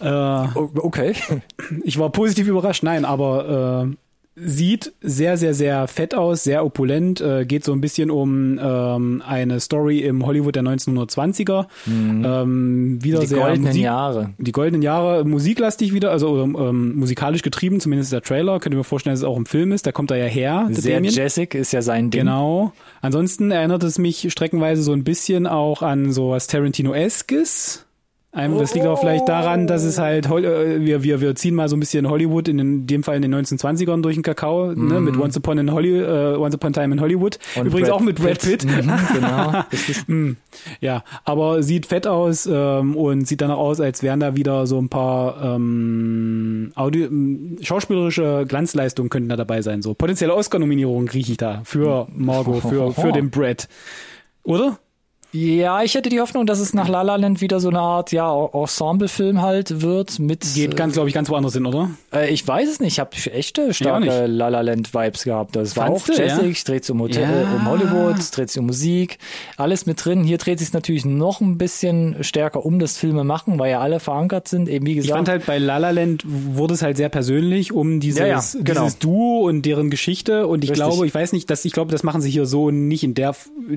Äh, 0.00 0.06
okay. 0.76 1.14
ich 1.82 1.98
war 1.98 2.10
positiv 2.10 2.46
überrascht, 2.46 2.84
nein, 2.84 3.04
aber 3.04 3.88
äh, 3.90 3.96
sieht 4.44 4.92
sehr, 5.00 5.36
sehr, 5.36 5.54
sehr 5.54 5.88
fett 5.88 6.14
aus, 6.14 6.44
sehr 6.44 6.64
opulent, 6.64 7.20
äh, 7.20 7.44
geht 7.44 7.64
so 7.64 7.72
ein 7.72 7.80
bisschen 7.80 8.10
um 8.10 8.58
ähm, 8.62 9.22
eine 9.26 9.60
Story 9.60 10.00
im 10.00 10.24
Hollywood 10.26 10.56
der 10.56 10.62
1920er. 10.62 11.66
Ähm, 11.86 12.98
wieder 13.02 13.18
Mhm. 13.18 13.22
Die 13.22 13.26
sehr 13.26 13.38
goldenen 13.38 13.66
Musik, 13.68 13.82
Jahre. 13.82 14.30
die 14.38 14.52
goldenen 14.52 14.82
Jahre 14.82 15.24
musiklastig 15.24 15.92
wieder, 15.92 16.10
also 16.10 16.42
ähm, 16.42 16.94
musikalisch 16.96 17.42
getrieben, 17.42 17.80
zumindest 17.80 18.12
der 18.12 18.22
Trailer. 18.22 18.60
Könnt 18.60 18.74
ihr 18.74 18.78
mir 18.78 18.84
vorstellen, 18.84 19.12
dass 19.14 19.20
es 19.20 19.26
auch 19.26 19.36
im 19.36 19.46
Film 19.46 19.72
ist. 19.72 19.86
Da 19.86 19.92
kommt 19.92 20.10
er 20.10 20.16
ja 20.18 20.26
her. 20.26 20.68
Sehr. 20.70 21.02
Jessic 21.02 21.54
ist 21.54 21.72
ja 21.72 21.82
sein 21.82 22.10
Ding. 22.10 22.20
Genau. 22.22 22.72
Ansonsten 23.00 23.50
erinnert 23.50 23.82
es 23.82 23.98
mich 23.98 24.30
streckenweise 24.30 24.82
so 24.82 24.92
ein 24.92 25.04
bisschen 25.04 25.46
auch 25.46 25.82
an 25.82 26.12
so 26.12 26.30
was 26.30 26.46
Tarantino-eskes. 26.46 27.84
Einem, 28.30 28.58
das 28.58 28.74
liegt 28.74 28.84
auch 28.86 29.00
vielleicht 29.00 29.26
daran, 29.26 29.66
dass 29.66 29.84
es 29.84 29.98
halt, 29.98 30.26
äh, 30.26 30.84
wir, 30.84 31.02
wir, 31.02 31.22
wir 31.22 31.34
ziehen 31.34 31.54
mal 31.54 31.66
so 31.70 31.76
ein 31.76 31.80
bisschen 31.80 32.08
Hollywood, 32.10 32.46
in, 32.48 32.58
den- 32.58 32.72
in 32.80 32.86
dem 32.86 33.02
Fall 33.02 33.16
in 33.16 33.22
den 33.22 33.34
1920ern 33.34 34.02
durch 34.02 34.16
den 34.16 34.22
Kakao, 34.22 34.66
ne, 34.74 35.00
mit 35.00 35.16
Once 35.18 35.34
Upon, 35.38 35.56
in 35.56 35.72
Holly, 35.72 35.98
äh, 35.98 36.36
Once 36.36 36.54
Upon 36.54 36.68
a 36.76 36.80
Time 36.82 36.94
in 36.94 37.00
Hollywood. 37.00 37.38
Und 37.56 37.66
Übrigens 37.68 37.88
Brad 37.88 37.98
auch 37.98 38.02
mit 38.04 38.16
Brad 38.20 38.38
Pitt. 38.40 38.64
Mhm, 38.66 38.92
genau. 39.14 39.64
Hm, 40.06 40.36
ja, 40.80 41.04
aber 41.24 41.62
sieht 41.62 41.86
fett 41.86 42.06
aus 42.06 42.46
ähm, 42.52 42.96
und 42.96 43.26
sieht 43.26 43.40
danach 43.40 43.56
aus, 43.56 43.80
als 43.80 44.02
wären 44.02 44.20
da 44.20 44.36
wieder 44.36 44.66
so 44.66 44.78
ein 44.78 44.90
paar 44.90 45.56
ähm, 45.56 46.72
Audio, 46.74 47.06
ähm, 47.06 47.56
schauspielerische 47.62 48.44
Glanzleistungen 48.46 49.08
könnten 49.08 49.30
da 49.30 49.36
dabei 49.36 49.62
sein. 49.62 49.80
So 49.80 49.94
potenzielle 49.94 50.34
Oscar-Nominierungen 50.34 51.08
rieche 51.08 51.32
ich 51.32 51.38
da 51.38 51.62
für 51.64 52.06
Margot, 52.14 52.60
für, 52.62 52.92
für 52.92 53.10
den 53.12 53.30
Brad. 53.30 53.68
Oder? 54.44 54.78
Ja, 55.30 55.82
ich 55.82 55.94
hätte 55.94 56.08
die 56.08 56.20
Hoffnung, 56.20 56.46
dass 56.46 56.58
es 56.58 56.72
nach 56.72 56.88
La 56.88 57.02
La 57.02 57.16
Land 57.16 57.42
wieder 57.42 57.60
so 57.60 57.68
eine 57.68 57.80
Art, 57.80 58.12
ja, 58.12 58.32
Ensemble-Film 58.46 59.42
halt 59.42 59.82
wird 59.82 60.18
mit. 60.18 60.46
Geht 60.54 60.74
ganz, 60.74 60.94
glaube 60.94 61.08
ich, 61.10 61.14
ganz 61.14 61.28
woanders 61.28 61.52
hin, 61.52 61.66
oder? 61.66 61.90
Äh, 62.14 62.30
ich 62.32 62.48
weiß 62.48 62.66
es 62.68 62.80
nicht. 62.80 62.94
Ich 62.94 63.00
habe 63.00 63.10
echte 63.32 63.66
Ja, 63.66 63.72
starke 63.74 64.06
nicht. 64.06 64.36
La 64.38 64.48
La 64.48 64.62
Land 64.62 64.94
Vibes 64.94 65.24
gehabt. 65.24 65.54
Das 65.54 65.76
war 65.76 65.88
Fandst 65.88 66.10
auch 66.10 66.14
du, 66.14 66.22
jazzig, 66.22 66.58
ja? 66.58 66.64
dreht 66.64 66.84
sich 66.86 66.92
um, 66.92 67.02
Hotel, 67.02 67.22
Ja. 67.24 67.42
äh, 67.42 67.56
um 67.56 67.68
Hollywood, 67.68 68.18
es 68.18 68.30
dreht 68.30 68.48
sich 68.48 68.58
um 68.58 68.66
Musik, 68.66 69.18
alles 69.58 69.84
mit 69.84 70.02
drin. 70.02 70.24
Hier 70.24 70.38
dreht 70.38 70.60
sich 70.60 70.72
natürlich 70.72 71.04
noch 71.04 71.42
ein 71.42 71.58
bisschen 71.58 72.16
stärker 72.24 72.64
um 72.64 72.78
das 72.78 72.96
Filme 72.96 73.22
machen, 73.22 73.58
weil 73.58 73.70
ja 73.72 73.80
alle 73.80 74.00
verankert 74.00 74.48
sind. 74.48 74.66
Eben 74.68 74.86
wie 74.86 74.92
Ich 74.92 74.96
gesagt. 74.98 75.14
fand 75.18 75.28
halt 75.28 75.44
bei 75.46 75.58
La 75.58 75.76
La 75.76 75.90
Land 75.90 76.22
wurde 76.26 76.72
es 76.72 76.80
halt 76.82 76.96
sehr 76.96 77.10
persönlich 77.10 77.72
um 77.72 78.00
dieses, 78.00 78.20
Ja, 78.20 78.26
ja, 78.26 78.42
genau. 78.62 78.84
dieses 78.84 78.98
Duo 78.98 79.46
und 79.46 79.60
deren 79.62 79.90
Geschichte 79.90 80.46
und 80.46 80.64
ich 80.64 80.70
Richtig. 80.70 80.86
glaube, 80.88 81.06
ich 81.06 81.14
weiß 81.14 81.32
nicht, 81.34 81.50
dass 81.50 81.66
ich 81.66 81.72
glaube, 81.72 81.92
das 81.92 82.02
machen 82.02 82.22
sie 82.22 82.30
hier 82.30 82.46
so 82.46 82.70
nicht 82.70 83.04
in 83.04 83.12
der 83.12 83.34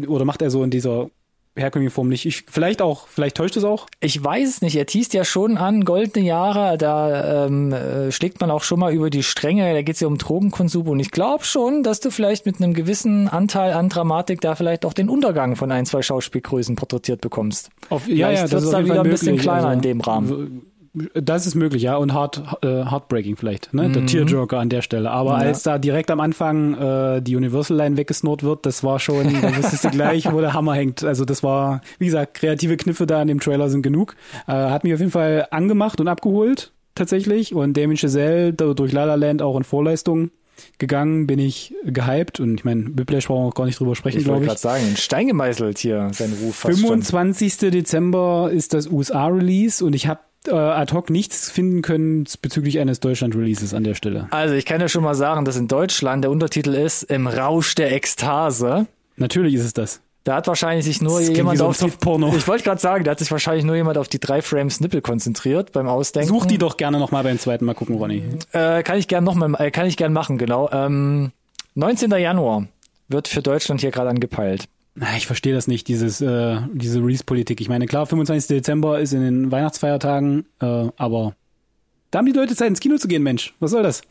oder 0.08 0.24
macht 0.24 0.41
er 0.41 0.49
so 0.49 0.64
in 0.64 0.70
dieser 0.70 1.10
herkömmlichen 1.56 1.93
Form 1.93 2.08
nicht. 2.08 2.26
Ich, 2.26 2.45
vielleicht 2.49 2.82
auch, 2.82 3.08
vielleicht 3.08 3.36
täuscht 3.36 3.58
es 3.58 3.64
auch. 3.64 3.88
Ich 3.99 4.24
weiß 4.24 4.47
es 4.47 4.62
nicht. 4.62 4.76
Er 4.76 4.86
teast 4.86 5.14
ja 5.14 5.26
schon 5.26 5.58
an 5.58 5.84
goldene 5.84 6.26
Jahre. 6.26 6.78
Da 6.78 7.45
ähm, 7.45 7.74
äh, 7.74 8.12
schlägt 8.12 8.39
man 8.39 8.49
auch 8.52 8.64
schon 8.64 8.80
mal 8.80 8.93
über 8.93 9.10
die 9.10 9.24
Stränge. 9.24 9.74
Da 9.74 9.82
geht 9.82 9.95
es 9.95 10.02
ja 10.02 10.08
um 10.08 10.18
Drogenkonsum. 10.18 10.88
Und 10.88 10.99
ich 10.99 11.12
glaube 11.12 11.43
schon, 11.43 11.84
dass 11.84 11.99
du 11.99 12.10
vielleicht 12.10 12.45
mit 12.45 12.62
einem 12.62 12.74
gewissen 12.74 13.28
Anteil 13.28 13.74
an 13.74 13.89
Dramatik 13.89 14.39
da 14.41 14.56
vielleicht 14.56 14.86
auch 14.86 14.93
den 14.93 15.10
Untergang 15.10 15.56
von 15.56 15.72
ein, 15.72 15.86
zwei 15.86 16.02
Schauspielgrößen 16.02 16.76
porträtiert 16.76 17.22
bekommst. 17.22 17.70
Auf, 17.89 18.04
Vielleicht 18.04 18.52
wird's 18.52 18.66
auf 18.66 18.72
da 18.72 18.80
jeden 18.80 18.91
wieder 18.91 19.02
ein 19.04 19.10
bisschen 19.10 19.38
kleiner 19.38 19.68
Also, 19.68 19.76
in 19.76 19.82
dem 19.82 20.02
Rahmen. 20.02 20.71
Das 21.14 21.48
ist 21.48 21.56
möglich, 21.56 21.84
ja. 21.84 21.96
Und 21.96 22.14
hard, 22.14 22.44
äh, 22.64 22.68
heartbreaking 22.84 23.38
vielleicht, 23.38 23.74
ne? 23.74 23.89
Der 23.89 24.06
Tearjerker 24.06 24.60
an 24.60 24.68
der 24.68 24.82
Stelle. 24.82 25.10
Aber 25.10 25.36
Mhm. 25.36 25.42
Ja. 25.42 25.48
als 25.48 25.64
da 25.64 25.78
direkt 25.78 26.12
am 26.12 26.20
Anfang 26.20 26.74
äh, 26.74 27.22
die 27.22 27.36
Universal-Line 27.38 27.96
weggesnurrt 27.96 28.44
wird, 28.44 28.66
das 28.66 28.84
war 28.84 29.00
schon, 29.00 29.42
da 29.42 29.56
wusstest 29.58 29.86
du 29.86 29.89
gleich, 29.89 30.30
wo 30.32 30.42
der 30.42 30.54
Hammer 30.54 30.74
hängt. 30.76 31.04
Also 31.06 31.24
das 31.24 31.44
war, 31.44 31.80
wie 31.98 32.06
gesagt, 32.08 32.34
kreative 32.34 32.76
Kniffe 32.76 33.06
da 33.08 33.22
in 33.22 33.30
dem 33.30 33.39
Trailer 33.39 33.70
sind 33.70 33.84
genug. 33.84 34.16
Äh, 34.48 34.52
hat 34.52 34.84
mich 34.84 34.94
auf 34.94 35.00
jeden 35.00 35.12
Fall 35.12 35.48
angemacht 35.52 36.02
und 36.02 36.10
abgeholt, 36.10 36.74
tatsächlich. 36.94 37.56
Und 37.56 37.78
Damien 37.78 37.96
Chazelle 37.98 38.52
da 38.52 38.74
durch 38.74 38.92
La 38.92 39.06
La 39.06 39.16
Land 39.16 39.42
auch 39.42 39.56
in 39.56 39.64
Vorleistung 39.64 40.32
gegangen, 40.78 41.26
bin 41.26 41.39
ich 41.39 41.74
gehypt. 41.86 42.42
Und 42.42 42.56
ich 42.56 42.66
meine, 42.66 42.86
Whiplash 42.98 43.28
brauchen 43.28 43.44
wir 43.46 43.48
auch 43.48 43.56
gar 43.56 43.66
nicht 43.66 43.80
drüber 43.80 43.96
sprechen, 43.96 44.20
Ich 44.20 44.28
wollte 44.28 44.44
glaube 44.44 44.56
ich. 44.58 44.62
gerade 44.62 44.78
sagen, 44.80 44.89
in 44.92 44.98
Stein 44.98 45.28
gemeißelt 45.28 45.78
hier 45.80 46.10
sein 46.12 46.34
Ruf 46.44 46.56
fast 46.58 46.80
schon. 46.80 46.88
25. 47.02 47.58
Dezember 47.72 48.50
ist 48.52 48.74
das 48.74 48.88
USA-Release 48.92 49.84
und 49.86 49.96
ich 49.96 50.08
habe 50.08 50.20
äh, 50.48 50.52
ad 50.52 50.94
hoc 50.94 51.10
nichts 51.10 51.50
finden 51.52 51.82
können 51.82 52.26
bezüglich 52.42 52.80
eines 52.80 53.00
Deutschland-Releases 53.00 53.74
an 53.74 53.84
der 53.84 53.96
Stelle. 53.96 54.28
Also 54.32 54.56
ich 54.56 54.66
kann 54.66 54.82
ja 54.82 54.88
schon 54.89 55.04
mal 55.04 55.16
sagen, 55.16 55.46
dass 55.46 55.58
in 55.58 55.68
Deutschland 55.68 56.24
der 56.24 56.32
Untertitel 56.32 56.74
ist 56.74 57.04
Im 57.04 57.28
Rausch 57.28 57.76
der 57.76 57.92
Ekstase. 57.92 58.88
Natürlich 59.18 59.54
ist 59.56 59.66
es 59.66 59.74
das. 59.74 60.02
Da 60.24 60.36
hat 60.36 60.48
wahrscheinlich 60.48 60.86
sich 60.86 61.02
nur 61.02 61.20
Das 61.20 61.30
jemand 61.30 61.58
so 61.58 61.66
auf 61.66 61.78
die, 61.78 61.82
Softporno. 61.86 62.32
ich 62.36 62.48
wollte 62.48 62.64
gerade 62.64 62.80
sagen, 62.80 63.04
da 63.04 63.12
hat 63.12 63.20
sich 63.20 63.32
wahrscheinlich 63.32 63.66
nur 63.66 63.76
jemand 63.76 63.98
auf 63.98 64.08
die 64.08 64.20
drei 64.20 64.44
Frames 64.44 64.80
Nippel 64.80 65.02
konzentriert 65.02 65.72
beim 65.72 65.88
Ausdenken. 65.88 66.30
Such 66.30 66.46
die 66.46 66.60
doch 66.60 66.78
gerne 66.78 67.00
nochmal 67.00 67.24
beim 67.24 67.39
zweiten 67.39 67.66
Mal 67.66 67.74
gucken, 67.74 67.96
Ronny. 67.96 68.24
Äh, 68.52 68.84
kann 68.84 68.98
ich 69.00 69.08
gern 69.08 69.24
noch 69.24 69.34
mal, 69.34 69.56
äh, 69.60 69.72
kann 69.72 69.88
ich 69.88 69.98
gern 69.98 70.14
machen, 70.14 70.38
genau. 70.38 70.70
Ähm, 70.72 71.32
19. 71.74 72.12
Januar 72.12 72.68
wird 73.08 73.28
für 73.28 73.42
Deutschland 73.42 73.82
hier 73.82 73.89
gerade 73.89 74.10
angepeilt. 74.10 74.66
Na, 74.96 75.16
Ich 75.16 75.26
verstehe 75.28 75.54
das 75.54 75.68
nicht, 75.68 75.88
dieses, 75.88 76.22
äh, 76.22 76.58
diese 76.74 77.00
Release-Politik. 77.00 77.62
Ich 77.62 77.70
meine, 77.70 77.86
klar, 77.86 78.06
25. 78.06 78.58
Dezember 78.58 79.00
ist 79.00 79.14
in 79.14 79.22
den 79.22 79.52
Weihnachtsfeiertagen, 79.52 80.46
äh, 80.60 80.89
aber 80.98 81.36
da 82.12 82.20
haben 82.20 82.26
die 82.26 82.34
Leute 82.34 82.58
Zeit, 82.58 82.68
ins 82.68 82.82
Kino 82.82 82.98
zu 82.98 83.08
gehen, 83.08 83.24
Mensch. 83.24 83.54
Was 83.62 83.72
soll 83.72 83.84
das? 83.84 84.02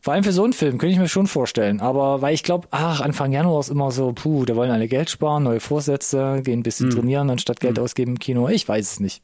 Vor 0.00 0.12
allem 0.12 0.24
für 0.24 0.32
so 0.32 0.42
einen 0.42 0.52
Film 0.52 0.76
könnte 0.76 0.92
ich 0.92 0.98
mir 0.98 1.06
schon 1.06 1.28
vorstellen. 1.28 1.80
Aber 1.80 2.20
weil 2.20 2.34
ich 2.34 2.42
glaube, 2.42 2.66
ach, 2.72 3.00
Anfang 3.00 3.30
Januar 3.30 3.60
ist 3.60 3.68
immer 3.68 3.92
so, 3.92 4.12
puh, 4.12 4.44
da 4.44 4.56
wollen 4.56 4.72
alle 4.72 4.88
Geld 4.88 5.08
sparen, 5.08 5.44
neue 5.44 5.60
Vorsätze, 5.60 6.42
gehen 6.42 6.60
ein 6.60 6.62
bisschen 6.64 6.90
trainieren, 6.90 7.30
anstatt 7.30 7.60
Geld 7.60 7.78
ausgeben 7.78 8.12
im 8.14 8.18
Kino. 8.18 8.48
Ich 8.48 8.68
weiß 8.68 8.92
es 8.94 9.00
nicht. 9.00 9.22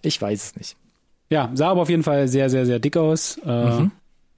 Ich 0.00 0.20
weiß 0.20 0.42
es 0.44 0.56
nicht. 0.56 0.76
Ja, 1.28 1.50
sah 1.52 1.68
aber 1.68 1.82
auf 1.82 1.90
jeden 1.90 2.04
Fall 2.04 2.26
sehr, 2.26 2.48
sehr, 2.48 2.64
sehr 2.64 2.78
dick 2.78 2.96
aus. 2.96 3.36
Äh, 3.44 3.90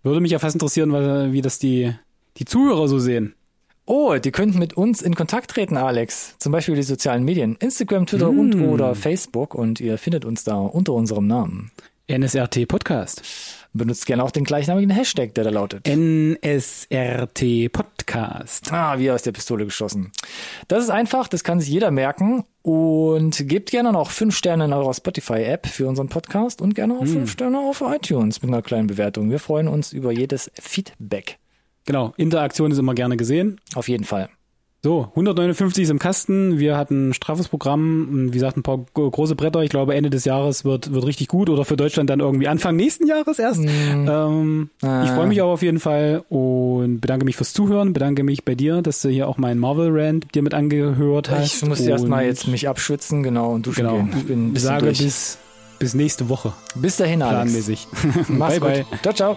Würde 0.03 0.21
mich 0.21 0.33
ja 0.33 0.41
fast 0.41 0.57
interessieren, 0.57 1.33
wie 1.33 1.41
das 1.41 1.61
die, 1.61 1.95
die 2.37 2.47
Zuhörer 2.47 2.89
so 2.89 2.99
sehen. 2.99 3.35
Oh, 3.93 4.15
die 4.19 4.31
könnten 4.31 4.61
mit 4.61 4.77
uns 4.77 5.03
in 5.03 5.17
Kontakt 5.17 5.51
treten, 5.51 5.77
Alex. 5.77 6.37
Zum 6.39 6.53
Beispiel 6.53 6.77
die 6.77 6.85
sozialen 6.85 7.25
Medien. 7.25 7.57
Instagram, 7.57 8.07
Twitter 8.07 8.31
und 8.31 8.55
oder 8.55 8.95
Facebook. 8.95 9.53
Und 9.53 9.81
ihr 9.81 9.99
findet 9.99 10.25
uns 10.25 10.45
da 10.45 10.55
unter 10.55 10.93
unserem 10.93 11.27
Namen. 11.27 11.73
NSRT 12.09 12.69
Podcast. 12.69 13.23
Benutzt 13.73 14.07
gerne 14.07 14.23
auch 14.23 14.31
den 14.31 14.45
gleichnamigen 14.45 14.91
Hashtag, 14.91 15.35
der 15.35 15.43
da 15.43 15.51
lautet. 15.51 15.89
NSRT 15.89 17.73
Podcast. 17.73 18.73
Ah, 18.73 19.01
wie 19.01 19.11
aus 19.11 19.23
der 19.23 19.33
Pistole 19.33 19.65
geschossen. 19.65 20.13
Das 20.69 20.85
ist 20.85 20.91
einfach, 20.91 21.27
das 21.27 21.43
kann 21.43 21.59
sich 21.59 21.69
jeder 21.69 21.91
merken. 21.91 22.45
Und 22.63 23.49
gebt 23.49 23.73
gerne 23.73 23.93
noch 23.93 24.13
fünf 24.13 24.37
Sterne 24.37 24.67
in 24.67 24.73
eurer 24.73 24.95
Spotify-App 24.95 25.67
für 25.67 25.89
unseren 25.89 26.09
Podcast 26.09 26.63
und 26.63 26.77
gerne 26.77 26.95
auch 26.95 27.07
fünf 27.07 27.33
Sterne 27.33 27.59
auf 27.59 27.83
iTunes 27.85 28.41
mit 28.41 28.53
einer 28.53 28.63
kleinen 28.63 28.87
Bewertung. 28.87 29.33
Wir 29.33 29.41
freuen 29.41 29.67
uns 29.67 29.93
über 29.93 30.13
jedes 30.13 30.49
Feedback. 30.55 31.41
Genau, 31.91 32.13
Interaktion 32.17 32.71
ist 32.71 32.79
immer 32.79 32.95
gerne 32.95 33.17
gesehen. 33.17 33.61
Auf 33.75 33.89
jeden 33.89 34.05
Fall. 34.05 34.29
So, 34.83 35.09
159 35.11 35.83
ist 35.83 35.91
im 35.91 35.99
Kasten. 35.99 36.59
Wir 36.61 36.77
hatten 36.79 37.09
ein 37.09 37.15
straffes 37.15 37.49
Programm, 37.49 38.09
und 38.11 38.29
wie 38.29 38.35
gesagt, 38.35 38.57
ein 38.57 38.63
paar 38.63 38.79
gro- 38.95 39.11
große 39.11 39.35
Bretter. 39.35 39.63
Ich 39.65 39.69
glaube, 39.71 39.95
Ende 39.95 40.09
des 40.09 40.25
Jahres 40.25 40.65
wird, 40.65 40.95
wird 40.95 41.05
richtig 41.05 41.27
gut 41.29 41.51
oder 41.51 41.65
für 41.67 41.77
Deutschland 41.77 42.09
dann 42.09 42.21
irgendwie 42.21 42.47
Anfang 42.49 42.77
nächsten 42.77 43.07
Jahres 43.09 43.39
erst. 43.41 43.61
Ähm, 43.61 44.71
Ah. 44.83 45.03
Ich 45.05 45.11
freue 45.11 45.27
mich 45.27 45.43
aber 45.43 45.51
auf 45.51 45.63
jeden 45.63 45.81
Fall 45.81 46.23
und 46.31 47.01
bedanke 47.01 47.25
mich 47.27 47.37
fürs 47.37 47.53
Zuhören. 47.53 47.93
Bedanke 47.93 48.23
mich 48.23 48.45
bei 48.45 48.55
dir, 48.55 48.81
dass 48.83 49.03
du 49.03 49.09
hier 49.11 49.27
auch 49.29 49.37
meinen 49.37 49.59
Marvel-Rant 49.61 50.35
dir 50.35 50.43
mit 50.43 50.55
angehört 50.55 51.29
hast. 51.29 51.63
Ich 51.63 51.69
muss 51.69 51.81
erstmal 51.81 52.25
jetzt 52.25 52.47
mich 52.47 52.67
abschwitzen, 52.69 53.23
genau, 53.25 53.51
und 53.51 53.67
duschen 53.67 53.85
Genau, 53.85 53.97
gehen. 53.97 54.15
Ich 54.17 54.27
bin 54.29 54.47
ein 54.47 54.53
bisschen 54.55 54.69
sage 54.69 54.85
durch. 54.87 54.99
bis, 54.99 55.37
bis 55.79 55.93
nächste 55.95 56.31
Woche, 56.31 56.55
Bis 56.77 56.97
dahin, 56.97 57.21
Alex. 57.21 57.51
planmäßig. 57.53 57.87
Mach's 58.29 58.59
bye, 58.61 58.85
gut. 58.85 58.91
bye. 58.91 58.99
Ciao, 59.03 59.13
ciao. 59.13 59.37